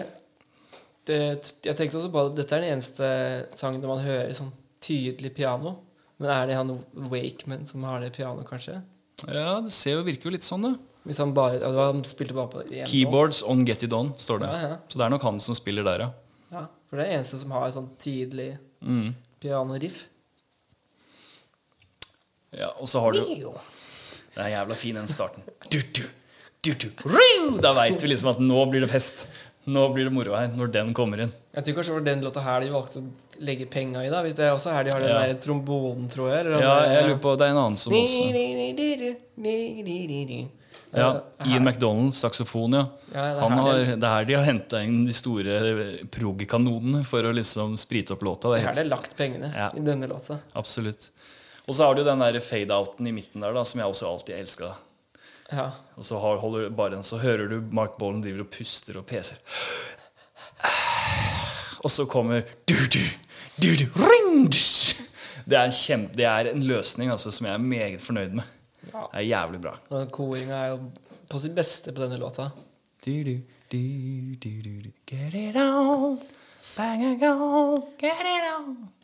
det 1.07 1.19
Jeg 1.65 1.75
tenkte 1.79 1.99
også 2.01 2.11
på 2.11 2.27
at 2.27 2.37
dette 2.37 2.55
er 2.55 2.63
den 2.67 2.75
eneste 2.75 3.09
sangen 3.55 3.81
der 3.83 3.91
man 3.91 4.03
hører 4.03 4.35
sånn 4.35 4.51
tydelig 4.83 5.31
piano. 5.39 5.77
Men 6.19 6.29
er 6.31 6.47
det 6.47 6.55
han 6.55 6.69
Wakeman 7.11 7.65
som 7.67 7.83
har 7.83 7.99
det 8.03 8.13
pianoet, 8.15 8.47
kanskje? 8.47 8.77
Ja, 9.27 9.59
det 9.63 9.71
ser 9.71 9.97
jo, 9.97 10.03
virker 10.07 10.29
jo 10.29 10.33
litt 10.35 10.43
sånn, 10.47 10.63
da. 10.63 10.73
Hvis 11.07 11.19
han 11.21 11.31
bare 11.35 11.59
ja, 11.61 11.69
Han 11.91 12.01
spilte 12.07 12.35
bare 12.35 12.51
på 12.51 12.63
én 12.67 12.87
Keyboards 12.89 13.43
on 13.47 13.63
Get 13.67 13.83
It 13.87 13.93
On, 13.95 14.13
står 14.19 14.41
det. 14.43 14.49
Ja, 14.51 14.69
ja. 14.73 14.77
Så 14.91 14.99
det 14.99 15.05
er 15.05 15.13
nok 15.13 15.23
han 15.27 15.39
som 15.43 15.55
spiller 15.57 15.85
der, 15.87 15.99
ja. 16.07 16.09
Ja, 16.55 16.65
for 16.89 16.97
det 16.99 17.05
er 17.05 17.09
det 17.11 17.17
eneste 17.19 17.39
som 17.41 17.51
har 17.55 17.69
sånn 17.75 17.89
tidlig 17.99 18.53
Mm. 18.85 19.15
pianoriff. 19.41 20.03
ja. 22.55 22.69
Og 22.79 22.87
så 22.87 22.99
har 23.01 23.11
du 23.15 23.19
Det 24.35 24.43
er 24.43 24.49
jævla 24.51 24.75
fin 24.75 24.95
den 24.99 25.07
starten. 25.07 25.43
Du, 25.71 25.79
du, 25.95 26.73
du! 26.73 26.89
Da 27.61 27.71
veit 27.77 28.01
vi 28.03 28.09
liksom 28.09 28.31
at 28.33 28.39
nå 28.43 28.65
blir 28.71 28.81
det 28.83 28.89
fest. 28.91 29.27
Nå 29.67 29.93
blir 29.93 30.05
det 30.05 30.13
moro 30.13 30.35
her, 30.37 30.47
når 30.53 30.71
den 30.71 30.93
kommer 30.93 31.21
inn. 31.23 31.31
Jeg 31.55 31.63
tror 31.65 31.75
kanskje 31.79 31.93
det 31.93 31.97
var 31.97 32.05
den 32.05 32.21
låta 32.23 32.41
her 32.45 32.61
de 32.61 32.69
valgte 32.69 32.99
å 33.01 33.05
legge 33.41 33.65
penga 33.65 34.03
i. 34.05 34.09
da 34.13 34.21
Hvis 34.21 34.35
det 34.37 34.45
er 34.45 34.51
også 34.53 34.71
her 34.71 34.83
de 34.83 34.91
har 34.91 34.99
den 35.01 35.09
Ja. 35.09 35.19
der 35.25 35.33
trombonen, 35.41 36.07
tror 36.11 36.29
jeg. 36.29 36.45
eller 36.45 36.61
Ja, 36.61 36.75
jeg 36.85 37.09
lurer 37.09 37.19
på 37.21 37.37
Det 37.37 37.47
er 37.47 37.51
en 37.51 37.57
annen 37.57 37.77
som 37.77 37.93
også 37.93 39.15
Ja, 40.95 41.21
Ian 41.45 41.63
McDonald, 41.65 42.13
saksofon, 42.15 42.71
ja. 42.73 42.85
Ja, 43.13 43.33
det 43.33 43.35
er 43.35 43.39
Han 43.41 43.51
her 43.51 43.61
har, 43.61 43.73
det- 43.85 44.03
er 44.03 44.07
her 44.15 44.25
de 44.25 44.33
har 44.33 44.43
henta 44.45 44.81
inn 44.83 45.05
de 45.05 45.11
store 45.11 45.97
prog-kanonene 46.09 47.03
for 47.05 47.21
å 47.23 47.33
liksom 47.33 47.75
sprite 47.77 48.11
opp 48.15 48.21
låta. 48.23 48.49
Det 48.53 48.59
er 48.59 48.61
Her 48.61 48.69
er 48.69 48.73
det 48.73 48.83
helt, 48.83 48.89
lagt 48.91 49.15
pengene 49.17 49.53
Ja. 49.53 49.69
i 49.75 49.79
denne 49.81 50.07
låta. 50.07 50.39
absolutt. 50.55 51.09
Og 51.67 51.73
så 51.75 51.83
har 51.85 51.95
du 51.95 52.03
den 52.03 52.19
der 52.19 52.33
fade-outen 52.39 53.07
i 53.07 53.11
midten 53.11 53.41
der, 53.41 53.51
da, 53.51 53.63
som 53.63 53.79
jeg 53.81 53.89
også 53.89 54.05
alltid 54.07 54.35
elska. 54.39 54.75
Ja. 55.51 55.69
Og 55.95 56.05
så, 56.05 56.17
holder 56.17 56.69
du 56.69 56.75
bare, 56.75 57.03
så 57.03 57.19
hører 57.21 57.49
du 57.51 57.59
Mark 57.71 57.99
Bollen 57.99 58.23
driver 58.23 58.45
og 58.45 58.51
puster 58.53 58.97
og 58.97 59.05
peser. 59.05 59.37
Og 61.85 61.91
så 61.91 62.07
kommer 62.09 62.41
du, 62.65 62.73
du, 62.89 63.01
du, 63.61 63.69
du, 63.77 63.85
ring, 64.01 64.47
det, 64.49 65.53
er 65.53 65.67
en 65.67 65.75
kjempe, 65.75 66.15
det 66.17 66.25
er 66.25 66.49
en 66.49 66.63
løsning 66.65 67.11
altså, 67.13 67.31
som 67.31 67.45
jeg 67.45 67.53
er 67.53 67.61
meget 67.61 68.01
fornøyd 68.01 68.39
med. 68.39 68.55
Ja. 68.89 69.03
Det 69.11 69.19
er 69.21 69.27
jævlig 69.29 69.61
bra. 69.61 69.75
Koringa 70.13 70.63
er 70.63 70.73
jo 70.73 70.79
på 71.29 71.41
sitt 71.41 71.53
beste 71.57 71.93
på 71.93 72.01
denne 72.01 72.17
låta. 72.21 72.49
Du, 73.05 73.13
du, 73.23 73.37
du, 73.69 73.83
du, 74.41 74.49
du, 74.65 74.73
du. 74.81 74.91
Get 75.05 75.37
it 75.37 75.55
on, 75.61 76.17
bang 76.77 77.05
and 77.05 77.19
go, 77.21 77.81
get 78.01 78.25
it 78.33 78.49
on. 78.57 78.94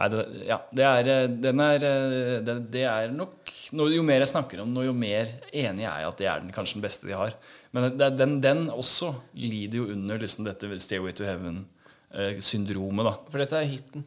Nei, 0.00 0.08
det, 0.12 0.20
ja, 0.48 0.56
det 0.72 0.84
er, 0.88 1.08
eh, 1.12 1.26
den 1.44 1.60
er, 1.60 1.82
eh, 1.84 2.36
det, 2.46 2.54
det 2.72 2.84
er 2.88 3.10
nok 3.12 3.50
Jo 3.76 4.02
mer 4.06 4.22
jeg 4.24 4.30
snakker 4.32 4.62
om 4.62 4.70
den, 4.72 4.86
jo 4.88 4.94
mer 4.96 5.28
enig 5.52 5.84
er 5.84 6.00
jeg 6.02 6.08
at 6.08 6.22
det 6.22 6.28
er 6.30 6.40
den, 6.40 6.54
kanskje 6.56 6.78
den 6.78 6.84
beste 6.86 7.06
de 7.10 7.18
har. 7.18 7.34
Men 7.76 7.90
den, 8.00 8.38
den 8.42 8.62
også 8.72 9.12
lider 9.38 9.82
jo 9.82 9.90
under 9.92 10.18
liksom 10.18 10.48
dette 10.48 10.70
Stairway 10.82 11.12
to 11.14 11.26
Heaven-syndromet. 11.28 13.06
da 13.06 13.12
For 13.30 13.42
dette 13.42 13.60
er 13.60 13.68
hiten. 13.70 14.06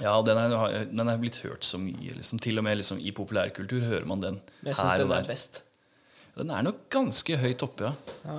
Ja, 0.00 0.14
den 0.24 0.38
er, 0.38 0.84
den 0.92 1.08
er 1.08 1.18
blitt 1.20 1.38
hørt 1.44 1.64
så 1.64 1.78
mye. 1.80 2.14
Liksom. 2.18 2.40
Til 2.44 2.60
og 2.60 2.64
med 2.66 2.78
liksom, 2.80 2.98
i 3.00 3.12
populærkultur 3.16 3.84
hører 3.88 4.06
man 4.08 4.20
den 4.22 4.38
Men 4.62 4.70
jeg 4.72 4.76
syns 4.78 4.92
her 4.92 5.02
og 5.04 5.08
den 5.08 5.16
er 5.16 5.22
der. 5.24 5.30
best. 5.32 5.62
Den 6.36 6.50
er 6.52 6.66
nok 6.66 6.82
ganske 6.92 7.38
høyt 7.40 7.64
oppe, 7.64 7.90
ja. 7.90 7.94
Ja. 8.28 8.38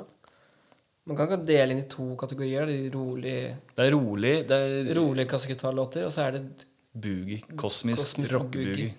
Man 1.08 1.16
kan 1.18 1.30
ikke 1.30 1.48
dele 1.48 1.72
inn 1.74 1.82
i 1.82 1.88
to 1.90 2.10
kategorier. 2.20 2.68
De 2.68 2.90
rolig, 2.94 3.36
Det 3.78 3.86
er 3.86 3.94
rolig. 3.96 4.34
Det 4.50 4.58
er 4.58 4.90
rolige 4.98 5.30
kassegitarlåter, 5.32 6.04
og 6.06 6.12
så 6.14 6.26
er 6.28 6.36
det 6.36 6.67
boogie. 7.02 7.42
Kosmisk, 7.58 8.14
Kosmisk 8.16 8.34
rockeboogie. 8.34 8.74
boogie. 8.74 8.96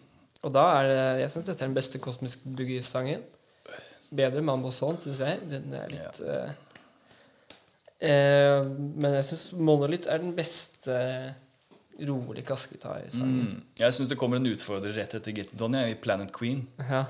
Og 0.46 0.52
da 0.54 0.64
er 0.78 0.88
det 0.88 1.20
Jeg 1.24 1.30
syns 1.34 1.46
dette 1.48 1.64
er 1.64 1.66
den 1.70 1.74
beste 1.74 1.98
kosmisk 1.98 2.44
boogie-sangen. 2.46 3.22
Bedre 4.14 4.40
Mambo 4.42 4.70
Son, 4.72 4.96
syns 5.02 5.18
jeg. 5.20 5.40
Den 5.50 5.72
er 5.76 5.88
litt 5.92 6.20
eh, 6.22 6.52
eh, 8.00 8.62
Men 8.68 9.18
jeg 9.18 9.24
syns 9.28 9.48
Monolith 9.58 10.08
er 10.11 10.22
den 10.22 10.34
beste 10.37 10.98
rolige 11.98 12.46
kassegitarsangen. 12.46 13.48
Mm. 13.48 13.62
Jeg 13.80 13.94
syns 13.96 14.08
det 14.12 14.18
kommer 14.20 14.38
en 14.38 14.46
utfordrer 14.52 14.94
rett 14.94 15.16
etter 15.18 15.34
Get 15.34 15.50
It 15.56 15.62
On 15.66 15.74
i 15.74 15.94
Planet 15.98 16.30
Queen, 16.32 16.62
Ja. 16.78 17.04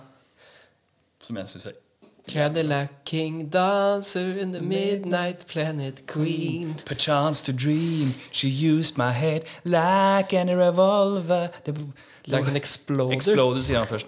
som 1.20 1.36
jeg 1.36 1.50
syns 1.50 1.66
er 1.68 1.76
Cadillac 2.28 2.88
King 3.04 3.48
dancer 3.48 4.38
in 4.40 4.52
the 4.52 4.60
midnight 4.60 5.46
planet 5.46 6.06
queen. 6.06 6.74
Perchance 6.86 7.42
to 7.42 7.52
dream, 7.52 8.08
she 8.32 8.48
used 8.48 8.96
my 8.98 9.12
head 9.12 9.42
like 9.64 10.32
any 10.34 10.54
revolver 10.54 11.48
Like 12.26 12.48
an 12.48 12.56
exploder. 12.56 13.14
Exploder, 13.14 13.60
sier 13.60 13.78
han 13.78 13.86
først. 13.86 14.06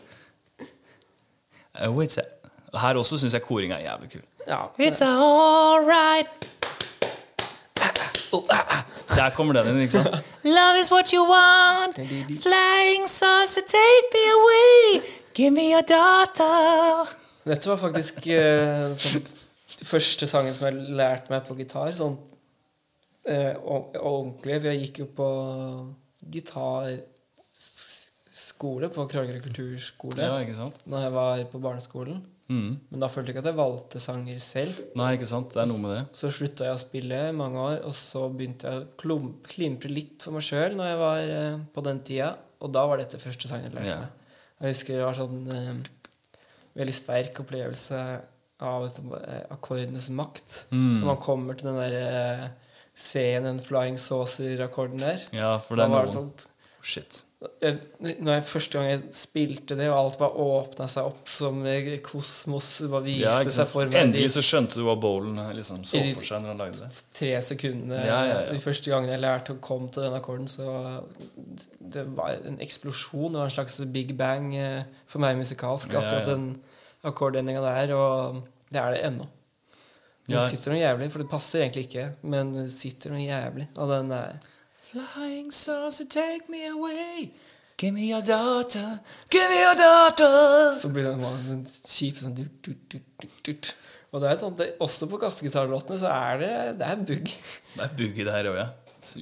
Uh, 1.87 1.93
wait, 1.97 2.19
a- 2.19 2.79
Her 2.79 2.95
også 2.95 3.19
syns 3.19 3.33
jeg 3.35 3.43
koringa 3.43 3.75
er 3.75 3.91
jævlig 3.91 4.11
kul. 4.13 4.21
Ja. 4.49 4.59
It's 4.79 5.01
alright. 5.05 6.27
Der 9.17 9.31
kommer 9.31 9.53
den 9.53 9.69
inn, 9.75 9.81
ikke 9.81 9.93
sant? 9.93 10.07
Love 10.45 10.79
is 10.83 10.93
what 10.93 11.11
you 11.11 11.23
want. 11.25 11.95
Flying 12.43 13.09
saucer, 13.09 13.61
take 13.67 14.07
me 14.13 14.25
away. 14.39 15.03
Give 15.35 15.51
me 15.51 15.73
your 15.73 15.83
daughter. 15.83 17.09
Dette 17.47 17.69
var 17.71 17.77
faktisk 17.81 18.27
eh, 18.27 18.97
den 19.81 19.87
første 19.89 20.27
sangen 20.29 20.55
som 20.57 20.67
jeg 20.69 20.77
lærte 20.99 21.31
meg 21.33 21.41
på 21.47 21.55
gitar. 21.59 21.93
Sånn 21.97 22.17
eh, 23.25 23.55
ordentlig. 23.61 24.59
For 24.61 24.69
jeg 24.71 24.81
gikk 24.85 24.97
jo 25.05 25.09
på 25.17 25.29
gitarskole 26.35 27.07
på 28.93 29.01
Kragerø 29.11 29.41
kulturskole 29.45 30.21
Ja, 30.27 30.35
ikke 30.43 30.59
sant? 30.59 30.77
Når 30.91 30.99
jeg 31.07 31.13
var 31.17 31.35
på 31.55 31.59
barneskolen. 31.65 32.19
Mm. 32.51 32.73
Men 32.91 32.99
da 33.03 33.07
følte 33.07 33.31
jeg 33.31 33.35
ikke 33.37 33.45
at 33.45 33.51
jeg 33.53 33.61
valgte 33.61 33.99
sanger 34.03 34.39
selv. 34.43 34.75
Nei, 34.99 35.13
ikke 35.15 35.29
sant? 35.31 35.53
Det 35.55 35.61
er 35.63 35.69
noe 35.71 35.83
med 35.85 35.93
det. 35.95 36.03
Så 36.19 36.27
slutta 36.35 36.67
jeg 36.67 36.75
å 36.75 36.83
spille 36.83 37.17
i 37.29 37.37
mange 37.37 37.59
år, 37.63 37.77
og 37.87 37.95
så 37.95 38.25
begynte 38.35 38.67
jeg 38.67 38.75
å 38.83 38.85
klimpre 39.47 39.91
litt 39.93 40.19
for 40.27 40.33
meg 40.35 40.43
sjøl 40.49 40.73
når 40.79 40.87
jeg 40.91 40.99
var 41.05 41.19
eh, 41.37 41.57
på 41.77 41.81
den 41.87 41.99
tida. 42.07 42.31
Og 42.61 42.69
da 42.75 42.83
var 42.91 42.97
dette 43.01 43.23
første 43.23 43.47
sangen 43.49 43.67
jeg 43.71 43.77
lærte 43.79 43.93
Ja. 43.95 44.01
meg. 44.03 44.11
Jeg 44.61 44.69
husker 44.75 44.93
det 44.99 45.07
var 45.07 45.17
sånn 45.17 45.39
eh, 45.55 45.79
veldig 46.79 46.95
sterk 46.95 47.41
opplevelse 47.43 48.01
av 48.61 48.87
eh, 48.87 49.45
akkordenes 49.55 50.11
makt. 50.15 50.65
Mm. 50.71 51.01
Når 51.01 51.09
man 51.09 51.23
kommer 51.23 51.59
til 51.59 51.71
den 51.71 51.81
der 51.81 51.97
eh, 52.01 52.47
scenen, 52.97 53.61
flying 53.65 53.99
saucer-akkorden 54.01 55.01
der. 55.03 55.25
Ja, 55.37 55.57
for 55.65 55.81
det 55.81 55.87
er 55.87 55.95
noe 55.95 56.13
sånt. 56.13 56.47
Shit. 56.85 57.23
Jeg, 57.41 57.77
når 58.21 58.35
jeg 58.35 58.45
Første 58.51 58.77
gang 58.79 58.89
jeg 58.91 59.01
spilte 59.17 59.77
det, 59.79 59.87
og 59.89 59.97
alt 59.97 60.19
bare 60.21 60.43
åpna 60.45 60.89
seg 60.93 61.07
opp 61.09 61.31
som 61.33 61.63
kosmos 62.05 62.67
bare 62.93 63.07
viste 63.07 63.23
Ja, 63.25 63.39
seg 63.57 63.71
for 63.71 63.89
meg 63.89 63.97
Endelig 64.03 64.35
så 64.35 64.43
skjønte 64.45 64.77
du 64.77 64.85
hva 64.85 64.97
bowlen 65.01 65.41
liksom 65.57 65.81
så 65.89 66.03
for 66.19 66.29
seg 66.29 66.45
når 66.45 66.53
han 66.53 66.61
lagde 66.61 66.83
det. 66.85 67.01
tre 67.17 67.33
sekundene 67.47 68.03
Ja, 68.05 68.19
ja. 68.29 68.39
De 68.53 68.61
første 68.61 68.93
gangene 68.93 69.17
jeg 69.17 69.25
lærte 69.25 69.57
å 69.57 69.61
komme 69.65 69.89
til 69.95 70.05
den 70.05 70.19
akkorden, 70.19 70.51
så 70.53 71.01
det 71.81 72.05
var 72.19 72.37
en 72.45 72.61
eksplosjon. 72.61 73.33
Det 73.33 73.41
var 73.41 73.49
en 73.49 73.57
slags 73.57 73.81
big 73.97 74.13
bang 74.21 74.53
eh, 74.61 74.85
for 75.09 75.25
meg 75.25 75.41
musikalsk, 75.41 75.97
akkurat 75.97 76.29
den 76.29 76.51
akkordendinga 77.09 77.65
der. 77.65 77.97
Og 77.97 78.43
det 78.71 78.85
er 78.85 78.95
det 78.99 79.05
ennå. 79.09 79.27
Det 80.31 80.45
sitter 80.53 80.75
noe 80.77 80.79
jævlig, 80.85 81.09
for 81.11 81.25
det 81.25 81.31
passer 81.33 81.65
egentlig 81.65 81.89
ikke, 81.89 82.05
men 82.31 82.53
det 82.55 82.69
sitter 82.71 83.11
noe 83.17 83.25
jævlig. 83.25 83.67
Og 83.81 83.89
den 83.91 84.13
er 84.15 84.37
Flying 84.91 85.53
saucer, 85.55 86.05
take 86.05 86.51
me 86.51 86.67
away. 86.67 87.31
Give 87.79 87.95
me 87.95 88.11
your 88.11 88.23
daughter. 88.23 89.01
Give 89.31 89.49
me 89.49 89.61
your 89.63 89.77
daughter. 89.79 90.75
Så 90.81 90.91
blir 90.93 91.07
det 91.07 91.15
en 91.55 91.63
kjip 91.65 92.19
sånn 92.21 92.35
dut, 92.37 92.59
dut, 92.67 92.99
dut, 93.23 93.39
dut. 93.47 93.71
Og 94.11 94.21
det 94.21 94.33
er 94.33 94.41
sånn, 94.43 94.57
det, 94.59 94.69
også 94.83 95.07
på 95.13 95.21
kassegitarlåtene 95.23 96.01
så 96.03 96.11
er 96.11 96.43
det, 96.43 96.53
det 96.81 96.89
er 96.91 97.05
bugg. 97.07 97.31
Det 97.77 97.85
er 97.87 97.95
bugg 98.03 98.19
i 98.19 98.27
det 98.27 98.35
her 98.35 98.51
òg, 98.51 98.59
ja. 98.59 98.69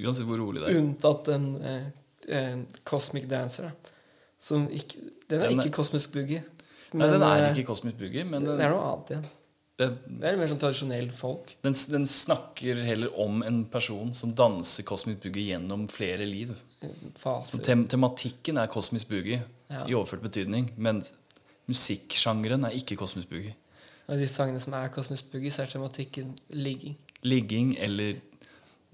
Uansett 0.00 0.26
hvor 0.26 0.40
rolig 0.40 0.64
det 0.64 0.72
er. 0.72 0.80
Unntatt 0.80 1.28
en, 1.36 1.48
eh, 1.60 1.88
eh, 2.32 2.54
Cosmic 2.88 3.28
Dancer. 3.30 3.68
Da. 3.68 3.94
Som 4.40 4.66
ikke, 4.72 5.04
den 5.28 5.42
er 5.42 5.52
Den 5.52 5.60
ikke 5.60 5.76
kosmisk 5.82 6.16
buggy. 6.16 6.40
Nei, 6.96 7.08
den 7.12 7.22
er 7.22 7.42
eh, 7.42 7.50
ikke 7.52 7.68
kosmisk 7.68 7.98
Boogie, 8.00 8.24
men 8.24 8.46
Det 8.46 8.56
er 8.64 8.72
noe 8.72 8.84
annet 8.94 9.12
igjen. 9.12 9.26
Den, 9.78 9.92
Det 10.06 10.26
er 10.32 10.36
mer 10.40 10.48
sånn 10.50 10.58
tradisjonell 10.60 11.10
folk. 11.14 11.52
den, 11.62 11.72
den 11.92 12.06
snakker 12.06 12.80
heller 12.84 13.12
om 13.20 13.42
en 13.46 13.64
person 13.70 14.12
som 14.12 14.32
danser 14.34 14.82
kosmisk 14.88 15.22
Boogie 15.22 15.52
gjennom 15.52 15.86
flere 15.88 16.26
liv. 16.26 16.50
Faser. 17.18 17.62
Tem 17.62 17.86
tematikken 17.88 18.58
er 18.58 18.66
kosmisk 18.66 19.08
Boogie 19.08 19.42
Ja. 19.70 19.84
i 19.86 19.94
overført 19.94 20.22
betydning, 20.22 20.70
men 20.76 21.02
musikksjangeren 21.68 22.64
er 22.64 22.76
ikke 22.78 22.96
kosmisk 22.96 23.28
Boogie. 23.30 23.54
Og 24.08 24.16
de 24.16 24.26
sangene 24.30 24.60
som 24.62 24.72
er 24.72 24.88
kosmisk 24.88 25.26
boogie, 25.30 25.50
så 25.52 25.66
er 25.66 25.66
tematikken 25.68 26.30
ligging. 26.56 26.94
Ligging 27.28 27.74
eller 27.78 28.14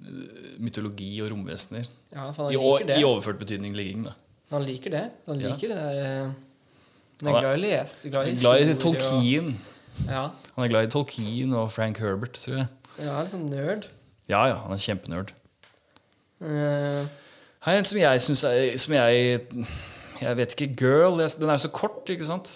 øh, 0.03 0.57
mytologi 0.59 1.13
og 1.23 1.31
romvesener. 1.31 1.87
Ja, 2.11 2.25
I, 2.51 2.57
liker 2.57 2.89
det. 2.89 2.97
I 2.99 3.05
overført 3.07 3.39
betydning 3.39 3.77
ligging, 3.79 4.03
da. 4.09 4.17
Han 4.51 4.65
liker 4.67 4.91
det. 4.91 5.05
Han 5.29 5.39
Ja. 5.41 5.53
det 5.55 5.69
der 5.71 6.01
eh, 6.25 6.33
Han 7.23 7.29
er- 7.31 7.41
glad 7.41 7.45
i 7.45 7.55
å 7.55 7.63
lese, 7.63 8.11
glad 8.11 8.27
i 8.29 8.35
Glad 8.35 8.69
i. 8.69 8.75
Tolkien. 8.75 9.47
Og, 9.55 9.74
ja. 10.09 10.25
Han 10.57 10.65
er 10.65 10.71
glad 10.73 10.89
i 10.89 10.93
Tolkien 10.93 11.53
og 11.57 11.71
Frank 11.75 11.99
Herbert, 12.03 12.37
tror 12.41 12.63
jeg. 12.63 12.69
ja, 13.01 13.15
en 13.21 13.31
sånn 13.31 13.49
nerd. 13.51 13.89
Ja, 14.31 14.47
ja, 14.49 14.57
han 14.65 14.73
er 14.73 14.81
kjempenerd. 14.81 15.33
Uh. 16.43 17.05
Her 17.65 17.77
er 17.77 17.81
en 17.81 17.87
som 17.89 17.97
jeg 18.01 18.21
syns 18.21 18.43
er 18.45 18.75
Som 18.77 18.93
jeg 18.97 19.39
Jeg 20.21 20.37
vet 20.37 20.53
ikke. 20.57 20.67
Girl. 20.77 21.21
Jeg, 21.23 21.31
den 21.41 21.53
er 21.53 21.61
så 21.63 21.71
kort, 21.73 22.03
ikke 22.13 22.27
sant? 22.29 22.51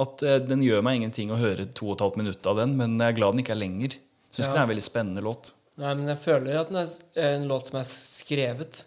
At 0.00 0.22
eh, 0.26 0.40
Den 0.42 0.60
gjør 0.64 0.82
meg 0.84 0.98
ingenting 0.98 1.30
å 1.32 1.38
høre 1.38 1.64
to 1.70 1.86
og 1.92 1.94
et 1.96 2.02
halvt 2.04 2.18
minutt 2.20 2.48
av 2.50 2.58
den, 2.58 2.74
men 2.76 2.98
jeg 2.98 3.14
er 3.14 3.16
glad 3.20 3.32
den 3.36 3.44
ikke 3.44 3.54
er 3.54 3.60
lenger. 3.62 3.94
Syns 4.34 4.48
Ja. 4.48 4.52
den 4.52 4.58
er 4.60 4.66
en 4.66 4.72
veldig 4.74 4.84
spennende 4.88 5.22
låt. 5.24 5.52
nei, 5.78 5.92
men 5.94 6.08
jeg 6.10 6.18
føler 6.22 6.58
at 6.60 6.70
den 6.70 6.80
er 6.82 7.28
en 7.36 7.46
låt 7.50 7.66
som 7.70 7.78
er 7.80 7.86
skrevet, 7.88 8.84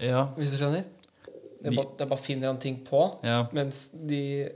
Ja, 0.00 0.26
hvis 0.36 0.52
du 0.54 0.58
skjønner. 0.60 0.84
De- 1.62 1.74
bare, 1.76 1.90
jeg 1.98 2.08
bare 2.08 2.18
finner 2.24 2.46
han 2.48 2.58
ting 2.58 2.78
på, 2.86 3.02
ja. 3.22 3.42
mens 3.52 3.90
de 3.92 4.48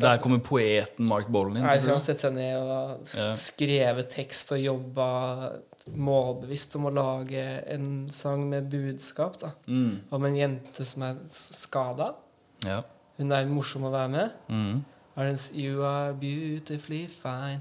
Der 0.00 0.16
kommer 0.24 0.38
poeten 0.40 1.04
Mark 1.04 1.28
Bolan 1.28 1.56
inn. 1.58 1.62
Han 1.66 1.80
har 1.90 1.98
sett 2.00 2.22
seg 2.22 2.32
ned 2.32 2.56
og 2.56 3.04
Ja. 3.16 3.34
skrevet 3.36 4.08
tekst 4.14 4.52
og 4.56 4.58
jobba 4.62 5.08
målbevisst 5.92 6.76
om 6.78 6.86
å 6.88 6.94
lage 6.94 7.44
en 7.74 8.06
sang 8.08 8.48
med 8.48 8.70
budskap. 8.72 9.36
Mm. 9.68 10.00
Om 10.10 10.24
en 10.24 10.36
jente 10.38 10.84
som 10.84 11.02
er 11.02 11.16
skada. 11.28 12.14
Ja. 12.64 12.80
Hun 13.18 13.32
er 13.32 13.44
morsom 13.46 13.84
å 13.84 13.92
være 13.92 14.08
med. 14.10 14.32
Mm. 14.48 14.84
You 15.54 15.82
are 15.84 16.12
beautifully 16.14 17.06
fine. 17.06 17.60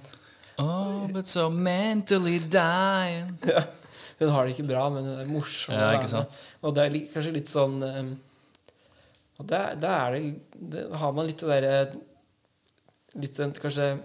Oh, 0.58 1.08
but 1.12 1.28
so 1.28 1.50
mentally 1.50 2.40
dying. 2.40 3.38
Ja. 3.48 3.64
Hun 4.20 4.30
har 4.30 4.46
det 4.46 4.54
ikke 4.56 4.68
bra, 4.70 4.90
men 4.94 5.04
hun 5.04 5.20
er 5.20 5.26
morsom. 5.28 5.74
Ja. 5.74 6.24
Og 6.64 6.76
det 6.76 6.84
er 6.86 6.98
kanskje 7.12 7.34
litt 7.34 7.50
sånn 7.52 7.82
um, 7.84 8.12
og 9.44 9.80
der 9.82 10.08
er 10.08 10.12
det, 10.18 10.22
det 10.74 10.84
har 11.02 11.12
man 11.14 11.28
litt 11.28 11.38
det 11.44 11.50
derre 11.50 11.76
den- 13.14 13.54
kanskje, 13.62 14.00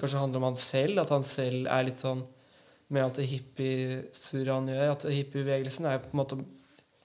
kanskje 0.00 0.18
handler 0.18 0.36
om 0.40 0.42
han 0.50 0.56
selv, 0.56 0.98
at 1.02 1.08
han 1.12 1.22
selv 1.22 1.66
er 1.68 1.84
litt 1.84 2.00
sånn 2.00 2.22
med 2.90 3.04
at 3.04 3.14
det 3.20 3.28
hippiesurret 3.30 4.54
han 4.54 4.66
gjør. 4.68 4.90
At 4.94 5.02
hippiebevegelsen 5.12 5.86
er 5.86 5.98
på 6.02 6.10
en 6.14 6.20
måte 6.24 6.40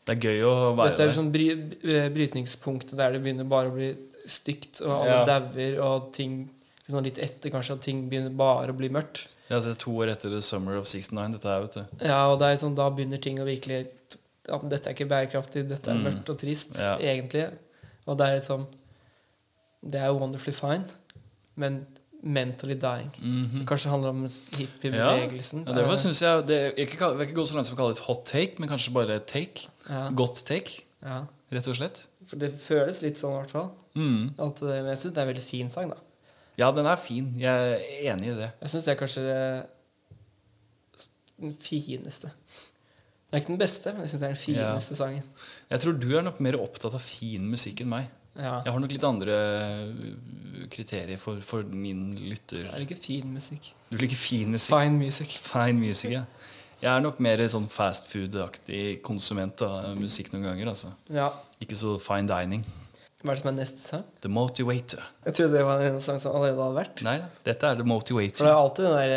Det 0.06 0.16
er 0.16 0.22
gøy 0.30 0.42
å 0.46 0.76
være 0.78 0.90
Dette 0.92 1.04
er 1.08 1.12
sånn 1.18 1.32
bry, 1.34 1.48
eh, 1.84 2.10
brytningspunktet 2.14 2.96
der 2.96 3.12
det 3.14 3.24
begynner 3.24 3.48
bare 3.50 3.72
å 3.72 3.76
bli 3.76 3.96
stygt, 4.26 4.82
og 4.82 5.02
alle 5.02 5.16
Ja. 5.20 5.26
dauer, 5.26 5.80
og 5.82 6.14
ting 6.14 6.50
liksom 6.88 7.04
litt 7.04 7.18
etter 7.18 7.50
kanskje 7.50 7.74
at 7.74 7.82
ting 7.82 8.08
begynner 8.10 8.36
bare 8.36 8.72
å 8.72 8.78
bli 8.78 8.90
mørkt. 8.90 9.26
Ja, 9.50 9.60
det 9.60 9.72
er 9.72 9.76
to 9.76 9.92
år 9.92 10.12
etter 10.12 10.30
The 10.30 10.42
Summer 10.42 10.78
of 10.78 10.86
69, 10.86 11.32
dette 11.34 11.44
her, 11.50 11.62
vet 11.62 11.74
du. 11.74 12.06
Ja, 12.06 12.32
og 12.32 12.40
det 12.40 12.60
sånn, 12.60 12.76
da 12.76 12.90
begynner 12.92 13.20
ting 13.22 13.40
å 13.40 13.46
virkelig 13.46 13.88
at 14.50 14.62
Dette 14.70 14.88
er 14.90 14.94
ikke 14.94 15.08
bærekraftig, 15.10 15.68
dette 15.70 15.90
er 15.92 15.96
Mm. 15.96 16.04
mørkt 16.04 16.30
og 16.30 16.38
trist, 16.38 16.80
Ja. 16.82 16.98
egentlig. 16.98 17.52
Og 18.06 18.18
det 18.18 18.28
er 18.28 18.36
liksom 18.40 18.68
Det 19.86 20.02
er 20.02 20.12
wonderfully 20.14 20.52
fine, 20.54 20.84
men 21.56 21.86
mentally 22.24 22.74
dying. 22.74 23.12
Mhm. 23.22 23.60
Det 23.60 23.68
kanskje 23.68 23.90
handler 23.90 24.10
om 24.10 24.24
hippiebevegelsen. 24.58 25.64
Ja, 25.68 25.74
det 25.74 25.86
var, 25.88 25.96
synes 25.96 26.22
jeg, 26.22 26.48
det, 26.48 26.58
jeg, 26.62 26.74
ikke, 26.88 26.98
jeg 27.06 27.18
vil 27.18 27.28
ikke 27.28 27.36
gå 27.42 27.46
så 27.46 27.54
langt 27.56 27.68
som 27.68 27.76
å 27.78 27.78
kalle 27.78 27.94
det 27.94 28.00
et 28.00 28.06
hot 28.08 28.26
take, 28.26 28.56
men 28.60 28.70
kanskje 28.70 28.94
bare 28.94 29.16
et 29.16 29.28
take. 29.28 29.68
ja, 29.90 30.10
Godt 30.10 30.44
take, 30.46 30.82
ja. 31.04 31.20
rett 31.52 31.68
og 31.68 31.76
slett. 31.76 32.08
For 32.28 32.36
det 32.38 32.54
føles 32.60 33.02
litt 33.04 33.18
sånn, 33.22 33.34
i 33.38 33.42
hvert 33.44 33.52
fall. 33.52 33.72
Mm. 33.96 34.34
At, 34.40 34.62
eh, 34.64 34.82
men 34.82 34.86
jeg 34.88 34.98
syns 34.98 35.14
det 35.14 35.18
er 35.18 35.22
en 35.22 35.34
veldig 35.36 35.44
fin 35.44 35.70
sang, 35.70 35.90
da. 35.90 35.98
Ja, 36.58 36.72
den 36.72 36.86
er 36.88 36.96
fin. 36.96 37.34
Jeg 37.38 37.54
er 37.54 38.14
enig 38.14 38.32
i 38.32 38.36
det. 38.36 38.52
Jeg 38.62 38.70
syns 38.70 38.86
det 38.86 38.88
er 39.00 39.06
kanskje 39.06 39.22
det- 39.22 39.66
den 41.40 41.54
fineste. 41.60 42.32
Det 43.26 43.38
er 43.38 43.42
ikke 43.42 43.54
den 43.54 43.62
beste, 43.62 43.92
men 43.94 44.06
jeg 44.06 44.12
syns 44.12 44.22
det 44.22 44.28
er 44.28 44.36
den 44.36 44.42
fineste 44.44 44.96
sangen. 45.00 45.26
Jeg 45.72 45.82
tror 45.84 45.98
du 46.00 46.08
er 46.16 46.24
nok 46.24 46.38
mer 46.46 46.58
opptatt 46.62 46.94
av 46.96 47.04
fin 47.04 47.48
musikk 47.52 47.82
enn 47.84 47.92
meg. 47.92 48.12
Ja. 48.36 48.60
Jeg 48.66 48.74
har 48.76 48.82
nok 48.84 48.92
litt 48.92 49.06
andre 49.08 49.36
uh, 49.88 50.68
kriterier 50.72 51.20
for, 51.20 51.40
for 51.46 51.64
min 51.72 52.10
lytter. 52.20 52.66
Jeg 52.68 52.84
liker 52.84 53.00
fin 53.00 53.32
musikk. 53.32 53.72
Du 53.90 53.98
liker 54.00 54.20
fin 54.20 54.52
musikk? 54.52 54.76
Fine 54.76 55.00
music. 55.00 55.38
Fine 55.44 55.80
music, 55.80 56.12
ja. 56.18 56.26
Jeg 56.82 56.92
er 56.92 57.02
nok 57.02 57.22
mer 57.24 57.40
sånn 57.50 57.70
fast 57.72 58.10
food-aktig 58.12 59.00
konsument 59.06 59.64
av 59.66 59.96
musikk 59.98 60.34
noen 60.34 60.50
ganger. 60.52 60.74
altså. 60.74 60.92
Ja. 61.10 61.32
Ikke 61.64 61.78
så 61.80 61.96
fine 62.04 62.28
dining. 62.30 62.66
Hva 63.24 63.34
er 63.34 63.40
det 63.40 63.42
som 63.42 63.50
er 63.50 63.56
neste 63.58 63.82
sang? 63.82 64.04
The 64.22 64.30
Motivator. 64.30 65.06
Jeg 65.26 65.38
trodde 65.40 65.56
det 65.56 65.64
var 65.66 65.82
en 65.82 66.02
sang 66.04 66.20
som 66.22 66.36
allerede 66.36 66.62
hadde 66.62 66.78
vært. 66.78 67.02
Nei, 67.08 67.16
dette 67.48 67.72
er 67.72 67.80
The 67.80 67.86
For 67.88 68.12
det 68.20 68.52
er 68.52 68.60
alltid 68.60 68.84
den 68.86 68.98
der 69.00 69.10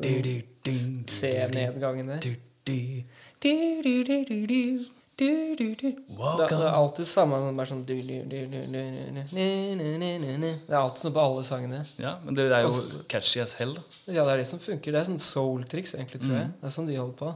eh, 0.00 0.40
eh, 0.68 0.86
C-nedgangen 1.08 2.14
der. 2.14 2.20
Det, 5.20 6.56
er 6.56 6.70
alltid 6.70 7.04
samme 7.08 7.38
bare 7.56 7.68
sånn. 7.68 7.82
Det 7.84 7.92
er 7.92 7.96
alltid 10.78 11.02
sånn 11.02 11.14
på 11.16 11.24
alle 11.24 11.42
sangene. 11.44 11.80
Ja, 12.00 12.12
men 12.24 12.38
det 12.38 12.46
er 12.48 12.62
jo 12.64 12.70
catchy 13.10 13.42
as 13.42 13.54
hell. 13.60 13.74
Ja, 14.06 14.24
det 14.24 14.32
er 14.32 14.38
det 14.40 14.48
som 14.48 14.60
funker. 14.62 14.94
Det 14.94 15.00
er 15.02 15.06
sånn 15.10 15.20
soul-triks, 15.20 15.92
egentlig, 15.98 16.20
tror 16.24 16.36
jeg. 16.38 16.48
Det 16.62 16.66
er 16.70 16.74
sånn 16.78 16.88
de 16.88 16.96
holder 16.96 17.18
på. 17.20 17.28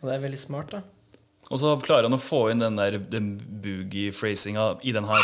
Og 0.00 0.04
det 0.08 0.14
er 0.16 0.26
veldig 0.26 0.40
smart, 0.40 0.68
da. 0.74 0.80
Og 1.52 1.60
så 1.60 1.72
klarer 1.84 2.08
han 2.08 2.16
å 2.16 2.22
få 2.22 2.46
inn 2.52 2.62
den 2.62 2.78
der 2.80 2.96
den 3.12 3.32
boogie-phrasinga 3.62 4.64
i 4.88 4.94
den 4.96 5.06
her. 5.10 5.22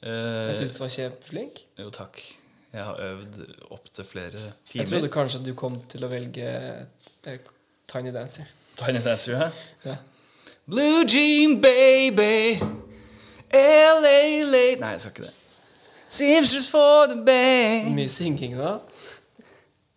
Jeg 0.00 0.54
syns 0.62 0.78
du 0.78 0.84
var 0.84 0.92
kjempeflink. 0.94 1.54
jo, 1.84 1.90
takk. 1.94 2.14
Jeg 2.78 2.86
har 2.86 2.96
øvd 3.02 3.38
opptil 3.70 4.04
flere 4.04 4.30
timer. 4.30 4.52
Jeg 4.74 4.88
trodde 4.88 5.08
kanskje 5.08 5.38
at 5.40 5.46
du 5.46 5.54
kom 5.58 5.80
til 5.90 6.04
å 6.06 6.10
velge 6.12 6.44
eh, 7.26 7.38
Tiny 7.90 8.12
Dancer. 8.14 8.46
Tiny 8.78 9.00
Dancer, 9.04 9.34
ja. 9.34 9.48
Ja. 9.84 9.96
Blue 10.70 11.02
Jean 11.08 11.56
Baby, 11.62 12.60
LA 13.50 14.42
Late 14.44 14.80
Nei, 14.80 14.92
jeg 14.94 15.00
skal 15.00 15.12
ikke 15.12 15.22
det. 15.22 15.34
Seamstress 16.08 16.70
for 16.70 17.06
the 17.10 17.18
bay. 17.26 17.90
Mye 17.96 18.08
synging 18.08 18.54
da. 18.60 18.76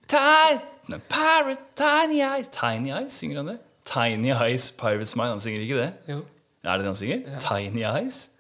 Tiny, 0.10 1.00
pirate, 1.10 1.62
tiny 1.78 2.20
eyes 2.26 2.50
Tiny 2.50 2.90
Eyes, 2.90 3.14
synger 3.14 3.44
han 3.44 3.48
det? 3.54 3.60
Tiny 3.86 4.34
Eyes, 4.34 4.72
Pirate's 4.72 5.14
Smile, 5.14 5.30
Han 5.30 5.40
synger 5.40 5.62
ikke 5.62 5.78
det? 5.78 5.94
Jo. 6.10 6.18
Er 6.64 6.72
det 6.72 6.80
det 6.80 6.86
han 6.86 6.96
synger? 6.96 7.22
Ja. 7.28 7.38
Tiny 7.46 7.86
Eyes? 7.86 8.32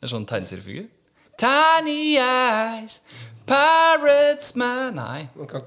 Det 0.00 0.08
er 0.10 0.16
sånn 0.16 0.26
tegneseriefigur. 0.26 0.90
Tiny 1.38 2.16
Eyes, 2.18 3.02
parrot 3.46 4.42
smile 4.44 4.92
Nei. 4.94 5.28
Man 5.36 5.46
kan 5.50 5.62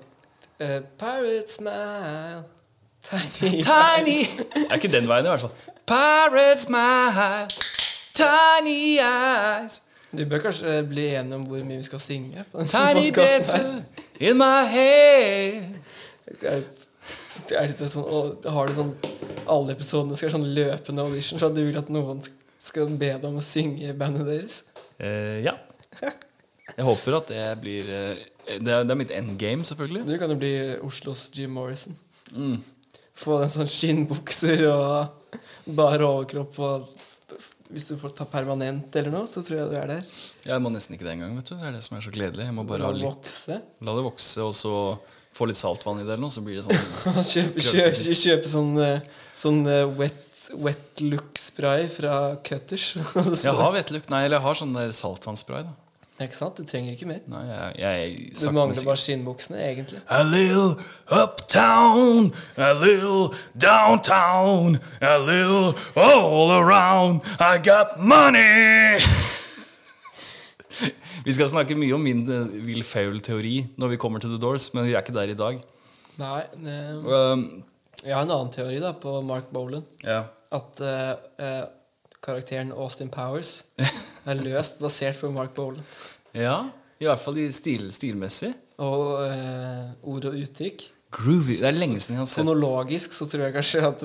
eh, 0.59 0.80
Pirate 0.99 1.51
smile 1.51 2.43
Tiny, 3.03 3.61
Tiny 3.68 4.20
Det 4.53 4.65
er 4.70 4.76
ikke 4.80 4.91
den 4.91 5.07
veien, 5.09 5.26
i 5.26 5.30
hvert 5.34 5.43
fall. 5.45 5.76
Parrot 5.88 6.59
smile, 6.63 7.47
Tiny 8.13 8.97
Eyes, 8.99 9.82
Du 10.18 10.24
bør 10.26 10.39
kanskje 10.47 10.80
bli 10.88 11.09
enig 11.20 11.36
om 11.36 11.43
hvor 11.49 11.63
mye 11.68 11.78
vi 11.78 11.84
skal 11.84 11.99
synge. 11.99 12.43
på 12.51 12.63
denne 12.63 12.72
Tiny 12.72 13.11
dancer 13.15 13.84
in 14.20 14.38
my 14.39 14.63
head. 14.72 15.63
Det 17.47 17.55
er 17.55 17.68
litt- 17.68 17.78
det 17.80 17.91
sånn, 17.91 18.03
og 18.07 18.43
har 18.51 18.68
du 18.68 18.74
sånn 18.74 18.95
Alle 19.47 19.72
episodene 19.76 20.15
skal 20.18 20.28
være 20.30 20.38
sånn 20.39 20.53
løpende 20.55 21.03
audition, 21.05 21.39
så 21.39 21.45
at 21.47 21.55
du 21.55 21.61
vil 21.63 21.78
at 21.78 21.88
noen 21.93 22.24
skal 22.59 22.88
be 22.99 23.11
deg 23.13 23.24
om 23.30 23.38
å 23.39 23.43
synge 23.45 23.88
i 23.88 23.93
bandet 23.95 24.26
deres. 24.28 24.63
Eh, 25.00 25.43
ja. 25.45 25.56
Jeg 26.02 26.86
håper 26.86 27.20
at 27.20 27.32
det 27.32 27.43
blir 27.62 27.91
eh, 27.93 28.26
det, 28.48 28.72
er, 28.72 28.86
det 28.88 28.93
er 28.93 29.00
mitt 29.00 29.14
endgame, 29.14 29.66
selvfølgelig. 29.68 30.06
Du 30.08 30.16
kan 30.22 30.32
jo 30.32 30.39
bli 30.39 30.54
Oslos 30.86 31.28
Jim 31.36 31.56
Morrison. 31.58 31.98
Mm. 32.32 32.58
Få 33.18 33.41
en 33.41 33.52
sånn 33.52 33.70
skinnbukser 33.72 34.64
og 34.70 35.36
bare 35.78 36.06
overkropp 36.06 36.64
og 36.64 36.95
Hvis 37.68 37.89
du 37.89 37.98
får 38.00 38.14
ta 38.16 38.24
permanent 38.32 38.95
eller 38.95 39.12
noe, 39.12 39.28
så 39.28 39.41
tror 39.43 39.58
jeg 39.58 39.72
du 39.74 39.76
er 39.76 39.89
der. 39.91 40.12
Jeg 40.48 40.64
må 40.64 40.70
nesten 40.72 40.95
ikke 40.95 41.04
det 41.10 41.18
engang. 41.18 41.34
vet 41.36 41.50
du 41.50 41.58
Det 41.58 41.68
er 41.68 41.74
det 41.76 41.84
som 41.84 41.98
er 41.98 42.06
så 42.06 42.14
gledelig. 42.16 42.45
Jeg 42.48 42.56
må 42.56 42.64
bare 42.64 42.86
La 42.86 42.91
ha 42.93 42.95
litt 42.95 43.10
vokse. 43.10 43.58
La 43.84 43.95
det 43.98 44.06
vokse, 44.06 44.45
og 44.45 44.54
så 44.56 44.76
få 45.36 45.50
litt 45.50 45.60
saltvann 45.60 46.00
i 46.00 46.06
det, 46.06 46.14
eller 46.16 46.24
noe, 46.24 46.34
så 46.34 46.43
blir 46.45 46.58
det 46.58 46.64
sånn 46.66 47.20
kjøpe, 47.34 47.64
kjøpe, 47.66 48.16
kjøpe 48.22 48.52
sånn, 48.52 48.72
eh, 48.82 49.20
sånn 49.38 49.60
eh, 49.70 49.84
wet, 50.00 50.24
wet 50.56 51.02
look-spray 51.02 51.89
fra 51.91 52.36
Cutters. 52.43 52.95
Jeg 53.43 53.54
har 53.54 53.74
wet 53.76 53.91
look, 53.91 54.08
Nei, 54.10 54.24
eller 54.26 54.38
jeg 54.38 54.45
har 54.45 54.56
sånn 54.62 54.74
der 54.78 54.93
Saltvannspray 54.95 55.66
da 55.68 55.74
Ikke 56.24 56.34
sant? 56.38 56.58
Du 56.58 56.64
trenger 56.66 56.95
ikke 56.95 57.06
mer. 57.10 57.20
Nei, 57.30 57.43
jeg, 57.45 57.74
jeg 57.84 58.14
Du 58.39 58.48
mangler 58.56 58.80
bare 58.88 58.98
skinnbuksene, 58.98 59.60
egentlig. 59.62 60.00
A 60.10 60.24
little 60.26 60.80
uptown, 61.14 62.32
a 62.58 62.72
little 62.74 63.36
downtown, 63.54 64.80
a 65.02 65.18
little 65.20 65.76
all 65.93 66.56
around. 66.56 67.22
I 67.39 67.60
got 67.62 68.00
money! 68.02 68.98
vi 71.28 71.34
skal 71.38 71.50
snakke 71.52 71.76
mye 71.78 71.93
om 71.98 72.02
min 72.08 72.24
eh, 72.32 72.48
Will 72.66 72.82
Faul-teori 72.88 73.56
når 73.78 73.88
vi 73.93 74.00
kommer 74.02 74.20
til 74.24 74.32
The 74.34 74.39
Doors, 74.41 74.72
men 74.74 74.88
vi 74.88 74.95
er 74.95 75.04
ikke 75.06 75.14
der 75.20 75.30
i 75.34 75.38
dag. 75.38 75.62
Nei, 76.18 76.41
eh, 76.66 76.93
Um, 76.98 77.43
jeg 78.04 78.14
har 78.14 78.24
en 78.26 78.32
annen 78.34 78.50
teori 78.54 78.78
da 78.82 78.91
på 78.98 79.20
Mark 79.26 79.52
Bolan. 79.54 79.84
ja. 80.06 80.24
At 80.56 80.80
eh, 80.80 81.14
eh, 81.43 81.64
karakteren 82.24 82.72
Austin 82.72 83.10
Powers 83.12 83.62
er 84.28 84.39
løst 84.39 84.80
basert 84.80 85.20
på 85.20 85.32
Mark 85.34 85.56
Bolan. 85.58 85.84
ja, 86.34 86.68
i 87.00 87.08
hvert 87.08 87.22
fall 87.22 87.39
i 87.41 87.50
stil, 87.54 87.89
stilmessig. 87.93 88.54
Og 88.84 89.26
eh, 89.26 89.89
ord 90.08 90.30
og 90.30 90.38
uttrykk. 90.38 90.88
Groovy. 91.18 91.58
Det 91.60 91.68
er 91.70 91.76
lenge 91.76 92.00
siden 92.04 92.18
jeg 92.18 92.24
har 92.26 92.30
sett 92.30 92.43
Fonologisk 92.43 93.14
så 93.16 93.26
tror 93.32 93.48
jeg 93.48 93.56
kanskje 93.56 93.84
at 93.88 94.04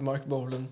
Mark 0.00 0.24
Bolan 0.28 0.64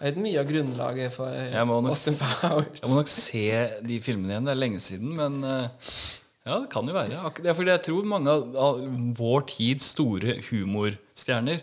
er 0.00 0.16
mye 0.18 0.40
av 0.40 0.48
grunnlaget 0.48 1.12
for 1.14 1.34
eh, 1.34 1.52
nok 1.54 1.90
Austin 1.92 2.16
Powers. 2.22 2.80
Jeg 2.80 2.88
må 2.88 3.02
nok 3.02 3.12
se 3.12 3.44
de 3.90 4.00
filmene 4.04 4.34
igjen. 4.34 4.48
Det 4.48 4.54
er 4.54 4.62
lenge 4.64 4.82
siden, 4.82 5.12
men 5.18 5.42
ja, 5.44 6.56
det 6.56 6.70
kan 6.72 6.88
jo 6.88 6.96
være. 6.96 7.20
Det 7.36 7.50
er 7.52 7.56
fordi 7.58 7.74
jeg 7.74 7.84
tror 7.90 8.08
mange 8.08 8.32
av, 8.32 8.46
av 8.56 8.80
vår 9.18 9.44
tids 9.50 9.90
store 9.92 10.38
humorstjerner 10.48 11.60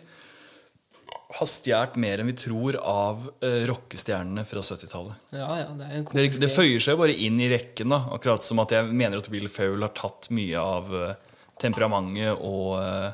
har 1.27 1.49
stjålet 1.49 1.95
mer 1.99 2.21
enn 2.21 2.29
vi 2.29 2.35
tror 2.39 2.77
av 2.79 3.25
uh, 3.43 3.63
rockestjernene 3.67 4.45
fra 4.47 4.63
70-tallet. 4.63 5.25
Ja, 5.35 5.49
ja, 5.59 5.69
det 5.75 6.03
Det, 6.13 6.27
det 6.39 6.51
føyer 6.53 6.83
seg 6.83 6.99
bare 6.99 7.15
inn 7.15 7.39
i 7.43 7.49
rekken. 7.51 7.91
da 7.91 8.05
Akkurat 8.15 8.45
som 8.45 8.61
at 8.63 8.71
jeg 8.75 8.87
mener 8.93 9.19
at 9.19 9.29
Will 9.33 9.49
Fowl 9.51 9.83
har 9.83 9.91
tatt 9.97 10.29
mye 10.31 10.61
av 10.61 10.93
uh, 10.93 11.13
temperamentet 11.59 12.39
og, 12.39 12.77
uh, 12.79 13.11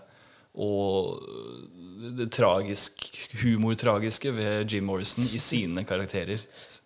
og 0.62 1.24
det 2.20 2.30
tragisk, 2.36 3.08
humortragiske 3.42 4.34
ved 4.36 4.70
Jim 4.70 4.86
Morrison 4.92 5.26
i 5.26 5.42
sine 5.42 5.86
karakterer. 5.88 6.44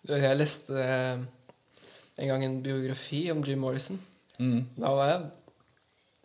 Jeg 0.08 0.38
leste 0.38 0.86
en 2.18 2.30
gang 2.30 2.44
en 2.46 2.62
biografi 2.64 3.26
om 3.34 3.42
Jim 3.44 3.60
Morrison. 3.62 4.00
Mm. 4.38 4.62
Da 4.78 4.94
var 4.94 5.12
jeg 5.12 5.26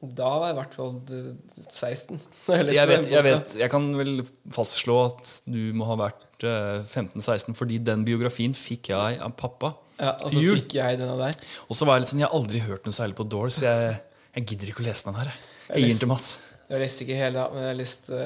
Da 0.03 0.27
var 0.35 0.49
jeg 0.49 0.55
i 0.55 0.57
hvert 0.57 0.73
fall 0.75 0.95
eh, 1.15 1.27
16. 1.63 2.17
jeg 2.51 2.73
Jeg 2.79 2.89
vet, 2.89 3.05
jeg 3.07 3.23
vet, 3.23 3.53
jeg 3.61 3.71
kan 3.71 3.85
vel 3.95 4.17
fastslå 4.51 4.97
at 5.07 5.29
du 5.47 5.61
må 5.79 5.87
ha 5.87 5.95
vært 6.01 6.43
eh, 6.43 6.81
15-16, 6.83 7.55
fordi 7.55 7.77
den 7.79 8.03
biografien 8.07 8.55
fikk 8.57 8.89
jeg 8.91 9.19
av 9.23 9.31
pappa 9.39 9.69
Ja, 10.01 10.11
og 10.17 10.27
til 10.33 10.43
jul. 10.43 10.59
fikk 10.59 10.75
jeg 10.81 10.99
den 10.99 11.13
av 11.13 11.21
deg. 11.23 11.39
Og 11.69 11.79
så 11.79 11.87
var 11.87 11.95
jeg 11.95 12.03
litt 12.03 12.11
sånn, 12.11 12.23
jeg 12.25 12.27
har 12.27 12.35
aldri 12.35 12.63
hørt 12.65 12.89
noe 12.89 12.97
særlig 12.99 13.15
på 13.21 13.27
Doors, 13.31 13.61
jeg, 13.63 13.95
jeg 14.35 14.47
gidder 14.51 14.73
ikke 14.73 14.83
å 14.83 14.87
lese 14.89 15.07
den 15.07 15.19
her. 15.21 15.31
jeg. 15.69 15.79
Gir 15.79 15.93
den 15.93 16.03
til 16.03 16.11
Mats. 16.11 16.33
Jeg 16.73 16.83
leste 16.83 17.05
ikke 17.07 17.19
hele, 17.23 17.47
men 17.53 17.67
jeg 17.69 17.79
leste, 17.79 18.21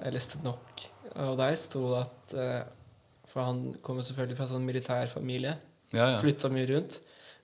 jeg 0.00 0.16
leste 0.16 0.40
nok. 0.46 0.84
Og 1.26 1.36
der 1.40 1.56
sto 1.58 1.84
det 1.90 2.02
at 2.06 2.34
eh, 2.38 2.60
For 3.30 3.44
han 3.44 3.64
kommer 3.84 4.02
selvfølgelig 4.06 4.38
fra 4.40 4.46
sånn 4.50 4.64
militærfamilie. 4.66 5.56
Ja, 5.92 6.12
ja. 6.14 6.18
Flytta 6.22 6.48
mye 6.54 6.68
rundt. 6.70 7.00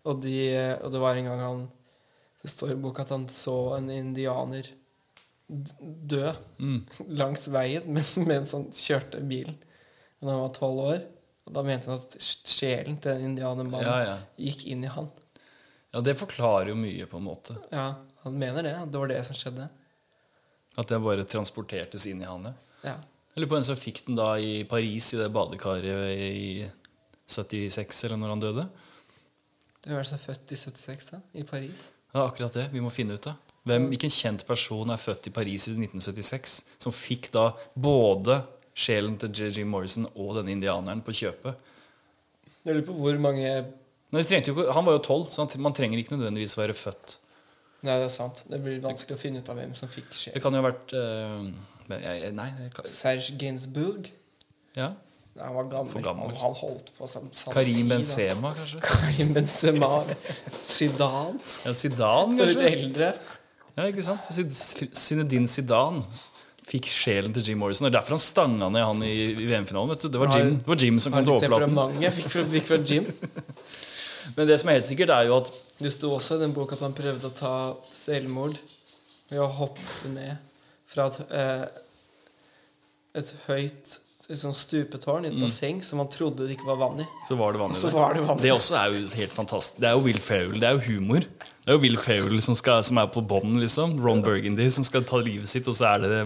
Og, 0.07 0.21
de, 0.23 0.37
og 0.81 0.93
det 0.95 1.01
var 1.03 1.19
en 1.19 1.29
gang 1.29 1.41
han 1.43 1.65
Det 2.47 2.53
står 2.53 2.73
i 2.77 2.79
boka 2.79 3.03
at 3.03 3.11
han 3.11 3.25
så 3.33 3.57
en 3.81 3.89
indianer 3.91 4.69
dø 5.51 6.33
Mm. 6.59 6.81
langs 7.21 7.49
veien 7.53 7.87
mens 8.29 8.53
han 8.55 8.69
kjørte 8.75 9.21
bilen. 9.27 9.59
Da 10.23 10.31
han 10.33 10.43
var 10.47 10.53
tolv 10.57 10.81
år. 10.87 11.01
Og 11.47 11.55
da 11.55 11.63
mente 11.63 11.87
han 11.91 12.01
at 12.03 12.17
sjelen 12.23 12.97
til 12.99 13.13
den 13.19 13.29
indianermannen 13.33 13.87
Ja, 13.87 13.99
ja. 14.03 14.15
gikk 14.49 14.65
inn 14.73 14.83
i 14.87 14.91
han. 14.91 15.11
ja, 15.95 16.01
det 16.03 16.17
forklarer 16.19 16.73
jo 16.73 16.79
mye, 16.79 17.07
på 17.07 17.21
en 17.21 17.27
måte. 17.29 17.55
Ja, 17.71 17.93
Han 18.25 18.39
mener 18.39 18.63
det. 18.67 18.73
at 18.75 18.91
Det 18.91 18.99
var 18.99 19.07
det 19.13 19.21
som 19.29 19.37
skjedde. 19.39 19.69
At 20.77 20.89
det 20.91 20.99
bare 21.05 21.23
transportertes 21.25 22.07
inn 22.11 22.23
i 22.23 22.27
han. 22.31 22.49
ja. 22.51 22.55
Ja. 22.87 22.97
Eller 23.37 23.47
på 23.51 23.57
en 23.59 23.65
som 23.69 23.77
fikk 23.77 24.07
den 24.07 24.17
da 24.17 24.33
i 24.41 24.65
Paris, 24.65 25.13
i 25.15 25.19
det 25.21 25.29
badekaret 25.35 25.85
i 26.17 26.67
76, 27.29 28.05
eller 28.07 28.17
når 28.17 28.29
han 28.33 28.41
døde. 28.41 28.65
Du 29.85 29.91
er 29.93 29.99
altså 30.01 30.17
født 30.19 30.53
i 30.53 30.57
76, 30.57 31.11
da? 31.13 31.21
I 31.37 31.43
Paris? 31.45 31.91
Det 32.17 32.23
er 32.23 32.31
akkurat 32.31 32.55
det 32.57 32.67
vi 32.73 32.81
må 32.81 32.89
finne 32.93 33.19
ut 33.19 33.27
av. 33.29 33.37
Hvem, 33.67 33.89
hvilken 33.91 34.13
kjent 34.15 34.45
person 34.47 34.93
er 34.95 35.01
født 35.01 35.27
i 35.29 35.33
Paris 35.35 35.67
i 35.69 35.75
1976 35.75 36.53
som 36.81 36.95
fikk 36.95 37.29
da 37.35 37.51
både 37.75 38.39
sjelen 38.77 39.17
til 39.21 39.33
JJ 39.35 39.67
Morrison 39.69 40.07
og 40.15 40.37
denne 40.39 40.55
indianeren 40.55 41.03
på 41.05 41.13
kjøpet? 41.19 41.59
Jeg 42.63 42.73
lurer 42.73 42.87
på 42.87 42.97
hvor 42.97 43.19
mange 43.21 43.51
ikke- 44.17 44.73
Han 44.73 44.85
var 44.87 44.93
jo 44.97 45.03
tolv, 45.03 45.31
så 45.31 45.45
man 45.59 45.73
trenger 45.73 45.99
ikke 45.99 46.17
nødvendigvis 46.17 46.57
være 46.57 46.75
født. 46.75 47.19
Nei, 47.83 47.99
det 47.99 48.05
er 48.05 48.09
sant. 48.09 48.45
Det 48.49 48.63
blir 48.63 48.81
vanskelig 48.81 49.17
å 49.17 49.21
finne 49.21 49.39
ut 49.39 49.49
av 49.49 49.57
hvem 49.57 49.75
som 49.75 49.89
fikk 49.89 50.09
sjelen. 50.13 50.35
Det 50.35 50.43
kan 50.43 50.55
jo 50.55 50.63
ha 50.63 50.71
vært 50.71 50.95
uh, 50.97 52.01
jeg, 52.01 52.33
Nei. 52.33 52.49
Serge 52.85 53.37
Gainsbourg. 53.39 54.11
ja. 54.77 54.95
Han 55.41 55.55
var 55.55 55.67
gammel. 55.71 56.03
Gammel. 56.03 56.31
Han, 56.31 56.37
han 56.41 56.55
holdt 56.55 56.93
på 56.97 57.09
som 57.11 57.27
Karim. 57.53 57.89
Benzema, 57.89 58.55
kanskje? 58.57 58.81
Karim 58.85 59.35
Benzema. 59.37 59.91
Zidane. 60.51 61.43
Ja, 61.65 61.75
Zidane, 61.75 62.39
Så 62.39 62.47
litt 62.53 62.63
eldre. 62.71 63.11
Ja, 63.77 63.85
ikke 63.91 64.05
sant? 64.07 64.25
Zinedine 64.97 65.51
Zidane 65.51 66.01
fikk 66.67 66.89
sjelen 66.91 67.35
til 67.37 67.45
Jim 67.51 67.61
Morrison. 67.63 67.87
Det 67.87 67.93
er 67.93 67.99
derfor 67.99 68.17
han 68.17 68.23
stanga 68.23 68.71
ned 68.73 68.83
han 68.83 69.03
i, 69.07 69.13
VM-finalen. 69.47 69.93
vet 69.93 70.07
du. 70.07 70.09
Det 70.15 70.23
var 70.23 70.33
Jim, 70.35 70.57
det 70.59 70.73
var 70.73 70.81
Jim 70.83 71.03
som 71.03 71.15
kom 71.15 71.27
til 71.29 71.35
overflaten. 71.37 72.01
jeg 72.03 72.17
fikk 72.17 72.33
fra, 72.33 72.47
fikk 72.57 72.71
fra 72.71 72.81
Jim. 72.81 73.07
Men 74.37 74.49
det 74.49 74.57
som 74.59 74.71
er 74.73 74.81
helt 74.81 74.89
sikkert, 74.89 75.13
er 75.15 75.29
jo 75.29 75.37
at 75.39 75.53
Det 75.79 75.93
sto 75.93 76.09
også 76.17 76.39
i 76.39 76.41
den 76.41 76.55
boka 76.57 76.75
at 76.75 76.83
han 76.87 76.97
prøvde 76.97 77.29
å 77.29 77.37
ta 77.37 77.53
selvmord 77.93 78.57
ved 79.29 79.43
å 79.45 79.47
hoppe 79.59 80.09
ned 80.09 80.41
fra 80.89 81.11
et, 81.11 81.19
eh, 81.37 81.67
et 83.21 83.33
høyt 83.45 83.99
et 84.27 84.41
sånn 84.41 84.55
stupetårn 84.57 85.27
i 85.27 85.29
et 85.31 85.37
basseng 85.39 85.79
som 85.87 86.01
man 86.03 86.09
trodde 86.11 86.49
det 86.49 86.57
ikke 86.57 86.67
var 86.67 86.81
vann 86.81 87.03
i. 87.05 87.07
så 87.29 87.37
var 87.39 87.55
det 87.55 87.61
var 87.63 88.17
det 88.17 88.25
vann 88.27 88.41
i. 88.41 88.43
Det 88.43 88.55
også 88.55 88.79
er 88.81 88.95
jo 88.95 89.05
helt 89.21 89.37
fantastisk. 89.37 89.79
Det 89.83 89.87
er 89.91 89.95
jo 89.95 90.03
Will 90.03 90.19
Ferrell. 90.19 90.57
Det 90.59 90.67
er 90.67 90.81
jo 90.81 90.83
humor. 90.89 91.29
Det 91.67 91.71
er 91.71 91.79
jo 91.79 91.83
Will 91.83 91.99
Ferrell 91.99 92.43
som, 92.43 92.55
skal, 92.59 92.83
som 92.87 92.99
er 93.03 93.07
på 93.11 93.23
bånn, 93.27 93.55
liksom. 93.63 93.97
Ron 94.03 94.25
Burgundy 94.27 94.67
som 94.71 94.87
skal 94.87 95.07
ta 95.07 95.19
livet 95.23 95.51
sitt, 95.51 95.67
og 95.71 95.79
så 95.79 95.93
er 95.95 96.05
det 96.05 96.21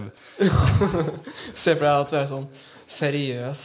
Se 1.63 1.75
for 1.75 1.85
deg 1.85 1.93
at 1.93 2.11
du 2.13 2.17
er 2.19 2.27
sånn 2.29 2.49
seriøs 2.91 3.63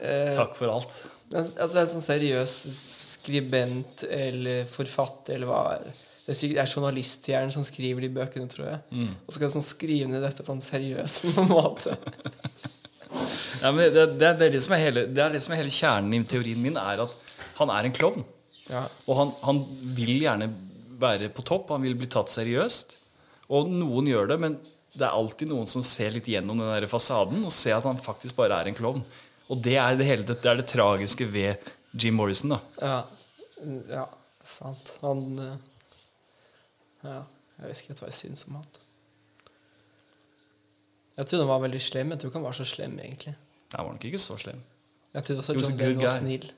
eh, 0.00 0.32
takk 0.36 0.56
for 0.58 0.72
alt. 0.72 0.98
At 1.36 1.72
du 1.72 1.78
er 1.80 1.88
sånn 1.90 2.04
seriøs 2.04 2.58
skribent 3.26 4.04
eller 4.08 4.68
forfatter 4.70 5.36
eller 5.36 5.50
hva 5.50 5.62
Det 5.80 6.32
er 6.32 6.38
sikkert 6.38 6.60
det 6.60 6.64
er 6.64 6.72
journalisthjernen 6.74 7.54
som 7.54 7.64
skriver 7.66 8.06
de 8.06 8.12
bøkene, 8.16 8.48
tror 8.50 8.68
jeg. 8.70 8.80
Mm. 8.92 9.12
Og 9.16 9.28
så 9.28 9.38
skal 9.38 9.50
du 9.50 9.56
sånn 9.58 9.68
skrive 9.68 10.10
ned 10.12 10.24
dette 10.24 10.46
på 10.46 10.56
en 10.56 10.64
seriøs 10.64 11.20
måte. 11.52 11.96
Ja, 13.62 13.72
det, 13.72 14.06
det, 14.18 14.28
er 14.28 14.52
det, 14.52 14.62
som 14.64 14.74
er 14.76 14.82
hele, 14.82 15.06
det 15.10 15.22
er 15.22 15.34
det 15.34 15.42
som 15.44 15.54
er 15.54 15.62
hele 15.62 15.72
kjernen 15.72 16.14
i 16.16 16.22
teorien 16.28 16.60
min, 16.62 16.78
er 16.80 17.02
at 17.06 17.16
han 17.56 17.72
er 17.72 17.88
en 17.88 17.96
klovn. 17.96 18.24
Ja. 18.70 18.84
Og 19.06 19.18
han, 19.20 19.34
han 19.46 19.60
vil 19.96 20.16
gjerne 20.24 20.48
være 21.00 21.30
på 21.34 21.44
topp, 21.46 21.70
han 21.74 21.84
vil 21.86 21.96
bli 21.98 22.08
tatt 22.10 22.32
seriøst. 22.32 22.96
Og 23.54 23.70
noen 23.70 24.08
gjør 24.10 24.32
det, 24.32 24.40
men 24.42 24.58
det 24.96 25.04
er 25.04 25.14
alltid 25.14 25.50
noen 25.50 25.68
som 25.70 25.84
ser 25.84 26.14
litt 26.14 26.28
gjennom 26.30 26.58
den 26.58 26.72
der 26.72 26.88
fasaden 26.90 27.44
og 27.44 27.54
ser 27.54 27.76
at 27.76 27.86
han 27.86 28.00
faktisk 28.02 28.38
bare 28.38 28.58
er 28.58 28.70
en 28.70 28.78
klovn. 28.78 29.04
Og 29.52 29.60
det 29.62 29.76
er 29.78 29.98
det, 29.98 30.06
hele, 30.08 30.26
det 30.26 30.40
er 30.42 30.58
det 30.58 30.66
tragiske 30.70 31.28
ved 31.30 31.68
Jim 31.92 32.16
Morrison. 32.18 32.56
da 32.56 32.60
Ja, 32.80 32.96
ja 33.92 34.06
sant. 34.46 34.96
Han 35.04 35.22
eh, 35.42 35.56
Ja, 37.04 37.20
jeg 37.60 37.68
vet 37.68 37.82
ikke 37.84 38.00
hva 38.00 38.10
jeg 38.10 38.18
syns 38.18 38.46
om 38.48 38.58
han. 38.58 38.66
Jeg 41.16 41.26
trodde 41.30 41.44
han 41.46 41.52
var 41.54 41.62
veldig 41.64 41.80
slem. 41.80 42.10
Jeg 42.12 42.20
tror 42.22 42.30
ikke 42.32 42.40
han 42.40 42.46
var 42.50 42.56
så 42.58 42.66
slem, 42.68 42.96
egentlig. 43.00 43.32
Nei, 43.72 43.78
var 43.82 43.92
nok 43.94 44.04
ikke 44.10 44.20
så 44.20 44.36
slem. 44.40 44.58
Jeg 45.16 45.24
trodde 45.24 45.40
også 45.42 45.54
He 45.56 45.60
was 45.62 45.68
a 45.68 45.72
John 45.72 45.78
good 45.78 45.86
Lennon 45.88 46.02
var 46.02 46.10
guy. 46.12 46.18
snill. 46.18 46.50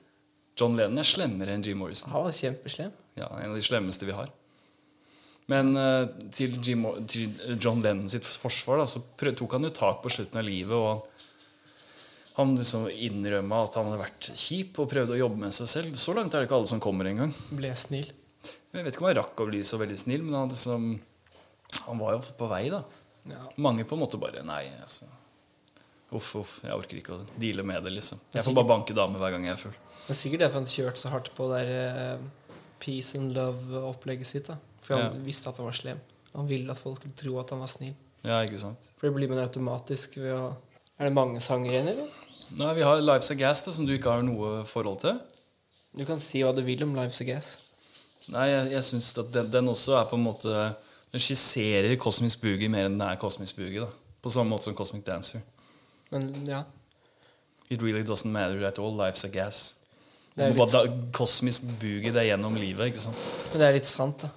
John 0.59 0.75
Lennon 0.75 0.99
er 0.99 1.07
slemmere 1.07 1.53
enn 1.55 1.63
Jim 1.63 1.79
Morrison. 1.79 2.11
Han 2.11 2.25
var 2.27 2.35
kjempeslem. 2.35 2.91
Ja, 3.19 3.29
En 3.39 3.53
av 3.53 3.55
de 3.55 3.63
slemmeste 3.63 4.05
vi 4.09 4.15
har. 4.17 4.29
Men 5.49 5.71
eh, 5.79 6.03
til, 6.35 6.57
Jim, 6.61 6.83
Mor- 6.85 6.99
til 7.09 7.31
John 7.63 7.79
Lennon 7.81 8.09
sitt 8.11 8.27
forsvar 8.27 8.83
da, 8.83 8.85
så 8.91 8.99
prøv, 9.17 9.33
tok 9.39 9.55
han 9.57 9.65
jo 9.65 9.71
tak 9.73 10.03
på 10.03 10.11
slutten 10.13 10.37
av 10.41 10.45
livet. 10.45 10.75
Og 10.75 10.89
han, 10.91 11.01
han 12.37 12.53
liksom 12.59 12.85
innrømma 12.91 13.63
at 13.65 13.79
han 13.79 13.89
hadde 13.89 14.03
vært 14.03 14.29
kjip 14.37 14.77
og 14.83 14.91
prøvde 14.91 15.15
å 15.15 15.21
jobbe 15.23 15.41
med 15.47 15.55
seg 15.55 15.71
selv. 15.71 15.95
Så 15.97 16.13
langt 16.17 16.35
er 16.35 16.43
det 16.43 16.49
ikke 16.51 16.59
alle 16.59 16.69
som 16.75 16.83
kommer 16.83 17.09
engang. 17.09 17.33
Ble 17.49 17.71
snill. 17.79 18.11
Jeg 18.75 18.85
vet 18.85 18.93
ikke 18.93 19.01
om 19.07 19.09
han 19.09 19.17
rakk 19.23 19.41
å 19.41 19.47
bli 19.49 19.63
så 19.65 19.79
veldig 19.81 19.97
snill, 19.97 20.21
men 20.27 20.35
han, 20.37 20.51
liksom, 20.53 20.91
han 21.87 21.97
var 22.03 22.19
jo 22.19 22.21
på 22.37 22.51
vei, 22.51 22.65
da. 22.69 22.83
Ja. 23.29 23.43
Mange 23.57 23.85
på 23.87 23.95
en 23.97 24.01
måte 24.03 24.19
bare 24.21 24.43
Nei, 24.45 24.63
altså. 24.81 25.05
Uff, 26.11 26.31
uff. 26.39 26.55
Jeg 26.65 26.73
orker 26.73 26.97
ikke 26.97 27.13
å 27.13 27.19
deale 27.37 27.63
med 27.63 27.83
det, 27.85 27.91
liksom. 27.99 28.19
Jeg 28.33 28.43
får 28.47 28.55
bare 28.57 28.69
banke 28.71 28.95
damer 28.97 29.21
hver 29.21 29.35
gang 29.35 29.45
jeg 29.45 29.53
er 29.53 29.61
full. 29.61 29.75
Det 30.07 30.15
er 30.15 30.17
sikkert 30.23 30.39
derfor 30.45 30.63
han 30.63 30.69
kjørte 30.71 30.97
så 31.03 31.11
hardt 31.13 31.29
på 31.37 31.49
det 31.51 31.59
der 31.67 32.15
eh, 32.15 32.23
peace 32.81 33.17
and 33.19 33.35
love-opplegget 33.37 34.25
sitt. 34.25 34.47
da 34.49 34.55
For 34.81 34.95
han 34.97 35.13
Ja. 35.19 35.23
visste 35.27 35.49
at 35.51 35.57
han 35.61 35.67
var 35.69 35.77
slem. 35.77 35.99
Han 36.33 36.47
ville 36.49 36.71
at 36.71 36.77
folk 36.81 36.97
skulle 37.01 37.13
tro 37.15 37.37
at 37.39 37.49
han 37.53 37.59
var 37.61 37.67
snill. 37.69 37.93
Ja, 38.23 38.41
ikke 38.43 38.57
sant? 38.57 38.89
For 38.97 39.07
det 39.07 39.15
blir 39.15 39.29
man 39.29 39.39
automatisk 39.45 40.17
ved 40.17 40.33
å 40.33 40.55
Er 40.99 41.05
det 41.07 41.13
mange 41.13 41.39
sanger 41.39 41.71
igjen, 41.71 41.87
eller? 41.93 42.09
Nei, 42.57 42.73
Vi 42.73 42.81
har 42.81 42.99
Lives 42.99 43.29
of 43.31 43.37
Gas, 43.37 43.61
da, 43.63 43.71
som 43.71 43.85
du 43.85 43.93
ikke 43.95 44.11
har 44.11 44.23
noe 44.25 44.65
forhold 44.65 44.99
til. 44.99 45.19
Du 45.95 46.03
kan 46.05 46.19
si 46.19 46.41
hva 46.43 46.53
du 46.55 46.61
vil 46.65 46.81
om 46.83 46.95
Lives 46.95 47.21
of 47.21 47.27
Gas. 47.27 47.57
Nei, 48.29 48.47
jeg, 48.49 48.71
jeg 48.71 48.83
syns 48.83 49.17
at 49.17 49.31
den, 49.31 49.49
den 49.53 49.69
også 49.71 49.95
er 50.01 50.09
på 50.09 50.17
en 50.17 50.25
måte 50.25 50.75
Den 51.13 51.23
skisserer 51.23 51.95
kosmisk 52.01 52.43
Boogie 52.43 52.69
mer 52.69 52.89
enn 52.89 52.99
det 52.99 53.07
er 53.07 53.21
kosmisk 53.21 53.57
Boogie. 53.57 53.81
da 53.81 53.89
På 54.21 54.29
samme 54.33 54.53
måte 54.53 54.69
som 54.69 54.75
Cosmic 54.75 55.03
Dancer. 55.07 55.41
Men 56.11 56.29
ja. 56.47 56.63
It 57.69 57.81
really 57.81 58.03
doesn't 58.03 58.31
matter 58.31 58.65
at 58.65 58.79
all. 58.79 58.93
Life's 58.97 59.25
a 59.25 59.29
gas. 59.29 59.75
Det 60.35 60.45
er 60.45 60.55
litt, 60.55 60.71
da, 60.71 60.83
kosmisk 61.15 61.65
boogie 61.81 62.13
det 62.15 62.21
er 62.21 62.29
gjennom 62.29 62.55
livet, 62.55 62.93
ikke 62.93 63.01
sant? 63.01 63.25
men 63.51 63.59
det 63.59 63.65
er 63.65 63.75
litt 63.75 63.89
sant, 63.89 64.23
da. 64.23 64.29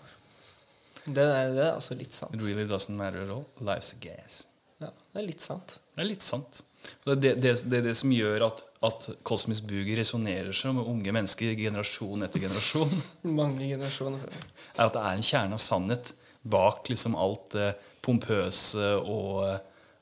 Det 1.03 1.23
er, 1.23 1.53
det 1.55 1.63
er 1.63 1.77
altså 1.77 1.97
litt 1.99 2.15
sant. 2.15 2.35
It 2.35 2.43
really 2.43 2.65
doesn't 2.67 2.97
matter 2.99 3.23
at 3.23 3.31
all. 3.31 3.45
Life's 3.63 3.93
a 3.95 4.01
gas. 4.03 4.43
Ja, 4.83 4.91
det 4.91 5.23
er 5.23 5.27
litt 5.29 5.45
sant. 5.45 5.77
Det 5.95 6.03
er 6.03 6.09
litt 6.09 6.27
sant. 6.27 6.63
Det 7.05 7.15
er 7.15 7.21
det, 7.23 7.33
det, 7.43 7.53
det, 7.71 7.79
er 7.79 7.87
det 7.87 7.95
som 7.99 8.11
gjør 8.15 8.49
at, 8.49 8.65
at 8.83 9.09
kosmisk 9.27 9.69
boogie 9.71 9.95
resonnerer 9.99 10.51
seg 10.57 10.75
med 10.75 10.89
unge 10.91 11.15
mennesker 11.15 11.55
generasjon 11.59 12.27
etter 12.27 12.43
generasjon. 12.49 12.97
Mange 13.41 13.69
generasjoner 13.69 14.27
er 14.27 14.87
at 14.89 14.97
det 14.97 15.05
er 15.05 15.21
en 15.21 15.29
kjerne 15.29 15.59
av 15.59 15.63
sannhet 15.63 16.15
bak 16.43 16.89
liksom 16.91 17.15
alt 17.19 17.53
det 17.55 17.69
pompøse 18.03 18.89
og, 18.99 19.45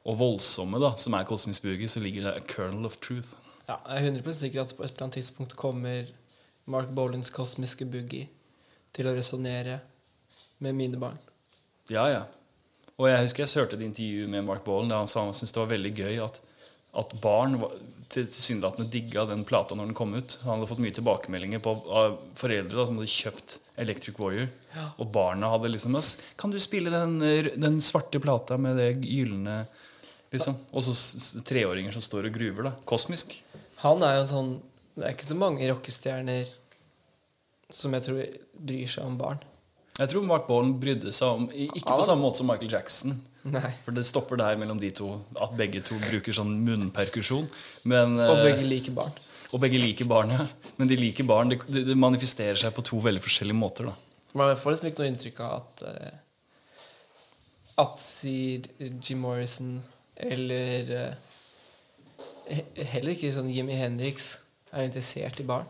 og 0.09 0.18
voldsomme 0.20 0.80
da, 0.80 0.95
som 0.97 1.14
er 1.18 1.26
kosmisk 1.28 1.66
boogie. 1.66 1.88
Så 1.88 2.01
ligger 2.01 2.28
det 2.28 2.34
a 2.36 2.45
kernel 2.49 2.86
of 2.88 2.97
truth. 3.03 3.34
Ja, 3.68 3.76
jeg 3.86 4.01
er 4.11 4.11
100 4.11 4.34
sikker 4.34 4.62
at 4.64 4.74
på 4.76 4.82
et 4.82 4.91
eller 4.95 5.07
annet 5.07 5.18
tidspunkt 5.20 5.57
kommer 5.59 6.09
Mark 6.70 6.91
Bolins 6.95 7.30
kosmiske 7.34 7.86
boogie 7.86 8.28
til 8.97 9.07
å 9.07 9.14
resonnere 9.14 9.78
med 10.59 10.74
mine 10.76 10.99
barn. 11.01 11.18
Ja, 11.91 12.07
ja. 12.11 12.24
Og 13.01 13.09
jeg 13.09 13.22
husker 13.22 13.45
jeg 13.47 13.62
hørte 13.62 13.78
et 13.78 13.84
intervju 13.86 14.26
med 14.28 14.45
Mark 14.45 14.64
Bolin, 14.66 14.91
der 14.91 15.01
han 15.01 15.09
sa 15.09 15.22
han 15.24 15.32
syntes 15.36 15.55
det 15.57 15.62
var 15.62 15.70
veldig 15.72 15.93
gøy 15.97 16.18
at, 16.24 16.41
at 17.01 17.14
barn 17.22 17.61
var- 17.62 17.76
tilsynelatende 18.11 18.90
digga 18.90 19.24
den 19.28 19.44
plata 19.46 19.76
når 19.78 19.90
den 19.90 19.96
kom 19.98 20.14
ut. 20.14 20.38
Han 20.42 20.56
hadde 20.58 20.68
fått 20.70 20.82
mye 20.82 20.94
tilbakemeldinger 20.96 21.62
på 21.62 21.74
av 21.86 22.16
foreldre 22.38 22.78
da, 22.78 22.86
som 22.88 22.98
hadde 22.98 23.12
kjøpt 23.12 23.58
Electric 23.80 24.18
Warrior. 24.18 24.48
Og 24.98 25.11
barna 25.14 25.50
hadde 25.52 25.70
liksom 25.70 25.98
Kan 26.36 26.50
du 26.50 26.58
spille 26.58 26.90
den, 26.90 27.22
eh, 27.22 27.50
den 27.56 27.80
svarte 27.80 28.20
plata 28.20 28.56
med 28.58 28.76
det 28.76 29.00
gylne 29.02 29.66
liksom? 30.32 30.56
Og 30.72 30.82
så 30.82 31.42
treåringer 31.42 31.92
som 31.92 32.02
står 32.02 32.26
og 32.26 32.34
gruver. 32.34 32.62
da 32.64 32.72
Kosmisk. 32.84 33.42
Han 33.76 34.02
er 34.02 34.20
jo 34.20 34.26
sånn 34.26 34.61
Det 34.96 35.06
er 35.06 35.14
ikke 35.14 35.30
så 35.30 35.36
mange 35.38 35.68
rockestjerner 35.70 36.48
som 37.70 37.92
jeg 37.94 38.02
tror 38.02 38.26
bryr 38.58 38.86
seg 38.86 39.04
om 39.06 39.16
barn. 39.16 39.38
Jeg 39.96 40.08
tror 40.11 40.26
Mark 40.26 40.48
Bowen 40.48 40.74
brydde 40.80 41.12
seg 41.12 41.28
om 41.28 41.50
Ikke 41.50 41.94
på 41.94 42.02
samme 42.02 42.22
måte 42.22 42.36
som 42.42 42.46
Michael 42.50 42.72
Jackson. 42.72 43.20
Nei. 43.49 43.70
For 43.86 43.97
det 43.97 44.05
stopper 44.05 44.36
der 44.41 44.59
mellom 44.61 44.80
de 44.80 44.91
to, 44.93 45.14
at 45.41 45.55
begge 45.57 45.80
to 45.84 45.97
bruker 46.03 46.34
sånn 46.36 46.53
munnperkusjon. 46.66 47.47
Men, 47.88 48.18
Og 48.20 48.36
eh, 48.36 48.45
begge 48.51 48.66
liker 48.68 48.97
barn. 48.97 49.14
Og 49.51 49.62
begge 49.62 49.80
liker 49.80 50.09
barn, 50.11 50.34
ja. 50.34 50.45
Men 50.76 50.91
de 50.91 50.99
liker 51.01 51.26
barn. 51.26 51.55
Det, 51.55 51.84
det, 51.88 51.97
manifesterer 51.99 52.59
seg 52.61 52.74
på 52.76 52.84
to 52.86 53.01
veldig 53.03 53.22
forskjellige 53.24 53.57
måter. 53.57 53.88
da. 53.91 54.26
Man 54.36 54.53
får 54.61 54.76
liksom 54.76 54.91
ikke 54.91 55.03
noe 55.03 55.11
inntrykk 55.14 55.41
av 55.43 55.57
at 55.57 55.82
uh, 55.88 56.12
At 57.82 58.03
sier 58.03 58.68
Jim 58.78 59.24
Morrison 59.24 59.80
eller 60.20 60.93
uh, 60.95 62.55
Heller 62.93 63.14
ikke 63.14 63.32
sånn 63.34 63.51
Jimmy 63.51 63.78
Hendrix 63.78 64.34
er 64.70 64.86
interessert 64.86 65.41
i 65.41 65.47
barn. 65.47 65.66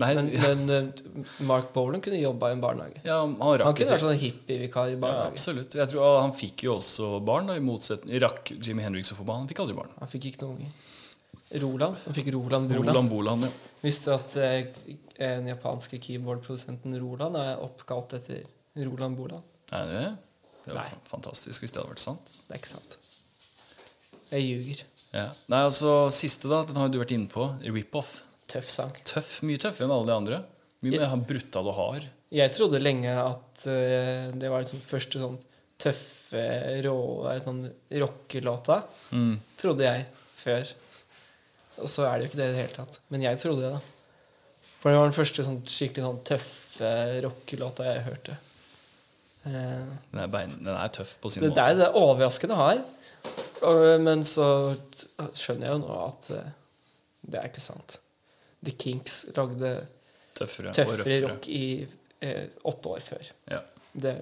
Nei, 0.00 0.14
Men, 0.16 0.28
ja, 0.32 0.40
men 0.54 0.70
eh, 0.72 1.24
Mark 1.44 1.72
Bolan 1.74 2.00
kunne 2.00 2.16
jobba 2.20 2.48
i 2.48 2.54
en 2.56 2.62
barnehage. 2.62 3.02
ja, 3.04 3.18
han 3.20 3.34
Han 3.40 3.74
kunne 3.76 3.90
vært 3.92 4.00
sånn 4.00 4.16
hippievikar 4.18 4.88
i 4.88 4.94
Ja, 4.94 5.00
barnehage. 5.02 5.32
absolutt. 5.34 5.74
Jeg 5.76 5.88
tror 5.92 6.20
Han 6.22 6.32
fikk 6.32 6.64
jo 6.64 6.76
også 6.78 7.10
barn, 7.24 7.46
da, 7.52 7.58
i 7.60 7.60
motsetning 7.60 8.20
Rakk 8.24 8.54
Jimmy 8.58 8.82
Henriks 8.86 9.12
å 9.12 9.18
få 9.18 9.26
barn? 9.28 9.44
Han 9.44 9.48
fikk 9.52 9.60
aldri 9.66 9.76
barn. 9.76 9.92
Han 10.00 10.08
fikk 10.08 10.30
ikke 10.32 10.42
noen 10.46 10.56
unger. 10.56 10.72
Roland. 11.60 11.96
Han 12.06 12.14
fikk 12.16 12.32
Roland 12.32 12.68
Boland. 12.72 12.88
Roland 12.88 13.10
Boland, 13.12 13.44
ja. 13.44 13.50
Visste 13.82 14.10
du 14.10 14.14
at 14.16 14.36
eh, 14.40 14.96
den 15.18 15.50
japanske 15.52 15.98
keyboardprodusenten 16.00 16.96
Roland 17.02 17.36
er 17.36 17.60
oppkalt 17.60 18.14
etter 18.16 18.44
Roland 18.88 19.16
Boland? 19.18 19.44
Er 19.72 19.86
det 19.90 20.00
det? 20.00 20.72
Var 20.72 20.88
fantastisk 21.10 21.60
hvis 21.64 21.72
det 21.74 21.82
hadde 21.82 21.90
vært 21.92 22.00
sant. 22.06 22.32
Det 22.48 22.54
er 22.56 22.60
ikke 22.62 22.70
sant. 22.72 22.96
Jeg 24.32 24.44
ljuger. 24.46 24.84
Ja. 25.12 25.26
Nei, 25.52 25.58
altså 25.66 26.08
Siste, 26.14 26.48
da. 26.48 26.62
Den 26.64 26.78
har 26.80 26.86
jo 26.88 26.94
du 26.94 27.00
vært 27.02 27.12
inne 27.12 27.28
på. 27.28 27.50
Rip-off. 27.66 28.22
Tøff 28.52 28.68
sang. 28.68 28.92
Tøff. 29.08 29.38
Mye 29.48 29.60
tøffere 29.60 29.88
enn 29.88 29.94
alle 29.94 30.10
de 30.10 30.16
andre. 30.16 30.42
Mye 30.84 30.98
mer 31.00 31.24
brutal 31.28 31.70
og 31.70 31.78
hard. 31.78 32.08
Jeg 32.32 32.52
trodde 32.56 32.80
lenge 32.80 33.12
at 33.12 33.64
uh, 33.68 34.28
det 34.36 34.50
var 34.50 34.64
liksom 34.64 34.82
første 34.84 35.20
sånn 35.22 35.38
tøffe, 35.82 36.44
rå 36.84 36.96
sånn 37.44 37.64
rockelåta. 38.02 38.82
Mm. 39.16 39.34
Trodde 39.60 39.88
jeg 39.88 40.06
før. 40.42 40.72
Og 41.82 41.90
så 41.90 42.06
er 42.06 42.14
det 42.18 42.26
jo 42.26 42.30
ikke 42.30 42.40
det 42.40 42.48
i 42.50 42.54
det 42.54 42.62
hele 42.62 42.76
tatt. 42.76 43.00
Men 43.12 43.24
jeg 43.24 43.40
trodde 43.42 43.64
det, 43.66 43.72
da. 43.78 44.68
For 44.82 44.90
det 44.90 44.98
var 44.98 45.08
den 45.08 45.16
første 45.16 45.44
sånn 45.46 45.60
skikkelig 45.68 46.06
sånn 46.08 46.22
tøffe 46.26 46.94
rockelåta 47.24 47.88
jeg 47.88 48.06
hørte. 48.08 48.38
Uh, 49.42 49.52
Den, 50.12 50.22
er 50.22 50.30
bein, 50.30 50.56
den 50.60 50.74
er 50.74 50.92
tøff 50.94 51.16
på 51.22 51.32
sin 51.32 51.42
det, 51.42 51.54
det 51.56 51.66
er 51.72 51.78
det 51.80 51.90
overraskende 51.98 52.58
har. 52.58 52.82
Og, 53.62 53.82
men 54.02 54.22
så 54.26 54.46
skjønner 55.34 55.68
jeg 55.68 55.76
jo 55.76 55.82
nå 55.82 55.98
at 56.04 56.32
uh, 56.36 56.50
det 57.22 57.40
er 57.40 57.50
ikke 57.50 57.62
sant. 57.62 58.01
The 58.64 58.72
Kinks 58.78 59.24
lagde 59.36 59.72
Tøffere, 60.38 60.72
tøffere 60.72 61.16
rock 61.26 61.48
i 61.52 61.62
eh, 62.22 62.44
åtte 62.64 62.88
år 62.94 63.00
før. 63.04 63.30
Ja. 63.50 63.60
Det 63.92 64.14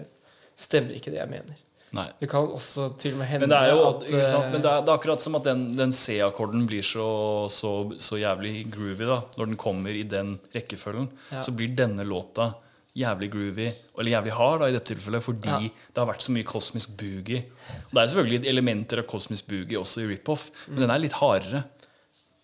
stemmer 0.58 0.96
ikke, 0.96 1.12
det 1.14 1.20
jeg 1.20 1.30
mener. 1.30 1.58
Nei. 1.92 2.06
Det 2.20 2.28
kan 2.30 2.46
også 2.54 2.84
til 3.02 3.16
og 3.16 3.18
med 3.18 3.26
hende 3.26 3.46
Men 3.46 3.50
det 3.50 3.58
er 3.66 3.72
jo 3.74 3.80
at 3.88 4.02
eh, 4.06 4.50
Men 4.52 4.62
det 4.62 4.70
er, 4.70 4.82
det 4.86 4.90
er 4.92 4.94
akkurat 4.94 5.22
som 5.24 5.34
at 5.34 5.46
den, 5.48 5.64
den 5.74 5.90
C-akkorden 5.92 6.62
blir 6.70 6.84
så, 6.86 7.06
så, 7.50 7.72
så 7.98 8.18
jævlig 8.20 8.60
groovy 8.70 9.08
da 9.08 9.16
Når 9.40 9.48
den 9.50 9.56
kommer 9.58 9.90
i 9.98 10.04
den 10.06 10.36
rekkefølgen. 10.54 11.08
Ja. 11.32 11.40
Så 11.42 11.50
blir 11.58 11.72
denne 11.78 12.06
låta 12.06 12.52
jævlig 12.94 13.28
groovy, 13.30 13.66
eller 13.98 14.10
jævlig 14.16 14.32
hard 14.34 14.62
da 14.64 14.68
i 14.70 14.72
dette 14.74 14.90
tilfellet, 14.94 15.22
fordi 15.22 15.48
Ja. 15.50 15.58
det 15.94 15.98
har 16.02 16.08
vært 16.10 16.24
så 16.26 16.32
mye 16.34 16.46
kosmisk 16.46 16.96
boogie. 16.98 17.44
Og 17.86 17.92
det 17.94 18.02
er 18.02 18.08
selvfølgelig 18.10 18.48
elementer 18.50 19.02
av 19.02 19.06
kosmisk 19.10 19.46
boogie 19.50 19.78
også 19.78 20.02
i 20.02 20.08
rip-off, 20.10 20.48
Mm. 20.66 20.72
men 20.74 20.80
den 20.82 20.90
er 20.90 20.98
litt 21.04 21.14
hardere. 21.20 21.60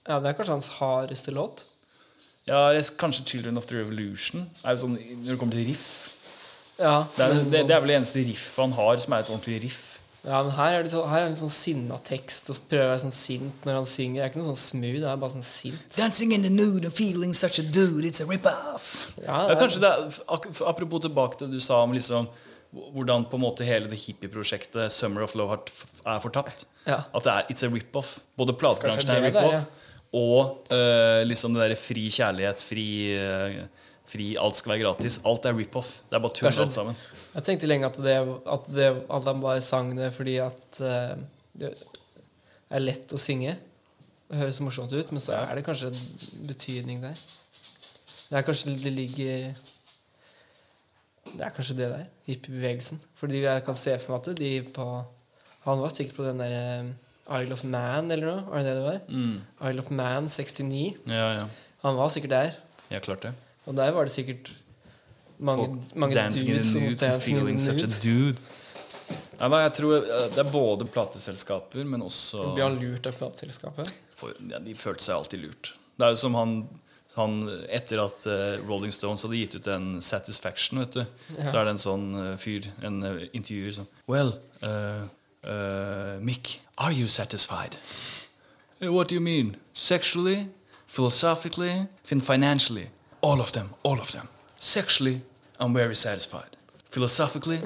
Ja, 0.06 0.20
det 0.22 0.30
er 0.30 0.36
kanskje 0.38 0.54
hans 0.54 0.68
hardeste 0.78 1.34
låt. 1.34 1.64
Ja, 2.46 2.72
det 2.72 2.78
er 2.78 2.90
Kanskje 2.98 3.24
'Children 3.24 3.56
of 3.58 3.66
the 3.66 3.74
Revolution' 3.82 4.46
er 4.64 4.70
jo 4.76 4.76
sånn, 4.86 4.94
når 5.24 5.30
det 5.32 5.38
kommer 5.38 5.54
til 5.54 5.66
riff. 5.66 6.10
Ja, 6.78 7.04
Det 7.16 7.24
er, 7.24 7.34
men, 7.34 7.50
det, 7.50 7.66
det 7.66 7.74
er 7.74 7.80
vel 7.80 7.88
det 7.88 7.96
eneste 7.96 8.22
riffet 8.22 8.60
han 8.62 8.72
har 8.72 8.96
som 9.02 9.12
er 9.12 9.18
et 9.24 9.30
ordentlig 9.30 9.62
riff. 9.62 9.82
ja, 10.26 10.42
men 10.42 10.52
her 10.52 10.72
er 10.78 10.82
det, 10.82 10.90
så, 10.90 11.06
her 11.06 11.24
er 11.24 11.28
det 11.28 11.38
sånn 11.38 11.50
sinna 11.50 11.98
tekst, 12.04 12.50
og 12.50 12.56
så 12.56 12.62
prøver 12.68 12.90
jeg 12.92 13.00
sånn 13.00 13.12
sint 13.14 13.64
når 13.64 13.74
han 13.74 13.86
synger. 13.86 14.14
Det 14.14 14.24
er 14.24 14.30
ikke 14.30 14.42
noe 14.42 14.54
sånn 14.56 14.64
smooth, 14.70 15.00
det 15.00 15.08
er 15.10 15.16
bare 15.16 15.30
sånn 15.30 15.44
sint. 15.46 15.96
Dancing 15.96 16.32
in 16.32 16.42
the 16.42 16.50
nude 16.50 16.84
and 16.84 16.92
feeling 16.94 17.32
such 17.34 17.58
a 17.58 17.62
dude, 17.62 18.04
it's 18.04 18.20
a 18.20 18.26
rip-off. 18.26 19.12
Ja, 19.24 19.48
Ja, 19.48 19.54
kanskje 19.54 19.80
det 19.80 19.90
er, 19.90 20.20
Apropos 20.66 21.00
tilbake 21.00 21.38
til 21.38 21.48
det 21.48 21.54
du 21.54 21.60
sa 21.60 21.82
om 21.82 21.92
liksom 21.92 22.28
hvordan 22.74 23.24
på 23.30 23.36
en 23.38 23.40
måte 23.42 23.64
hele 23.64 23.88
det 23.88 23.98
hippieprosjektet 24.02 24.92
Summer 24.92 25.22
of 25.22 25.34
Love 25.34 25.58
er 26.04 26.18
fortapt. 26.20 26.66
Ja. 26.86 27.02
At 27.14 27.24
det 27.24 27.32
er 27.32 27.42
it's 27.50 27.64
a 27.64 27.70
rip-off. 27.70 28.20
Både 28.36 28.52
platebransjen 28.52 29.10
er 29.10 29.22
er, 29.22 29.30
rip-off, 29.30 29.64
og 30.16 30.72
eh, 30.72 31.22
liksom 31.26 31.54
det 31.54 31.62
derre 31.64 31.78
fri 31.78 32.06
kjærlighet, 32.12 32.64
fri, 32.64 32.86
eh, 33.12 33.60
fri 34.08 34.32
Alt 34.40 34.58
skal 34.60 34.74
være 34.74 34.84
gratis. 34.86 35.20
Alt 35.28 35.48
er 35.48 35.56
rip-off. 35.56 36.00
Det 36.08 36.18
er 36.18 36.24
bare 36.24 36.38
tull 36.38 36.50
alt 36.64 36.74
sammen. 36.74 36.96
Jeg 37.36 37.44
tenkte 37.44 37.68
lenge 37.68 37.88
at, 37.90 37.98
det, 38.00 38.16
at, 38.48 38.68
det, 38.72 38.90
at 39.12 39.28
han 39.28 39.42
bare 39.42 39.64
sang 39.64 39.92
det 39.98 40.08
fordi 40.16 40.38
at 40.40 40.80
eh, 40.80 41.16
det 41.56 41.74
er 42.72 42.84
lett 42.84 43.12
å 43.12 43.20
synge. 43.20 43.58
Det 44.26 44.40
høres 44.40 44.60
morsomt 44.64 44.94
ut, 44.94 45.12
men 45.12 45.22
så 45.22 45.36
er 45.38 45.58
det 45.58 45.66
kanskje 45.66 45.92
en 45.92 46.46
betydning 46.48 47.02
der. 47.04 47.18
Det 48.26 48.40
er 48.40 48.46
kanskje 48.46 48.72
det 48.82 48.90
ligger 48.90 49.52
Det 51.26 51.42
er 51.44 51.52
kanskje 51.54 51.76
det 51.78 51.90
der, 51.92 52.06
hippiebevegelsen. 52.26 53.02
Fordi 53.20 53.44
jeg 53.44 53.66
kan 53.66 53.76
se 53.78 53.98
for 54.02 54.16
meg 54.16 54.24
at 54.24 54.40
de 54.40 54.50
på 54.74 54.86
Han 55.66 55.82
var 55.82 55.92
sikkert 55.94 56.16
på 56.16 56.26
den 56.26 56.40
der 56.40 56.56
eh, 56.56 56.90
Isle 57.26 57.52
of 57.56 57.64
Man 57.64 58.10
eller 58.14 58.26
noe. 58.26 58.42
Var 58.50 58.62
det 58.62 58.66
det 58.68 58.74
det 58.76 58.84
var? 58.86 59.00
Mm. 59.08 59.40
Isle 59.70 59.82
of 59.82 59.90
Man 59.90 60.28
69. 60.28 60.94
Ja, 61.10 61.32
ja. 61.40 61.46
Han 61.82 61.96
var 61.98 62.08
sikkert 62.14 62.30
der 62.30 62.52
Ja, 62.90 63.00
klart 63.02 63.22
det. 63.26 63.32
Og 63.66 63.74
der 63.76 63.90
var 63.92 64.06
det 64.06 64.12
sikkert 64.14 64.52
mange, 65.38 65.66
Folk 65.66 65.96
mange 65.96 66.14
dancing 66.14 66.48
in 66.50 66.56
dudes 66.56 66.72
som 66.72 66.82
nudes 66.82 67.02
and 67.02 67.22
feeling 67.22 67.58
such 67.60 67.82
a 67.84 67.90
dude. 68.02 68.36
Men 69.40 69.52
jeg 69.66 69.72
tror 69.76 69.96
eh, 69.98 70.28
Det 70.32 70.40
er 70.40 70.50
både 70.50 70.86
plateselskaper, 70.88 71.84
men 71.84 72.02
også 72.06 72.54
Blir 72.54 72.64
han 72.68 72.78
lurt 72.80 73.06
av 73.06 73.18
plateselskapet? 73.18 73.90
ja, 74.50 74.58
De 74.64 74.74
følte 74.74 75.04
seg 75.04 75.16
alltid 75.18 75.42
lurt. 75.44 75.74
Det 75.96 76.06
er 76.06 76.14
jo 76.14 76.20
som 76.22 76.34
han, 76.38 76.54
han 77.16 77.36
Etter 77.68 78.00
at 78.06 78.24
eh, 78.30 78.56
Rolling 78.68 78.92
Stones 78.94 79.26
hadde 79.26 79.36
gitt 79.42 79.58
ut 79.58 79.68
en 79.72 80.00
Satisfaction, 80.00 80.80
vet 80.84 80.96
du, 80.96 81.04
Ja. 81.36 81.50
så 81.50 81.58
er 81.60 81.64
det 81.68 81.74
en 81.76 81.84
sånn 81.84 82.06
eh, 82.22 82.32
fyr, 82.40 82.70
en 82.86 83.02
uh, 83.04 83.26
intervjuer 83.36 83.76
sånn 83.80 83.90
Well, 84.08 84.32
uh, 84.62 85.04
uh, 85.46 86.18
Mick, 86.20 86.58
are 86.78 86.92
you 86.92 87.08
satisfied? 87.08 87.76
"Eh, 88.80 88.88
What 88.88 89.08
do 89.08 89.14
you 89.14 89.20
mean? 89.22 89.56
Sexually, 89.72 90.46
philosophically, 90.86 91.86
financially? 92.20 92.88
All 93.22 93.40
of 93.40 93.50
them, 93.52 93.70
all 93.84 94.00
of 94.00 94.10
them. 94.12 94.28
Sexually, 94.60 95.20
I'm 95.60 95.72
very 95.74 95.94
satisfied. 95.94 96.56
Philosophically, 96.90 97.60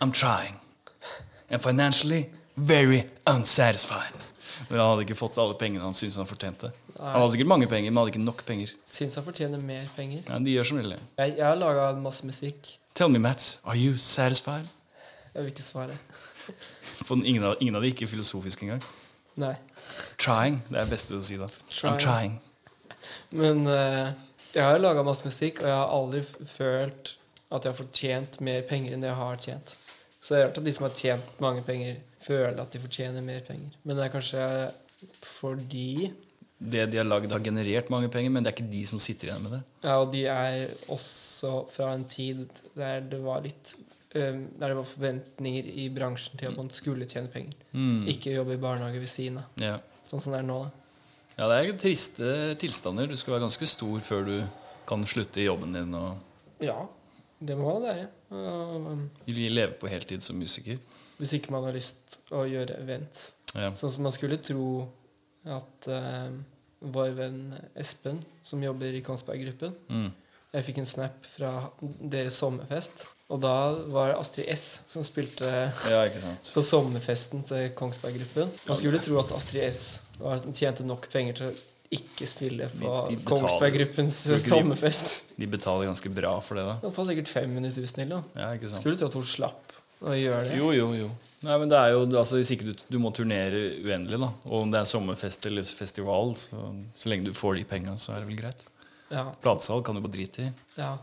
I'm 0.00 0.12
trying. 0.12 0.54
And 1.50 1.62
financially, 1.62 2.26
very 2.56 3.04
unsatisfied. 3.26 4.12
Men 4.70 4.78
han 4.80 4.88
hadde 4.88 5.02
ikke 5.06 5.14
fått 5.14 5.36
alle 5.38 5.54
pengene 5.54 5.84
han 5.84 5.94
syntes 5.94 6.16
han 6.16 6.26
fortjente. 6.26 6.70
Han 6.98 7.20
hadde 7.20 7.30
sikkert 7.34 7.48
mange 7.48 7.66
penger, 7.70 7.90
men 7.90 7.96
hadde 8.00 8.08
ikke 8.14 8.24
nok 8.24 8.44
penger. 8.46 8.72
Syns 8.84 9.14
han 9.14 9.24
fortjener 9.24 9.60
mer 9.62 9.84
penger. 9.96 10.22
Ja, 10.28 10.38
de 10.38 10.50
gjør 10.56 10.62
som 10.70 10.78
regel. 10.80 10.96
Jeg, 11.18 11.34
jeg 11.38 11.46
har 11.46 11.54
laga 11.60 11.92
masse 12.00 12.26
musikk. 12.26 12.72
Tell 12.94 13.08
me, 13.12 13.18
Mats, 13.18 13.58
are 13.64 13.76
you 13.76 13.96
satisfied? 13.96 14.66
Jeg 15.34 15.42
vil 15.44 15.52
ikke 15.52 15.62
svare. 15.62 15.98
Ingen 17.10 17.44
av, 17.44 17.56
ingen 17.60 17.76
av 17.78 17.82
de 17.84 17.92
ikke 17.92 18.08
filosofisk 18.10 18.62
engang. 18.66 18.82
Nei. 19.36 19.54
Trying. 20.18 20.60
Det 20.68 20.78
er 20.78 20.84
det 20.86 20.92
beste 20.94 21.16
å 21.18 21.22
si 21.24 21.36
da. 21.40 21.46
I'm 21.46 21.98
Trying. 21.98 22.00
trying. 22.00 22.36
Men 23.30 23.66
uh, 23.68 24.10
jeg 24.54 24.64
har 24.64 24.80
laga 24.80 25.04
masse 25.06 25.26
musikk, 25.26 25.60
og 25.62 25.68
jeg 25.68 25.76
har 25.76 25.92
aldri 25.92 26.22
følt 26.48 27.14
at 27.52 27.62
jeg 27.62 27.70
har 27.70 27.78
fortjent 27.78 28.40
mer 28.42 28.64
penger 28.66 28.96
enn 28.96 29.04
det 29.04 29.10
jeg 29.12 29.20
har 29.20 29.42
tjent. 29.44 29.76
Så 30.18 30.34
jeg 30.34 30.40
har 30.42 30.48
hørt 30.48 30.58
at 30.58 30.66
de 30.66 30.72
som 30.74 30.86
har 30.88 30.94
tjent 30.98 31.40
mange 31.44 31.62
penger, 31.66 32.00
føler 32.26 32.58
at 32.58 32.72
de 32.74 32.80
fortjener 32.82 33.22
mer 33.22 33.44
penger. 33.46 33.76
Men 33.86 33.98
det 34.00 34.06
er 34.08 34.14
kanskje 34.16 34.46
fordi 35.22 36.10
Det 36.58 36.86
de 36.90 36.96
har 36.98 37.04
lagd, 37.04 37.30
har 37.30 37.44
generert 37.44 37.90
mange 37.92 38.08
penger, 38.08 38.30
men 38.32 38.42
det 38.42 38.50
er 38.50 38.56
ikke 38.56 38.72
de 38.72 38.80
som 38.88 38.98
sitter 38.98 39.28
igjen 39.28 39.42
med 39.44 39.52
det. 39.58 39.62
Ja, 39.84 39.98
og 40.00 40.08
de 40.14 40.22
er 40.32 40.70
også 40.88 41.66
fra 41.70 41.90
en 41.94 42.06
tid 42.08 42.46
der 42.74 43.04
det 43.04 43.20
var 43.22 43.44
litt 43.44 43.74
Der 44.16 44.68
det 44.70 44.76
var 44.78 44.88
forventninger 44.88 45.68
i 45.84 45.86
bransjen 45.94 46.38
til 46.40 46.50
at 46.50 46.56
man 46.58 46.70
skulle 46.74 47.08
tjene 47.08 47.30
penger. 47.32 47.54
Mm. 47.72 48.06
Ikke 48.12 48.34
jobbe 48.34 48.56
i 48.56 48.60
barnehage 48.62 49.00
ved 49.02 49.10
siden 49.12 49.40
av. 49.42 49.62
Ja. 49.62 49.76
Sånn 50.06 50.22
som 50.22 50.34
det 50.34 50.40
er 50.42 50.46
nå. 50.48 50.58
da. 50.64 50.70
ja, 51.38 51.48
det 51.50 51.56
er 51.58 51.78
triste 51.82 52.32
tilstander. 52.62 53.08
Du 53.10 53.16
skal 53.18 53.36
være 53.36 53.46
ganske 53.46 53.68
stor 53.70 54.00
før 54.06 54.28
du 54.28 54.36
kan 54.86 55.02
slutte 55.08 55.42
i 55.42 55.48
jobben 55.48 55.74
din 55.74 55.94
Ja, 56.62 56.78
det 57.38 57.56
må 57.58 57.72
man 57.74 57.88
være. 57.88 58.06
Og, 58.30 59.08
leve 59.52 59.74
på 59.80 59.90
heltid 59.90 60.22
som 60.22 60.38
musiker. 60.38 60.78
hvis 61.18 61.32
ikke 61.32 61.52
man 61.52 61.64
har 61.64 61.72
lyst 61.72 62.20
å 62.30 62.44
gjøre 62.48 62.76
event. 62.82 63.32
Ja. 63.54 63.72
Sånn 63.74 63.92
som 63.92 64.02
man 64.04 64.12
skulle 64.12 64.36
tro 64.36 64.86
at 65.46 65.86
eh, 65.88 66.32
vår 66.80 67.14
venn 67.16 67.54
Espen, 67.78 68.20
som 68.44 68.62
jobber 68.62 68.92
i 68.94 69.02
Kongsberg 69.04 69.44
Gruppen 69.46 69.74
Mm. 69.88 70.10
Jeg 70.56 70.64
fikk 70.70 70.78
en 70.80 70.88
snap 70.88 71.26
fra 71.28 71.50
deres 72.00 72.38
sommerfest, 72.40 73.02
og 73.28 73.40
da 73.42 73.52
var 73.92 74.12
det 74.14 74.18
Astrid 74.22 74.48
S 74.54 74.62
som 74.88 75.04
spilte 75.04 75.44
ja, 75.90 76.02
på 76.54 76.62
sommerfesten 76.64 77.42
til 77.44 77.70
Kongsberg 77.76 78.16
Gruppen. 78.22 78.52
Man 78.68 78.78
skulle 78.80 79.00
tro 79.04 79.18
at 79.20 79.34
Astrid 79.36 79.66
S 79.68 79.82
var, 80.22 80.40
tjente 80.56 80.86
nok 80.86 81.10
penger 81.12 81.36
til 81.42 81.50
å 81.50 81.56
ikke 81.96 82.26
spille 82.30 82.70
på 82.72 82.94
De- 83.10 83.16
de. 83.18 83.22
Kongsberg 83.28 83.76
Gruppens 83.76 84.22
Tror 84.24 84.40
de- 84.40 84.48
sommerfest. 84.48 85.24
De 85.36 85.46
betaler 85.50 85.90
ganske 85.90 86.10
bra 86.16 86.32
for 86.40 86.58
det, 86.58 86.64
da. 86.70 86.78
Han 86.86 86.94
får 86.96 87.10
sikkert 87.12 87.28
500 87.34 87.74
000 87.76 87.86
til. 88.00 88.16
Ja. 88.40 88.48
Skulle 88.78 88.96
tro 88.98 89.10
at 89.12 89.18
hun 89.20 89.28
slapp 89.28 89.76
å 90.06 90.14
gjøre 90.16 90.48
det. 90.48 90.56
Jo, 90.62 90.70
jo, 90.72 90.88
jo. 91.02 91.10
Nei, 91.46 91.58
men 91.60 91.68
det 91.68 91.76
er 91.78 91.92
jo, 91.92 92.00
altså 92.16 92.40
Hvis 92.40 92.50
ikke 92.56 92.70
du, 92.72 92.72
du 92.90 92.96
må 92.98 93.12
turnere 93.14 93.60
uendelig, 93.84 94.18
da 94.18 94.30
og 94.48 94.56
om 94.62 94.70
det 94.72 94.80
er 94.80 94.88
sommerfest 94.88 95.44
eller 95.46 95.68
festival, 95.68 96.32
så, 96.40 96.64
så 96.96 97.12
lenge 97.12 97.28
du 97.28 97.36
får 97.36 97.60
de 97.60 97.64
penga, 97.68 97.94
så 98.00 98.14
er 98.16 98.24
det 98.24 98.30
vel 98.32 98.40
greit. 98.40 98.64
Ja, 99.12 99.28
Platesalg 99.42 99.84
kan 99.86 99.94
du 99.94 100.00
bare 100.02 100.12
drite 100.16 100.48
i. 100.48 100.52
ja. 100.80 100.96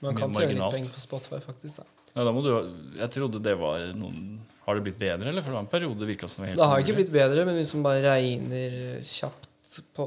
Man 0.00 0.16
kan 0.16 0.32
tjene 0.32 0.54
litt 0.56 0.72
penger 0.72 0.94
på 0.96 1.00
Spotify, 1.02 1.38
faktisk. 1.44 1.76
da 1.76 1.84
Ja, 2.14 2.24
da 2.24 2.30
må 2.32 2.40
du, 2.40 2.48
jeg 2.96 3.10
trodde 3.12 3.42
det 3.44 3.52
var 3.60 3.82
noen 3.94 4.38
Har 4.64 4.78
det 4.78 4.84
blitt 4.86 4.96
bedre, 4.98 5.28
eller? 5.28 5.42
For 5.44 5.52
det 5.52 5.58
var 5.58 5.66
en 5.66 5.68
periode 5.74 6.06
virka 6.08 6.28
som 6.28 6.46
helt 6.48 6.56
Det 6.56 6.68
har 6.70 6.80
ikke 6.80 6.94
blitt 6.96 7.12
bedre, 7.12 7.44
men 7.44 7.58
hvis 7.58 7.74
man 7.76 7.84
bare 7.84 8.00
regner 8.16 8.78
kjapt 9.04 9.50
på 9.96 10.06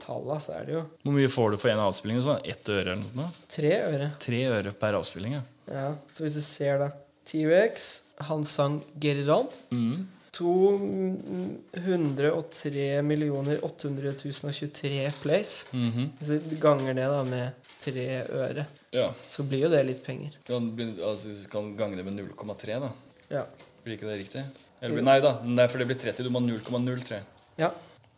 talla, 0.00 0.38
så 0.40 0.54
er 0.56 0.64
det 0.70 0.74
jo 0.78 0.82
Hvor 1.04 1.16
mye 1.18 1.28
får 1.28 1.52
du 1.52 1.58
for 1.60 1.68
en 1.74 1.82
avspilling? 1.84 2.22
Sånn? 2.24 2.40
Ett 2.48 2.70
øre 2.72 2.94
eller 2.96 3.12
noe? 3.18 3.28
tre 3.52 3.74
øre. 3.90 4.08
Tre 4.24 4.40
øre 4.56 4.72
per 4.80 4.96
avspilling, 4.96 5.36
ja. 5.36 5.42
Ja, 5.68 5.84
Så 6.16 6.24
hvis 6.24 6.38
du 6.40 6.42
ser 6.46 6.80
da 6.80 6.88
T-Rex, 7.28 7.90
han 8.26 8.42
sang 8.48 8.80
Get 8.98 9.20
It 9.20 9.28
On. 9.28 9.46
Mm. 9.70 10.08
203 10.32 13.02
millioner 13.02 13.64
800 13.64 14.12
023 14.52 15.10
plays. 15.22 15.66
Mhm. 15.72 16.10
Hvis 16.18 16.42
du 16.50 16.56
ganger 16.56 16.94
det 16.94 17.06
da 17.10 17.24
med 17.24 17.50
tre 17.80 18.22
øre, 18.28 18.64
Ja. 18.92 19.12
så 19.30 19.42
blir 19.42 19.58
jo 19.64 19.68
det 19.68 19.86
litt 19.86 20.04
penger. 20.04 20.30
Kan, 20.46 20.78
altså, 21.02 21.28
hvis 21.28 21.42
du 21.44 21.48
kan 21.50 21.76
gange 21.76 21.96
det 21.96 22.04
med 22.04 22.14
0,3, 22.14 22.78
da. 22.80 22.90
Ja. 23.30 23.44
Blir 23.84 23.94
ikke 23.96 24.06
det 24.10 24.18
riktig? 24.24 24.44
Eller, 24.82 25.02
nei 25.02 25.20
da, 25.20 25.40
nei, 25.44 25.66
for 25.68 25.78
det 25.78 25.86
blir 25.86 25.96
30. 25.98 26.22
Du 26.24 26.30
må 26.30 26.38
ha 26.40 26.46
0,03. 26.46 27.20
ja. 27.56 27.70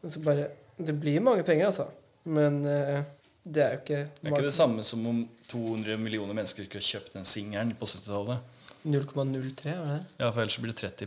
Så 0.08 0.18
bare 0.20 0.48
Det 0.82 0.92
blir 0.98 1.20
mange 1.20 1.42
penger, 1.44 1.66
altså. 1.66 1.86
Men 2.24 2.64
uh, 2.66 3.02
det 3.44 3.62
er 3.62 3.72
jo 3.74 3.78
ikke, 3.82 4.08
Det 4.20 4.26
er 4.26 4.30
ikke 4.32 4.42
det 4.48 4.52
samme 4.54 4.82
som 4.82 5.06
om 5.06 5.28
200 5.46 5.96
millioner 5.98 6.34
mennesker 6.34 6.62
ikke 6.64 6.74
har 6.80 6.86
kjøpt 6.86 7.12
den 7.14 7.24
singelen 7.24 7.74
på 7.78 7.86
70-tallet. 7.86 8.38
0,03, 8.84 9.14
var 9.14 9.24
det 9.24 9.54
det? 9.62 9.74
Ja, 10.18 10.30
for 10.32 10.40
ellers 10.42 10.58
blir 10.58 10.72
det 10.72 10.96
30 10.96 11.06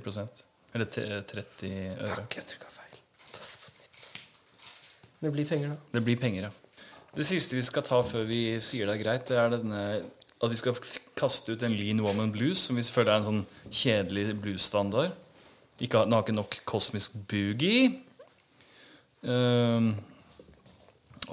Eller 0.75 0.89
te- 0.91 1.21
30 1.31 1.71
øre. 1.95 2.15
Takk, 2.19 2.35
jeg 2.41 2.49
trykka 2.51 2.69
feil. 2.73 2.99
Det 5.23 5.31
blir 5.33 5.47
penger, 5.47 5.71
da. 5.73 5.77
Det 5.95 6.03
blir 6.05 6.19
penger, 6.19 6.49
ja. 6.49 6.81
Det 7.15 7.23
siste 7.25 7.55
vi 7.55 7.63
skal 7.63 7.85
ta 7.87 8.01
før 8.03 8.25
vi 8.27 8.41
sier 8.59 8.89
det 8.89 8.97
er 8.97 9.03
greit, 9.05 9.29
det 9.31 9.37
er 9.39 9.53
denne 9.55 9.83
at 10.43 10.51
vi 10.51 10.57
skal 10.59 10.75
kaste 11.15 11.55
ut 11.55 11.63
en 11.63 11.73
Lean 11.79 12.01
Woman 12.03 12.33
Blues, 12.33 12.59
som 12.67 12.75
vi 12.75 12.83
føler 12.83 13.13
er 13.13 13.21
en 13.21 13.27
sånn 13.29 13.45
kjedelig 13.71 14.35
bluesstandard. 14.43 15.15
Ikke, 15.79 16.03
den 16.03 16.13
har 16.15 16.25
ikke 16.25 16.35
nok 16.35 16.57
kosmisk 16.67 17.15
boogie. 17.31 18.01
Um, 19.23 19.93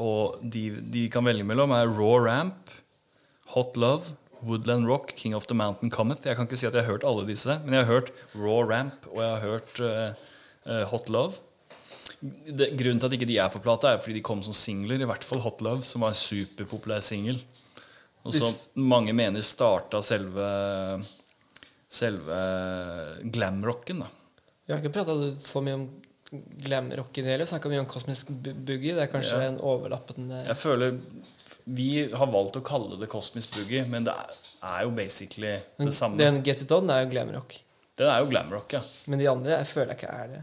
og 0.01 0.39
de, 0.41 0.69
de 0.95 1.09
kan 1.13 1.27
velge 1.27 1.45
mellom 1.45 1.75
er 1.77 1.91
Raw 1.91 2.15
Ramp, 2.25 2.71
Hot 3.53 3.77
Love, 3.77 4.15
Woodland 4.43 4.87
Rock, 4.89 5.15
King 5.17 5.35
of 5.35 5.47
the 5.47 5.55
Mountain 5.55 5.91
Cometh. 5.91 6.27
Jeg 6.27 6.37
kan 6.37 6.47
ikke 6.49 6.57
si 6.59 6.67
at 6.67 6.75
jeg 6.75 6.85
har 6.85 6.93
hørt 6.93 7.05
alle 7.09 7.25
disse, 7.29 7.59
men 7.65 7.75
jeg 7.75 7.85
har 7.87 7.93
hørt 7.93 8.13
Raw 8.35 8.63
Ramp 8.69 9.07
og 9.13 9.21
jeg 9.23 9.31
har 9.31 9.41
hørt 9.47 9.81
eh, 9.87 10.85
Hot 10.91 11.09
Love. 11.09 11.39
Det, 12.23 12.69
grunnen 12.79 13.01
til 13.03 13.07
at 13.09 13.13
ikke 13.17 13.27
de 13.27 13.39
er 13.43 13.49
på 13.51 13.59
plata, 13.63 13.93
er 13.95 13.99
fordi 14.03 14.19
de 14.21 14.23
kom 14.23 14.43
som 14.47 14.55
singler. 14.55 15.01
I 15.03 15.09
hvert 15.11 15.25
fall 15.27 15.41
Hot 15.43 15.61
Love, 15.63 15.83
som 15.83 16.05
var 16.05 16.15
en 16.15 16.19
superpopulær 16.21 17.01
singel. 17.03 17.41
Og 18.23 18.35
som 18.37 18.55
mange 18.79 19.11
mener 19.13 19.43
starta 19.43 19.99
selve 20.07 20.45
Selve 21.93 22.37
glamrocken. 23.35 23.99
da 24.01 24.07
Vi 24.67 24.73
har 24.73 24.81
ikke 24.81 24.93
prata 24.95 25.17
så 25.45 25.61
mye 25.61 25.75
om 25.77 25.89
glam-rocken 26.65 27.27
heller. 27.29 27.45
Snakka 27.45 27.69
mye 27.69 27.83
om 27.83 27.89
kosmisk 27.91 28.31
Boogie. 28.31 28.95
Det 28.97 29.03
er 29.03 29.11
kanskje 29.13 29.37
Ja. 29.43 29.49
en 29.51 29.59
overlappende 29.61 30.45
Jeg 30.47 30.57
føler 30.57 30.99
Vi 31.65 31.91
har 32.11 32.31
valgt 32.33 32.57
å 32.59 32.63
kalle 32.67 32.97
det 32.99 33.09
Cosmic 33.11 33.47
Boogie, 33.55 33.85
men 33.89 34.07
det 34.07 34.15
er, 34.15 34.81
jo 34.83 34.91
basically 34.97 35.59
det 35.79 35.95
samme. 35.95 36.19
Den 36.19 36.41
Get 36.47 36.65
It 36.65 36.73
On 36.75 36.91
er 36.91 37.05
jo 37.05 37.13
glam-rock. 37.15 37.61
Den 37.99 38.09
er 38.09 38.23
jo 38.23 38.31
glamrock, 38.33 38.73
ja. 38.73 38.81
Men 39.07 39.21
de 39.21 39.29
andre 39.31 39.59
jeg 39.59 39.69
føler 39.69 39.93
jeg 39.93 40.01
ikke 40.01 40.17
er 40.17 40.27
det. 40.33 40.43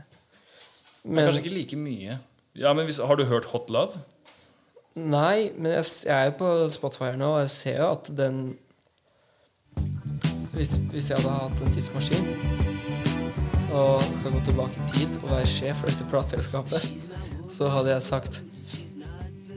Men, 1.04 1.14
Men, 1.16 1.26
Kanskje 1.26 1.44
ikke 1.44 1.56
like 1.56 1.80
mye. 1.80 2.20
Ja, 2.56 2.74
men 2.74 2.86
hvis, 2.86 3.00
Har 3.00 3.16
du 3.16 3.26
hørt 3.26 3.46
Hot 3.46 3.70
Love? 3.70 4.00
Nei, 4.96 5.52
men 5.58 5.72
jeg, 5.72 5.86
jeg 6.06 6.16
er 6.16 6.26
jo 6.30 6.36
på 6.40 6.70
Spotify 6.70 7.14
nå, 7.18 7.34
og 7.36 7.42
jeg 7.46 7.50
ser 7.50 7.78
jo 7.80 7.92
at 7.94 8.10
den 8.18 8.58
hvis, 10.54 10.74
hvis 10.92 11.10
jeg 11.10 11.22
hadde 11.22 11.36
hatt 11.40 11.62
en 11.64 11.72
tidsmaskin 11.72 12.26
og 13.72 14.02
skal 14.04 14.34
gå 14.34 14.42
tilbake 14.48 14.76
i 14.76 14.88
tid 14.92 15.20
og 15.22 15.30
være 15.30 15.48
sjef 15.48 15.78
for 15.80 15.92
dette 15.92 16.08
plateselskapet, 16.10 16.88
så 17.54 17.70
hadde 17.72 17.94
jeg 17.94 18.04
sagt 18.04 18.42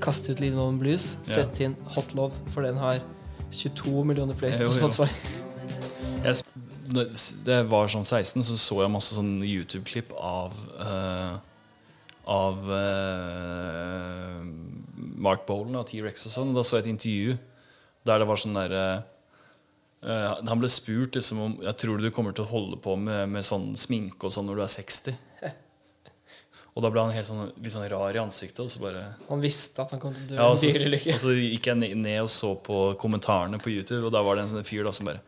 Kast 0.03 0.27
ut 0.31 0.41
Lean 0.43 0.57
Woman 0.59 0.81
Blues, 0.81 1.17
sett 1.23 1.61
inn 1.63 1.77
Hot 1.95 2.15
Love, 2.19 2.35
for 2.51 2.67
den 2.67 2.79
har 2.81 2.99
22 3.53 4.05
millioner 4.05 4.35
plays 4.35 4.59
på. 4.59 4.73
Spotify. 4.75 5.07
jeg, 6.25 6.43
det 7.47 7.61
var 7.71 7.91
sånn 7.93 8.07
16, 8.07 8.43
så 8.49 8.59
så 8.59 8.81
jeg 8.83 8.93
masse 8.93 9.15
sånn 9.17 9.37
YouTube-klipp 9.47 10.13
av 10.19 10.59
uh, 10.81 11.39
Av 12.33 12.69
uh, 12.71 14.43
Mark 15.23 15.47
Bolan 15.47 15.81
og 15.81 15.89
T-Rex 15.91 16.29
og 16.29 16.35
sånn. 16.35 16.53
Da 16.57 16.63
så 16.67 16.79
jeg 16.79 16.87
et 16.87 16.93
intervju 16.97 17.39
der 18.07 18.23
det 18.23 18.27
var 18.27 18.41
sånn 18.43 18.57
derre 18.59 18.85
uh, 20.03 20.31
Han 20.43 20.59
ble 20.63 20.71
spurt 20.71 21.19
liksom 21.19 21.43
om 21.43 21.53
Jeg 21.63 21.79
tror 21.79 22.03
du 22.03 22.11
kommer 22.15 22.35
til 22.35 22.47
å 22.47 22.51
holde 22.51 22.79
på 22.83 22.97
med, 22.99 23.31
med 23.31 23.47
sånn 23.47 23.73
sminke 23.79 24.27
og 24.27 24.35
sånn 24.35 24.51
når 24.51 24.59
du 24.59 24.65
er 24.67 24.75
60. 24.75 25.21
Og 26.73 26.81
da 26.83 26.89
ble 26.89 27.03
han 27.05 27.13
helt 27.13 27.27
sånn, 27.29 27.51
litt 27.61 27.73
sånn 27.75 27.85
rar 27.93 28.17
i 28.17 28.21
ansiktet. 28.23 28.63
Og 28.65 28.71
så 28.73 28.81
bare 28.81 29.03
Han 29.29 29.43
visste 29.45 29.83
at 29.85 29.91
han 29.93 30.01
kom 30.01 30.15
til 30.17 30.25
å 30.25 30.29
dø 30.31 30.37
ja, 30.39 30.47
og 30.49 30.57
så, 30.57 30.71
og 31.13 31.19
så 31.21 31.35
gikk 31.37 31.67
jeg 31.69 31.97
ned 32.01 32.21
og 32.23 32.31
så 32.33 32.55
på 32.65 32.79
kommentarene 33.01 33.59
på 33.61 33.71
YouTube, 33.75 34.07
og 34.09 34.13
da 34.15 34.23
var 34.25 34.37
det 34.39 34.47
en 34.47 34.53
sånn 34.55 34.65
fyr 34.65 34.87
da 34.89 34.93
som 34.97 35.11
bare 35.11 35.21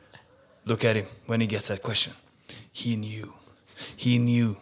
Look 0.64 0.84
at 0.88 0.96
him 0.96 1.06
when 1.26 1.42
he 1.42 1.46
gets 1.46 1.68
that 1.68 1.82
question. 1.82 2.14
He 2.72 2.96
knew. 2.96 3.34
He 3.98 4.16
knew. 4.18 4.56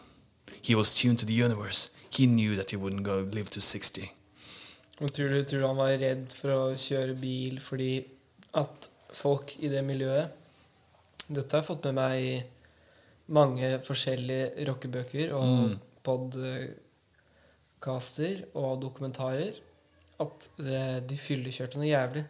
He 0.61 0.75
was 0.75 0.93
tuned 0.95 1.19
to 1.21 1.27
the 1.27 1.35
universe. 1.35 1.91
He 2.11 2.27
knew 2.27 2.57
that 2.57 2.73
he 2.73 2.77
wouldn't 2.77 3.05
go 3.05 3.21
live 3.33 3.51
to 3.51 3.61
60. 3.61 4.11
Og 5.01 5.13
tror 5.15 5.29
du, 5.31 5.45
tror 5.45 5.61
du 5.63 5.67
han 5.67 5.79
var 5.79 5.95
redd 6.03 6.35
for 6.35 6.51
å 6.51 6.61
kjøre 6.75 7.15
bil 7.19 7.61
fordi 7.63 8.05
at 8.59 8.91
folk 9.15 9.55
i 9.63 9.71
det 9.73 9.81
miljøet 9.87 10.35
Dette 11.33 11.55
har 11.55 11.63
jeg 11.63 11.69
fått 11.71 11.87
med 11.89 11.95
meg 11.97 12.27
i 12.27 12.35
mange 13.33 13.71
forskjellige 13.87 14.67
rockebøker 14.69 15.33
og 15.39 15.47
Mm. 15.47 15.79
Podcaster 16.07 16.75
og 18.59 18.81
dokumentarer. 18.83 19.55
At 20.23 20.49
de 21.09 21.17
fyllekjørte 21.19 21.77
noe 21.81 21.89
jævlig. 21.91 22.25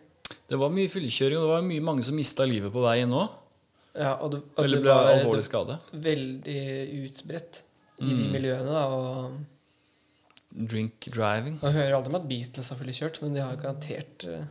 Det 0.49 0.57
var 0.61 0.71
mye 0.73 0.89
fyllekjøring, 0.89 1.37
og 1.39 1.45
det 1.45 1.51
var 1.53 1.63
mye 1.67 1.83
mange 1.85 2.03
som 2.07 2.17
mista 2.17 2.45
livet 2.49 2.73
på 2.73 2.81
veien 2.85 3.11
òg. 3.13 3.29
Ja, 3.93 4.15
og 4.25 4.31
det, 4.33 4.39
og 4.57 4.65
Eller 4.65 4.81
ble 4.81 4.89
var 4.95 5.11
alvorlig 5.13 5.45
skade. 5.45 5.75
veldig 5.93 6.63
utbredt 7.05 7.63
i 8.01 8.05
de 8.07 8.15
Mm. 8.15 8.33
miljøene. 8.33 8.73
da, 8.73 8.87
og 8.87 9.33
Drink 10.69 11.01
driving. 11.13 11.59
Man 11.63 11.73
hører 11.73 11.95
aldri 11.97 12.09
om 12.09 12.15
at 12.17 12.29
Beatles 12.29 12.69
har 12.71 12.77
fyllekjørt, 12.79 13.21
men 13.23 13.33
de 13.35 13.41
har 13.41 13.57
garantert 13.57 14.25
eh, 14.29 14.45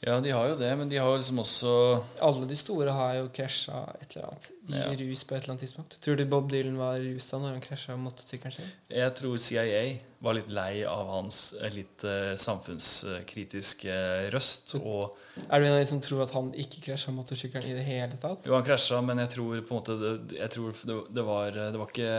Ja, 0.00 0.14
de 0.24 0.30
har 0.32 0.46
jo 0.48 0.54
det, 0.56 0.68
men 0.80 0.88
de 0.88 0.96
har 0.96 1.10
liksom 1.18 1.42
også 1.42 1.70
Alle 2.24 2.46
de 2.48 2.56
store 2.56 2.88
har 2.96 3.18
jo 3.18 3.26
krasja 3.36 3.82
et 4.00 4.14
eller 4.16 4.30
annet 4.30 4.46
i 4.70 4.78
Ja. 4.78 4.86
rus 4.96 5.24
på 5.28 5.34
et 5.36 5.42
eller 5.42 5.52
annet 5.52 5.64
tidspunkt. 5.66 5.98
Tror 6.00 6.16
du 6.16 6.22
Bob 6.24 6.46
Dylan 6.48 6.78
var 6.80 6.96
rusa 7.04 7.36
når 7.36 7.52
han 7.58 7.60
krasja 7.60 7.96
motorsykkelen 8.00 8.54
sin? 8.54 8.70
Jeg 8.88 9.14
tror 9.18 9.36
CIA 9.36 9.82
var 10.24 10.38
litt 10.38 10.48
lei 10.48 10.84
av 10.88 11.04
hans 11.12 11.52
eh, 11.60 11.68
litt 11.74 12.04
uh, 12.08 12.32
samfunnskritiske 12.40 13.92
røst. 14.32 14.74
Og 14.80 15.16
Er 15.50 15.60
du 15.60 15.66
en 15.66 15.72
av 15.74 15.80
de 15.82 15.86
som 15.90 16.00
tror 16.00 16.22
at 16.24 16.32
han 16.36 16.48
ikke 16.54 16.80
krasja 16.88 17.12
motorsykkelen 17.12 17.68
i 17.68 17.76
det 17.76 17.84
hele 17.84 18.16
tatt? 18.20 18.46
jo, 18.46 18.54
han 18.56 18.64
krasja, 18.64 19.00
men 19.04 19.18
jeg 19.18 19.34
tror 19.36 19.60
på 19.60 19.74
en 19.74 19.80
måte 19.82 19.98
det, 20.00 20.14
det, 20.32 20.48
det, 21.12 21.24
var, 21.26 21.50
det 21.52 21.78
var 21.78 21.92
ikke 21.92 22.14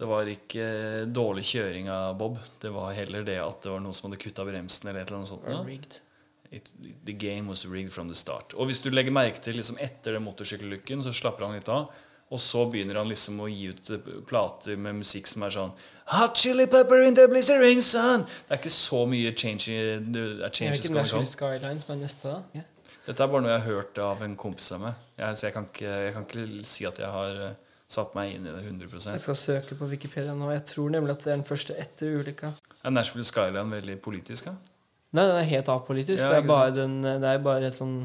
det 0.00 0.06
var 0.08 0.30
ikke 0.32 0.68
dårlig 1.12 1.42
kjøring 1.44 1.90
av 1.92 2.14
Bob. 2.16 2.38
Det 2.62 2.70
var 2.72 2.94
heller 2.96 3.26
det 3.26 3.36
at 3.42 3.66
det 3.66 3.72
var 3.74 3.82
noen 3.82 3.92
som 3.96 4.08
hadde 4.08 4.22
kutta 4.22 4.46
bremsen. 4.48 4.88
eller 4.88 5.02
et 5.02 5.10
eller 5.10 5.18
annet 5.18 5.28
sånt. 5.34 5.50
Rigged? 5.66 5.98
It, 6.50 6.72
the 7.06 7.12
game 7.14 7.46
was 7.46 7.66
rigged 7.66 7.92
from 7.94 8.08
the 8.10 8.14
start. 8.18 8.54
Og 8.54 8.66
hvis 8.66 8.80
du 8.82 8.90
legger 8.90 9.14
merke 9.14 9.38
til 9.42 9.54
liksom 9.54 9.78
etter 9.78 10.16
den 10.16 10.24
motorsykkelulykken, 10.26 11.04
så 11.06 11.12
slapper 11.14 11.46
han 11.46 11.54
litt 11.54 11.70
av. 11.70 11.92
Og 12.30 12.40
så 12.42 12.64
begynner 12.70 12.98
han 13.00 13.10
liksom 13.10 13.38
å 13.42 13.46
gi 13.50 13.70
ut 13.70 13.90
eh, 13.94 14.10
plater 14.26 14.78
med 14.78 15.00
musikk 15.00 15.30
som 15.30 15.46
er 15.46 15.54
sånn 15.54 15.72
Hot 16.10 16.38
chili 16.38 16.66
pepper 16.66 17.04
in 17.06 17.14
the 17.14 17.28
blistering 17.30 17.82
sun. 17.82 18.24
Det 18.48 18.56
er 18.56 18.60
ikke 18.62 18.74
så 18.74 19.04
mye 19.06 19.30
change 19.30 19.70
i, 19.70 19.78
det 20.02 20.24
er 20.42 20.50
ikke 20.50 20.90
going 20.90 21.26
Skyline 21.26 21.82
som 21.82 21.94
er 21.94 22.00
neste, 22.00 22.34
da? 22.34 22.40
Yeah. 22.58 22.68
Dette 23.06 23.24
er 23.24 23.30
bare 23.30 23.42
noe 23.42 23.52
jeg 23.54 23.62
har 23.62 23.76
hørt 23.76 23.98
av 24.02 24.22
en 24.26 24.34
kompis 24.38 24.72
av 24.74 24.82
meg. 24.82 25.04
Jeg, 25.18 25.38
så 25.38 25.46
jeg 25.46 25.54
kan, 25.54 25.68
ikke, 25.70 25.92
jeg 26.04 26.14
kan 26.16 26.26
ikke 26.26 26.64
si 26.70 26.86
at 26.86 26.98
jeg 27.02 27.10
har 27.14 27.38
eh, 27.46 27.54
satt 27.90 28.14
meg 28.18 28.34
inn 28.34 28.46
i 28.46 28.52
det 28.52 28.64
100 28.66 29.06
Jeg 29.14 29.22
skal 29.22 29.38
søke 29.38 29.78
på 29.78 29.88
Wikipedia 29.90 30.34
nå. 30.34 30.50
Jeg 30.54 30.66
tror 30.70 30.90
nemlig 30.94 31.14
at 31.16 31.24
det 31.26 31.32
er 31.32 31.40
den 31.40 31.46
første 31.48 31.78
etter 31.78 32.20
ulykka. 32.20 32.52
Er 32.82 32.94
Nashville 32.94 33.26
Skyline 33.26 33.70
veldig 33.70 33.98
politisk? 34.02 34.50
da? 34.50 34.69
Nei, 35.10 35.26
den 35.26 35.36
er 35.40 35.48
helt 35.50 35.70
apolitisk. 35.72 36.22
Ja, 36.22 36.40
det, 36.40 36.54
er 36.54 36.74
den, 36.76 37.00
det 37.02 37.30
er 37.32 37.40
bare 37.42 37.70
et 37.70 37.78
sånn 37.80 38.04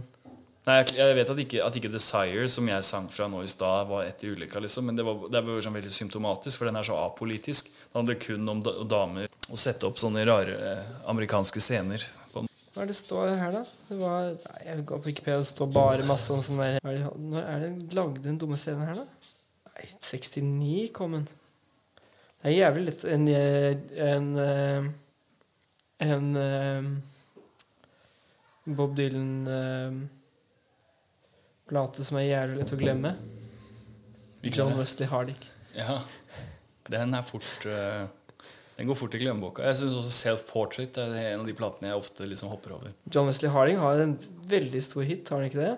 Nei, 0.65 0.79
jeg, 0.97 1.13
vet 1.13 1.29
at 1.29 1.39
ikke, 1.43 1.59
at 1.61 1.75
ikke 1.77 1.91
Desire, 1.93 2.47
som 2.49 2.65
jeg 2.65 2.85
sang 2.87 3.05
fra 3.13 3.27
nå 3.29 3.43
i 3.45 3.49
stad, 3.49 3.85
var 3.85 4.07
etter 4.07 4.31
ulykka, 4.33 4.57
liksom, 4.63 4.87
men 4.89 4.97
det, 4.97 5.03
var, 5.05 5.27
det 5.29 5.37
er 5.37 5.61
sånn 5.61 5.75
veldig 5.77 5.93
symptomatisk, 5.93 6.57
for 6.57 6.65
den 6.65 6.79
er 6.79 6.87
så 6.87 6.97
apolitisk. 7.03 7.69
Det 7.69 7.93
handler 7.93 8.17
kun 8.23 8.49
om 8.49 8.63
da, 8.65 8.73
damer 8.89 9.29
å 9.29 9.59
sette 9.61 9.85
opp 9.85 10.01
sånne 10.01 10.23
rare 10.25 10.55
eh, 10.57 10.87
amerikanske 11.13 11.61
scener. 11.61 12.01
Hva 12.33 12.81
er 12.81 12.89
det 12.89 12.97
står 12.97 13.35
her, 13.37 13.53
da? 13.55 13.61
Det 13.87 13.97
var, 14.01 14.33
nei, 14.41 14.63
jeg 14.65 14.87
går 14.89 15.03
på 15.03 15.11
Wikipedia, 15.11 15.37
det 15.45 15.51
står 15.51 15.69
bare 15.77 16.09
masse 16.09 16.33
om 16.33 16.41
sånn 16.43 16.57
der 16.59 16.81
er 16.81 17.05
Når 17.13 17.45
er 17.45 17.61
det 17.61 17.95
lagde 17.95 18.25
den 18.25 18.41
dumme 18.41 18.57
scenen 18.59 18.89
her, 18.89 18.97
da? 18.99 19.31
Nei, 19.69 19.85
69 19.93 20.89
kom 20.97 21.13
den. 21.19 21.29
Det 22.41 22.49
er 22.51 22.57
jævlig 22.57 22.89
lett 22.89 23.05
En, 23.13 23.29
en, 23.29 23.85
en, 24.09 24.27
eh, 24.41 24.89
en 26.03 26.35
eh, 26.35 26.83
Bob 28.65 28.95
Dylan-plate 28.97 30.09
som 32.05 32.17
er 32.19 32.27
jævlig 32.29 32.57
lett 32.61 32.73
å 32.75 32.79
glemme. 32.79 33.11
Hvilken 34.41 34.61
John? 34.69 34.77
Wesley 34.79 35.07
Harding. 35.09 35.41
ja, 35.77 35.99
den 36.93 37.13
er 37.17 37.23
fort 37.25 37.65
eh, 37.69 38.05
Den 38.77 38.87
går 38.89 38.97
fort 38.99 39.15
i 39.17 39.21
glemmeboka. 39.21 39.63
Jeg 39.65 39.79
syns 39.79 39.95
også 40.01 40.13
Self 40.13 40.41
Portrait 40.49 40.97
er 41.01 41.15
en 41.31 41.41
av 41.43 41.47
de 41.49 41.55
platene 41.57 41.89
jeg 41.89 42.01
ofte 42.01 42.27
liksom 42.29 42.51
hopper 42.51 42.75
over. 42.77 42.89
John 43.09 43.27
Wesley 43.29 43.49
Harding 43.53 43.79
har 43.81 44.01
en 44.03 44.17
veldig 44.51 44.81
stor 44.83 45.03
hit, 45.07 45.29
har 45.31 45.39
han 45.41 45.49
ikke 45.49 45.63
det? 45.63 45.75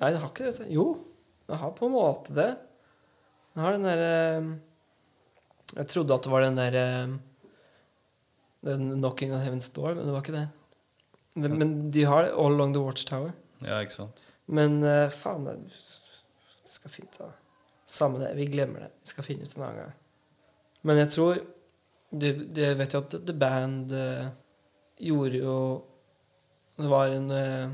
Nei, 0.00 0.10
det 0.12 0.20
har 0.22 0.30
ikke 0.32 0.48
det. 0.50 0.66
Jo, 0.72 0.86
det 1.48 1.56
har 1.60 1.70
på 1.76 1.86
en 1.88 1.94
måte 1.94 2.34
det. 2.36 2.50
Den 3.54 3.64
har 3.64 3.72
den 3.76 3.86
derre 3.88 4.14
Jeg 5.76 5.86
trodde 5.88 6.14
at 6.16 6.24
det 6.26 6.30
var 6.32 6.42
den 6.44 6.58
derre 6.58 6.82
Den 7.06 7.14
'Knocking 8.62 9.32
on 9.32 9.40
Heaven's 9.40 9.72
Door', 9.72 9.94
men 9.94 10.06
det 10.06 10.12
var 10.12 10.22
ikke 10.22 10.32
det. 10.32 10.48
Men, 11.34 11.58
men 11.58 11.90
de 11.90 12.04
har 12.04 12.22
det 12.22 12.32
all 12.32 12.54
along 12.54 12.74
the 12.74 12.80
Watchtower. 12.80 13.32
Ja, 13.62 13.80
ikke 13.80 13.94
sant? 13.94 14.32
Men 14.46 14.82
uh, 14.82 15.10
faen, 15.12 15.44
det 15.44 15.56
det 16.66 16.72
skal 16.72 16.90
fint 16.90 17.12
ta 17.14 17.30
Samme 17.86 18.18
det, 18.18 18.34
vi 18.34 18.46
glemmer 18.50 18.80
det. 18.82 18.88
Vi 19.04 19.08
skal 19.12 19.24
finne 19.24 19.42
ut 19.46 19.56
en 19.56 19.62
annen 19.62 19.78
gang. 19.84 19.92
Men 20.82 20.96
jeg 20.98 21.10
tror 21.14 21.34
Du, 22.10 22.32
du 22.46 22.74
vet 22.78 22.94
jo 22.94 22.98
at 23.02 23.10
The 23.26 23.34
Band 23.34 23.92
uh, 23.92 24.26
gjorde 25.02 25.36
jo 25.36 25.84
Det 26.78 26.88
var 26.90 27.06
en 27.14 27.30
uh, 27.30 27.70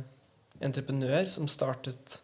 entreprenør 0.62 1.24
som 1.28 1.48
startet 1.48 2.22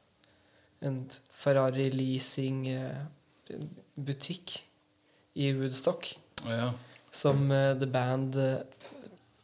en 0.80 1.10
Ferrari 1.34 1.90
leasing-butikk 1.90 4.64
i 5.34 5.52
Woodstock. 5.58 6.18
Ja. 6.46 6.72
Som 7.14 7.50
eh, 7.52 7.74
The 7.78 7.88
Band 7.90 8.36
eh, 8.36 8.56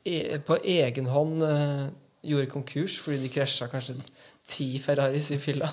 e 0.04 0.38
på 0.44 0.58
egen 0.60 1.06
hånd 1.08 1.42
eh, 1.46 1.86
gjorde 2.24 2.50
konkurs 2.52 2.98
fordi 3.00 3.22
de 3.22 3.30
krasja 3.32 3.68
kanskje 3.72 3.96
ti 4.48 4.74
Ferraris 4.82 5.30
i 5.32 5.38
fylla. 5.40 5.70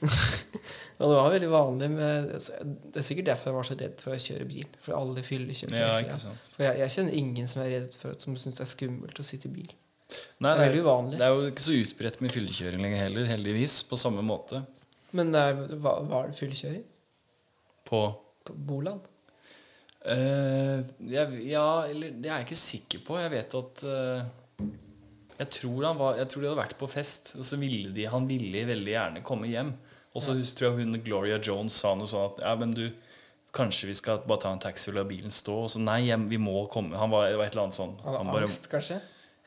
og 0.00 1.04
det 1.04 1.16
var 1.18 1.28
veldig 1.34 1.50
vanlig 1.52 1.90
med 1.92 2.30
Det 2.32 3.02
er 3.02 3.04
sikkert 3.04 3.28
derfor 3.28 3.50
jeg 3.50 3.56
var 3.58 3.68
så 3.68 3.76
redd 3.78 4.00
for 4.02 4.16
å 4.16 4.22
kjøre 4.24 4.48
bil. 4.48 4.72
For 4.82 4.96
alle 4.98 5.24
fyller 5.26 5.54
ja, 5.54 5.92
tida. 6.00 6.18
sant. 6.18 6.50
For 6.56 6.66
jeg, 6.66 6.80
jeg 6.82 6.96
kjenner 6.96 7.20
ingen 7.20 7.50
som 7.50 7.62
er 7.62 7.74
redd 7.76 7.94
for 7.98 8.18
Som 8.18 8.38
syns 8.40 8.58
det 8.58 8.66
er 8.66 8.72
skummelt 8.72 9.22
å 9.22 9.26
sitte 9.26 9.50
i 9.50 9.54
bil. 9.60 9.70
Nei, 10.42 10.56
Det 10.56 10.64
er 10.64 10.72
det, 10.74 10.80
er, 10.82 11.12
Det 11.14 11.26
er 11.26 11.36
jo 11.36 11.52
ikke 11.52 11.62
så 11.68 11.76
utbredt 11.84 12.18
med 12.24 12.34
fyllekjøring 12.34 12.82
lenger 12.82 13.04
heller, 13.04 13.28
heldigvis. 13.30 13.76
På 13.86 14.00
samme 14.00 14.24
måte. 14.26 14.64
Men 15.14 15.30
hva 15.30 15.52
var, 15.84 16.02
var 16.10 16.30
det 16.30 16.38
fyllekjøring 16.38 16.82
På 17.86 18.02
på 18.44 18.56
Boland? 18.56 19.06
Eh, 20.00 20.80
jeg, 21.12 21.42
ja, 21.50 21.66
eller 21.84 22.14
det 22.16 22.30
er 22.30 22.40
jeg 22.40 22.48
ikke 22.48 22.60
sikker 22.60 23.02
på. 23.04 23.18
Jeg 23.20 23.32
vet 23.34 23.56
at 23.58 23.82
uh, 23.84 24.70
jeg, 25.36 25.48
tror 25.58 25.86
han 25.90 26.00
var, 26.00 26.16
jeg 26.20 26.30
tror 26.32 26.42
de 26.42 26.50
hadde 26.50 26.62
vært 26.62 26.78
på 26.80 26.88
fest, 26.90 27.34
og 27.36 27.46
så 27.46 27.58
ville 27.60 27.92
de, 27.96 28.08
han 28.08 28.28
ville 28.28 28.64
veldig 28.70 28.94
gjerne 28.94 29.24
komme 29.26 29.50
hjem. 29.50 29.74
Og 30.10 30.24
så 30.24 30.34
tror 30.34 30.70
jeg 30.72 30.88
hun 30.88 31.02
Gloria 31.06 31.36
Jones 31.38 31.76
sa 31.78 31.92
noe 31.94 32.10
sånn 32.10 32.32
at 32.32 32.40
Ja, 32.42 32.56
men 32.58 32.72
du, 32.74 32.88
kanskje 33.54 33.90
vi 33.90 33.94
skal 33.98 34.24
bare 34.26 34.42
ta 34.42 34.50
en 34.54 34.62
taxi 34.62 34.88
og 34.90 34.96
la 34.98 35.04
bilen 35.06 35.30
stå? 35.30 35.54
Og 35.66 35.70
så 35.74 35.82
nei, 35.82 36.00
hjem, 36.08 36.26
vi 36.30 36.40
må 36.42 36.64
komme. 36.72 36.98
Han 36.98 37.12
var, 37.12 37.28
var 37.38 37.46
et 37.46 37.54
eller 37.54 37.68
annet 37.68 37.78
sånn. 37.78 37.94
Han 38.02 38.16
Han 38.16 38.24
hadde 38.24 38.38
bare, 38.38 38.48
angst, 38.48 38.70
kanskje? 38.72 38.98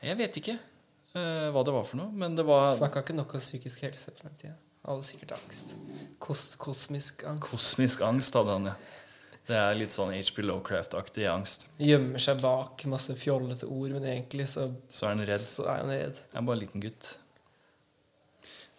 jeg 0.04 0.18
vet 0.20 0.38
ikke 0.40 0.54
uh, 0.56 1.50
hva 1.54 1.62
det 1.64 1.72
var 1.74 1.84
for 1.88 2.00
noe, 2.00 2.12
men 2.12 2.36
det 2.36 2.44
var 2.46 2.70
Snakka 2.76 3.04
ikke 3.04 3.16
nok 3.16 3.36
om 3.36 3.42
psykisk 3.42 3.84
helse 3.86 4.14
på 4.14 4.28
den 4.28 4.40
tida. 4.40 4.56
Hadde 4.84 5.04
sikkert 5.06 5.32
angst. 5.38 5.78
Kos 6.20 6.50
kosmisk 6.60 7.24
angst. 7.28 7.46
kosmisk 7.48 8.02
angst, 8.04 8.36
hadde 8.36 8.58
han, 8.58 8.72
ja. 8.72 8.74
Det 9.44 9.56
er 9.60 9.74
litt 9.76 9.92
sånn 9.92 10.14
HP 10.16 10.40
Lowcraft-aktig 10.46 11.26
angst. 11.28 11.66
Gjemmer 11.76 12.22
seg 12.22 12.40
bak 12.40 12.80
masse 12.88 13.12
fjollete 13.20 13.68
ord, 13.68 13.92
men 13.92 14.06
egentlig 14.08 14.46
så, 14.48 14.70
Så 14.88 15.04
er 15.08 15.16
han 15.16 15.26
redd. 15.28 15.42
så 15.42 15.66
er 15.68 15.82
han 15.82 15.92
redd. 15.92 16.20
Jeg 16.32 16.40
er 16.40 16.46
bare 16.48 16.56
en 16.56 16.62
liten 16.62 16.84
gutt. 16.84 17.10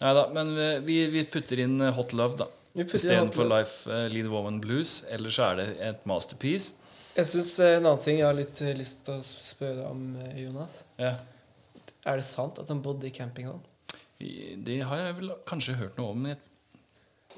Nei 0.02 0.14
da, 0.18 0.24
men 0.34 0.56
vi, 0.88 1.04
vi 1.14 1.22
putter 1.32 1.62
inn 1.64 1.78
eh, 1.80 1.94
Hot 1.96 2.16
Love, 2.18 2.40
da. 2.42 2.50
Istedenfor 2.76 3.48
Life 3.48 3.88
uh, 3.88 4.10
Lead 4.12 4.28
Woman 4.28 4.58
Blues. 4.60 5.04
Ellers 5.14 5.38
er 5.40 5.62
det 5.62 5.68
et 5.86 6.02
masterpiece. 6.10 6.74
Jeg 7.16 7.30
syns 7.30 7.54
en 7.64 7.86
annen 7.86 8.02
ting 8.04 8.18
jeg 8.20 8.28
har 8.28 8.36
litt 8.36 8.60
eh, 8.60 8.74
lyst 8.76 9.06
til 9.08 9.22
å 9.22 9.24
spørre 9.24 9.86
om, 9.88 10.02
eh, 10.26 10.42
Jonas. 10.44 10.82
Ja. 11.00 11.14
Er 12.06 12.20
det 12.20 12.26
sant 12.28 12.60
at 12.60 12.68
han 12.74 12.82
bodde 12.84 13.08
i 13.08 13.14
campingvogn? 13.16 13.62
Det 14.66 14.82
har 14.90 15.00
jeg 15.00 15.16
vel 15.22 15.32
kanskje 15.48 15.78
hørt 15.80 15.96
noe 16.00 16.12
om, 16.12 16.28
jeg 16.28 16.42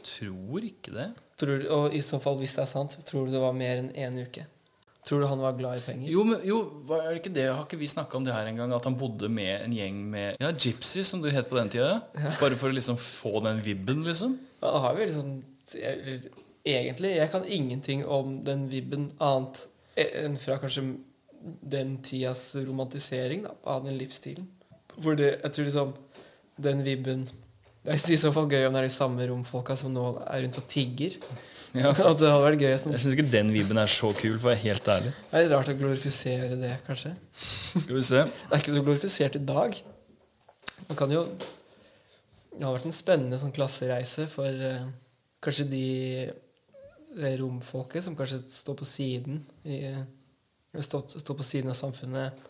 tror 0.04 0.64
ikke 0.68 0.94
det. 0.94 1.08
Tror 1.38 1.66
og 1.72 1.94
i 1.96 2.02
så 2.02 2.20
fall, 2.22 2.38
hvis 2.42 2.54
det 2.58 2.62
er 2.64 2.70
sant, 2.72 2.98
tror 3.06 3.26
du 3.28 3.32
det 3.32 3.42
var 3.42 3.54
mer 3.54 3.78
enn 3.84 3.92
én 3.94 4.22
uke? 4.24 4.46
Tror 5.08 5.22
du 5.24 5.28
han 5.30 5.40
var 5.40 5.54
glad 5.56 5.78
i 5.80 5.84
penger? 5.86 6.10
Jo, 6.12 6.24
men, 6.28 6.42
jo 6.44 6.58
var 6.88 7.06
er 7.06 7.14
det 7.16 7.22
ikke 7.22 7.34
det? 7.36 7.46
Har 7.48 7.64
ikke 7.64 7.78
vi 7.80 7.88
snakka 7.88 8.18
om 8.18 8.26
det 8.26 8.34
her 8.36 8.46
en 8.50 8.58
gang? 8.60 8.74
At 8.76 8.84
han 8.90 8.98
bodde 9.00 9.30
med 9.32 9.62
en 9.64 9.72
gjeng 9.78 10.02
med 10.12 10.36
Ja, 10.44 10.50
gypsies, 10.52 11.08
som 11.08 11.22
du 11.24 11.30
het 11.32 11.48
på 11.48 11.56
den 11.56 11.70
tida. 11.72 12.02
Bare 12.42 12.58
for 12.60 12.68
å 12.68 12.76
liksom 12.76 12.98
få 13.00 13.40
den 13.46 13.62
vibben, 13.64 14.04
liksom. 14.04 14.36
Ja, 14.62 14.72
da 14.74 14.80
har 14.84 14.96
vi 14.96 15.06
jeg- 15.08 16.32
egentlig 16.66 17.16
Jeg 17.16 17.32
kan 17.32 17.46
ingenting 17.48 18.06
om 18.06 18.44
den 18.44 18.68
vibben 18.70 19.12
annet 19.22 19.68
enn 19.96 20.36
fra 20.38 20.58
kanskje 20.60 20.98
den 21.64 21.98
tidas 22.04 22.56
romantisering 22.56 23.44
da, 23.44 23.52
av 23.64 23.86
den 23.86 23.98
livsstilen. 23.98 24.48
For 25.02 25.16
det, 25.16 25.40
jeg 25.44 25.52
tror 25.54 25.66
liksom 25.66 25.94
den 26.60 26.84
vibben 26.84 27.30
Det 27.88 27.94
er 27.96 28.12
i 28.12 28.20
så 28.20 28.34
fall 28.36 28.50
gøy 28.52 28.66
om 28.68 28.74
det 28.76 28.82
er 28.82 28.90
de 28.90 28.92
samme 28.92 29.26
romfolka 29.30 29.78
som 29.80 29.94
nå 29.96 30.10
er 30.26 30.42
rundt 30.44 30.58
og 30.60 30.66
tigger. 30.68 31.14
Ja. 31.72 31.94
At 32.10 32.20
det 32.20 32.28
hadde 32.28 32.42
vært 32.44 32.64
gøy. 32.66 32.74
Sånn. 32.82 32.96
Jeg 32.98 33.04
syns 33.06 33.16
ikke 33.16 33.32
den 33.32 33.54
viben 33.56 33.80
er 33.80 33.92
så 33.92 34.10
kul, 34.18 34.34
for 34.34 34.50
å 34.50 34.52
være 34.52 34.60
helt 34.66 34.90
ærlig. 34.92 35.14
Det 35.16 35.38
er 35.40 35.46
litt 35.46 35.54
rart 35.54 35.72
å 35.72 35.76
glorifisere 35.80 36.58
det, 36.60 36.74
kanskje. 36.84 37.14
Skal 37.38 37.96
vi 37.96 38.04
se. 38.10 38.26
Det 38.28 38.52
er 38.52 38.66
ikke 38.66 38.76
så 38.76 38.84
glorifisert 38.90 39.40
i 39.40 39.44
dag. 39.54 39.80
Man 40.90 41.00
kan 41.00 41.16
jo 41.16 41.24
Det 42.58 42.66
hadde 42.66 42.76
vært 42.76 42.90
en 42.90 42.98
spennende 43.00 43.40
sånn 43.40 43.56
klassereise 43.56 44.28
for 44.32 44.68
eh, 44.68 44.86
kanskje 45.46 45.70
de 45.72 45.88
det 47.18 47.36
romfolket 47.40 48.04
som 48.04 48.16
kanskje 48.18 48.44
står 48.52 48.76
på 48.78 48.86
siden 48.86 49.40
i, 49.66 49.80
stått, 50.84 51.16
står 51.22 51.38
på 51.38 51.46
siden 51.46 51.72
av 51.72 51.78
samfunnet 51.78 52.44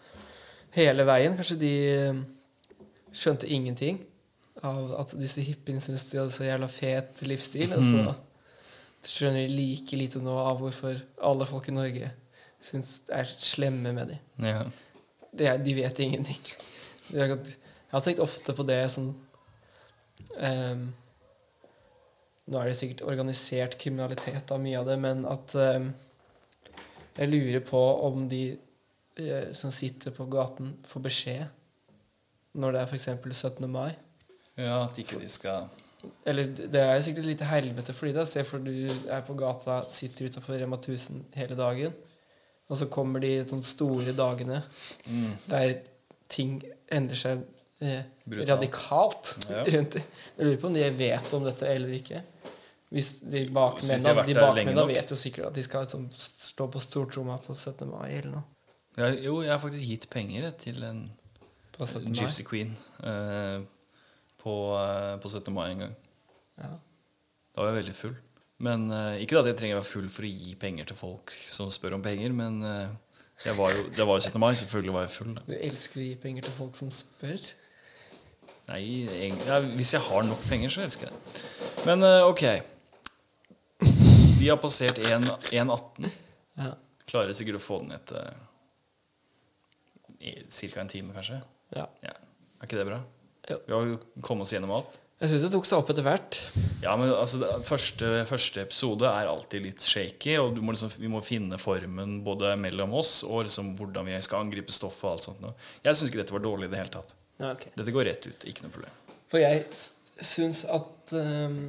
hele 0.75 1.05
veien. 1.07 1.35
Kanskje 1.38 1.59
de 1.61 1.73
eh, 1.93 2.21
skjønte 3.13 3.51
ingenting 3.51 4.01
av 4.66 4.93
at 5.01 5.14
disse 5.20 5.43
hippiene 5.45 5.82
syns 5.84 6.08
de 6.10 6.20
hadde 6.22 6.34
så 6.34 6.47
jævla 6.47 6.70
fet 6.72 7.22
livsstil. 7.28 7.74
Og 7.78 7.84
så 7.84 8.16
skjønner 9.08 9.45
de 9.45 9.53
like 9.55 9.99
lite 9.99 10.22
nå 10.24 10.34
av 10.41 10.60
hvorfor 10.62 10.99
alle 11.24 11.47
folk 11.49 11.70
i 11.70 11.76
Norge 11.76 12.10
syns 12.64 13.01
er 13.14 13.28
slemme 13.30 13.93
med 13.93 14.14
dem 14.16 14.45
Ja. 14.47 14.64
er, 15.39 15.58
de 15.62 15.74
vet 15.78 15.99
ingenting. 15.99 16.39
De 17.12 17.20
har, 17.20 17.28
Jeg 17.28 17.93
har 17.93 18.01
tenkt 18.03 18.20
ofte 18.20 18.53
på 18.58 18.66
det 18.68 18.82
sånn 18.91 19.14
um, 20.41 20.88
Nå 22.47 22.60
er 22.60 22.70
det 22.70 22.78
sikkert 22.80 23.03
organisert 23.08 23.78
kriminalitet 23.80 24.51
av 24.51 24.60
mye 24.64 24.80
av 24.80 24.88
det, 24.88 24.97
men 24.99 25.24
at 25.28 25.53
um, 25.55 25.91
Jeg 27.18 27.30
lurer 27.32 27.64
på 27.64 27.82
om 28.08 28.28
de 28.32 28.58
uh, 29.22 29.53
som 29.53 29.72
sitter 29.72 30.12
på 30.16 30.28
gaten, 30.32 30.76
får 30.88 31.05
beskjed 31.08 31.47
når 32.58 32.74
det 32.74 32.82
er 32.82 32.89
f.eks. 32.89 33.08
17. 33.38 33.70
mai. 33.70 33.91
Ja, 34.58 34.78
at 34.84 34.97
ikke 35.01 35.20
de 35.22 35.30
skal 35.30 35.68
Eller 36.26 36.49
det 36.58 36.82
er 36.82 37.01
sikkert 37.05 37.26
et 37.26 37.32
lite 37.34 37.49
helvete 37.49 37.93
for 37.93 38.08
de 38.08 38.16
da. 38.16 38.26
Se 38.30 38.43
for 38.47 38.64
du 38.64 38.72
er 38.88 39.22
på 39.26 39.36
gata, 39.38 39.82
sitter 39.89 40.30
utafor 40.30 40.58
Rema 40.58 40.78
1000 40.78 41.24
hele 41.38 41.58
dagen, 41.58 41.93
og 42.68 42.80
så 42.80 42.88
kommer 42.91 43.24
de 43.24 43.32
sånne 43.47 43.66
store 43.66 44.14
dagene 44.16 44.62
mm. 45.08 45.32
der 45.49 45.78
ting 46.32 46.60
endrer 46.91 47.20
seg 47.20 47.43
eh, 47.84 48.03
radikalt 48.49 49.36
Ja. 49.49 49.64
rundt. 49.76 49.99
Jeg 49.99 50.45
lurer 50.45 50.60
på 50.62 50.70
om 50.70 50.76
de 50.76 50.89
vet 50.99 51.34
om 51.38 51.47
dette 51.47 51.70
eller 51.70 51.93
ikke. 51.97 52.24
Hvis 52.93 53.18
de 53.20 53.43
bakmennene 53.51 54.24
de 54.24 54.76
de 54.76 54.84
vet 54.93 55.10
jo 55.12 55.18
sikkert 55.20 55.49
at 55.49 55.58
de 55.58 55.64
skal 55.66 55.84
liksom, 55.84 56.05
stå 56.16 56.70
på 56.72 56.80
stortromma 56.80 57.36
på 57.43 57.55
17. 57.55 57.88
mai 57.89 58.14
eller 58.16 58.38
noe. 58.38 58.43
ja, 58.97 59.10
Jo, 59.12 59.41
jeg 59.43 59.51
har 59.51 59.60
faktisk 59.60 59.88
gitt 59.88 60.10
penger 60.10 60.51
til 60.51 60.84
en 60.84 61.10
På 61.78 61.86
17. 61.86 62.08
mai. 62.08 62.22
Gypsy 62.22 62.45
Queen 62.47 62.78
eh, 63.03 63.66
på, 64.41 64.53
eh, 64.77 65.17
på 65.23 65.29
17. 65.31 65.53
mai 65.53 65.71
en 65.71 65.79
gang. 65.85 65.95
Ja. 66.61 66.69
Da 67.55 67.61
var 67.63 67.71
jeg 67.71 67.79
veldig 67.83 67.95
full. 67.97 68.15
Men 68.59 68.88
eh, 68.91 69.19
Ikke 69.23 69.38
at 69.39 69.45
jeg 69.51 69.57
trenger 69.59 69.77
å 69.77 69.81
være 69.81 69.91
full 69.91 70.09
for 70.09 70.23
å 70.25 70.31
gi 70.31 70.55
penger 70.59 70.85
til 70.89 70.97
folk 70.97 71.33
som 71.47 71.69
spør 71.73 71.93
om 71.97 72.01
penger, 72.05 72.33
men 72.33 72.61
jeg 73.45 73.53
var 73.57 73.69
jo, 73.75 73.83
det 73.93 74.05
var 74.09 74.17
jo 74.17 74.25
17. 74.29 74.39
mai. 74.41 74.53
Selvfølgelig 74.57 74.93
var 74.95 75.01
jeg 75.05 75.13
full. 75.17 75.33
Da. 75.38 75.41
Du 75.47 75.53
elsker 75.57 76.01
å 76.01 76.07
gi 76.07 76.15
penger 76.23 76.41
til 76.47 76.55
folk 76.57 76.75
som 76.79 76.89
spør. 76.93 77.53
Nei, 78.67 78.81
egen- 79.07 79.45
ja, 79.47 79.59
Hvis 79.77 79.93
jeg 79.93 80.01
har 80.01 80.23
nok 80.27 80.41
penger, 80.49 80.69
så 80.73 80.81
elsker 80.83 81.07
jeg 81.07 81.13
det. 81.13 81.21
Men 81.85 82.03
ok. 82.27 82.43
Vi 84.41 84.49
har 84.49 84.57
passert 84.61 84.97
1,18. 84.99 86.11
Ja. 86.57 86.73
Klarer 87.07 87.31
sikkert 87.38 87.55
å 87.61 87.63
få 87.63 87.77
den 87.79 87.93
ned 87.93 88.03
til 88.09 88.17
ca. 90.73 90.81
en 90.81 90.88
time, 90.91 91.13
kanskje. 91.15 91.41
ja. 91.75 91.85
Ja. 92.03 92.13
Er 92.59 92.65
ikke 92.65 92.79
det 92.79 92.88
bra? 92.89 92.99
Vi 93.48 93.74
har 93.74 93.91
jo 93.91 94.00
kommet 94.22 94.48
oss 94.48 94.54
gjennom 94.56 94.74
alt. 94.76 94.98
Jeg 95.18 95.32
syns 95.32 95.48
det 95.48 95.50
tok 95.50 95.66
seg 95.66 95.80
opp 95.82 95.88
etter 95.89 96.06
hvert. 96.06 96.38
Ja, 96.84 96.91
men 97.00 97.10
altså, 97.10 97.39
første, 97.66 98.10
første 98.30 98.62
episode 98.62 99.10
er 99.10 99.30
alltid 99.32 99.64
litt 99.66 99.82
shaky, 99.82 100.36
og 100.38 100.52
du 100.54 100.62
må 100.62 100.76
liksom, 100.76 100.91
vi 101.02 101.10
må 101.10 101.24
finne 101.26 101.58
formen 101.58 102.20
både 102.26 102.52
mellom 102.62 102.93
oss 103.00 103.24
og 103.26 103.48
liksom 103.48 103.72
hvordan 103.80 104.06
vi 104.06 104.20
skal 104.22 104.45
angripe 104.45 104.76
stoffet. 104.76 105.08
og 105.08 105.16
alt 105.16 105.26
sånt. 105.26 105.66
Jeg 105.82 105.98
syns 105.98 106.12
ikke 106.12 106.22
dette 106.22 106.38
var 106.38 106.45
dårlig 106.45 106.70
i 106.70 106.74
det 106.76 106.84
hele 106.84 106.93
tatt. 106.93 107.16
Ja, 107.39 107.50
okay. 107.56 107.74
Dette 107.74 107.95
går 107.95 108.10
rett 108.12 108.30
ut. 108.30 108.45
Ikke 108.45 108.68
noe 108.68 108.76
problem. 108.78 109.02
For 109.32 109.41
jeg 109.41 109.66
syns 110.24 110.64
at 110.72 111.14
um, 111.18 111.62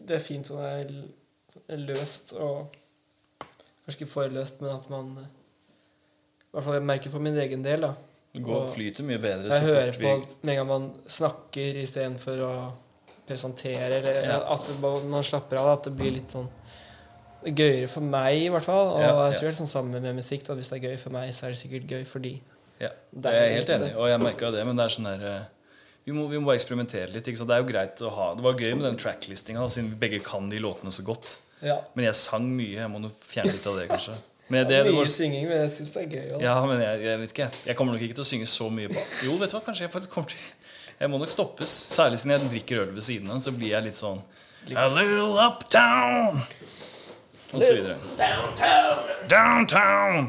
Det 0.00 0.16
er 0.16 0.24
fint 0.24 0.48
sånn 0.48 0.64
det 0.64 1.74
er 1.76 1.82
løst 1.84 2.32
og 2.34 2.72
Kanskje 3.84 4.04
ikke 4.04 4.12
for 4.12 4.32
løst, 4.32 4.60
men 4.62 4.72
at 4.72 4.88
man 4.92 5.12
eh, 5.20 5.28
I 5.28 6.54
hvert 6.54 6.66
fall 6.66 6.76
jeg 6.76 6.88
merker 6.88 7.12
for 7.12 7.24
min 7.24 7.38
egen 7.40 7.64
del, 7.64 7.84
da. 7.84 7.94
Det 8.32 8.44
går, 8.46 8.68
flyter 8.70 9.06
mye 9.08 9.18
bedre 9.18 9.50
Jeg 9.50 9.58
så 9.58 9.66
hører 9.66 9.92
fort 9.96 10.26
på 10.30 10.46
med 10.46 10.52
en 10.52 10.58
gang 10.60 10.68
man 10.68 10.84
snakker 11.10 11.80
istedenfor 11.82 12.42
å 12.46 12.52
presentere, 13.26 13.98
eller 13.98 14.22
Ja. 14.22 14.38
at 14.54 14.70
man 14.80 15.22
slapper 15.26 15.58
av. 15.58 15.78
At 15.78 15.84
det 15.84 15.96
blir 15.98 16.12
litt 16.12 16.30
sånn 16.34 16.48
er 17.46 17.54
gøyere 17.56 17.88
for 17.88 18.04
meg, 18.04 18.42
i 18.44 18.48
hvert 18.52 18.66
fall. 18.66 18.94
Og 18.94 19.00
Ja, 19.00 19.14
jeg 19.30 19.38
tror 19.38 19.48
det 19.48 19.54
er 19.54 19.64
sånn 19.64 19.70
samme 19.74 20.00
med 20.00 20.14
musikk. 20.16 20.44
Da. 20.46 20.54
Hvis 20.54 20.70
det 20.70 20.78
er 20.84 20.88
gøy 20.90 20.98
for 20.98 21.10
meg, 21.10 21.32
så 21.34 21.46
er 21.46 21.54
det 21.54 21.58
sikkert 21.62 21.88
gøy 21.88 22.04
for 22.06 22.18
de. 22.20 22.40
Ja, 22.80 22.90
Det 23.12 23.26
er 23.26 23.46
jeg 23.46 23.54
helt 23.58 23.70
enig 23.76 23.90
i, 23.92 23.96
og 23.96 24.08
jeg 24.08 24.20
merka 24.20 24.50
det, 24.50 24.64
men 24.66 24.76
det 24.76 24.84
er 24.84 24.88
sånn 24.88 25.04
der 25.10 25.26
eh, 25.28 25.42
vi 26.06 26.12
må, 26.12 26.28
vi 26.30 26.38
må 26.38 26.46
bare 26.46 26.56
eksperimentere 26.56 27.12
litt. 27.12 27.24
Det 27.24 27.50
er 27.50 27.60
jo 27.60 27.68
greit 27.68 28.00
å 28.00 28.10
ha 28.10 28.34
Det 28.34 28.42
var 28.42 28.54
gøy 28.54 28.74
med 28.74 28.86
den 28.88 28.96
tracklistinga, 28.96 29.66
siden 29.68 29.90
vi 29.90 30.08
begge 30.08 30.22
kan 30.24 30.48
de 30.48 30.58
låtene 30.58 30.90
så 30.90 31.04
godt. 31.04 31.38
Ja. 31.60 31.80
Men 31.94 32.06
jeg 32.06 32.14
sang 32.16 32.46
mye. 32.56 32.78
Jeg 32.78 32.88
må 32.88 33.00
nå 33.02 33.10
fjerne 33.20 33.52
litt 33.52 33.66
av 33.66 33.76
det, 33.76 33.88
kanskje. 33.90 34.16
Mye 34.50 34.64
var, 34.66 35.06
synging, 35.06 35.46
men 35.46 35.60
jeg 35.62 35.70
syns 35.76 35.92
det 35.94 36.02
er 36.02 36.08
gøy. 36.10 36.24
også. 36.34 36.42
ja, 36.42 36.54
men 36.66 36.80
jeg, 36.82 37.02
jeg 37.06 37.20
vet 37.20 37.34
ikke. 37.36 37.48
Jeg 37.70 37.76
kommer 37.78 37.94
nok 37.94 38.02
ikke 38.02 38.16
til 38.18 38.24
å 38.24 38.30
synge 38.32 38.48
så 38.50 38.66
mye 38.74 38.90
på 38.90 39.04
Jo, 39.28 39.36
vet 39.38 39.52
du 39.52 39.56
hva, 39.56 39.62
kanskje 39.68 39.86
jeg 39.86 39.92
faktisk 39.94 40.10
kommer 40.16 40.32
til 40.34 40.38
Jeg 41.00 41.10
må 41.12 41.20
nok 41.22 41.30
stoppes. 41.32 41.70
Særlig 41.94 42.18
siden 42.18 42.34
jeg 42.34 42.50
drikker 42.50 42.82
øl 42.82 42.90
ved 42.96 43.06
siden 43.06 43.30
av, 43.30 43.38
så 43.44 43.54
blir 43.54 43.76
jeg 43.76 43.86
litt 43.86 43.98
sånn 43.98 44.20
A 44.76 44.84
little 44.92 45.38
uptown. 45.40 46.42
Og 47.52 47.62
så 47.62 47.72
videre. 47.74 47.96
Downtown! 48.18 49.14
Downtown. 49.30 50.28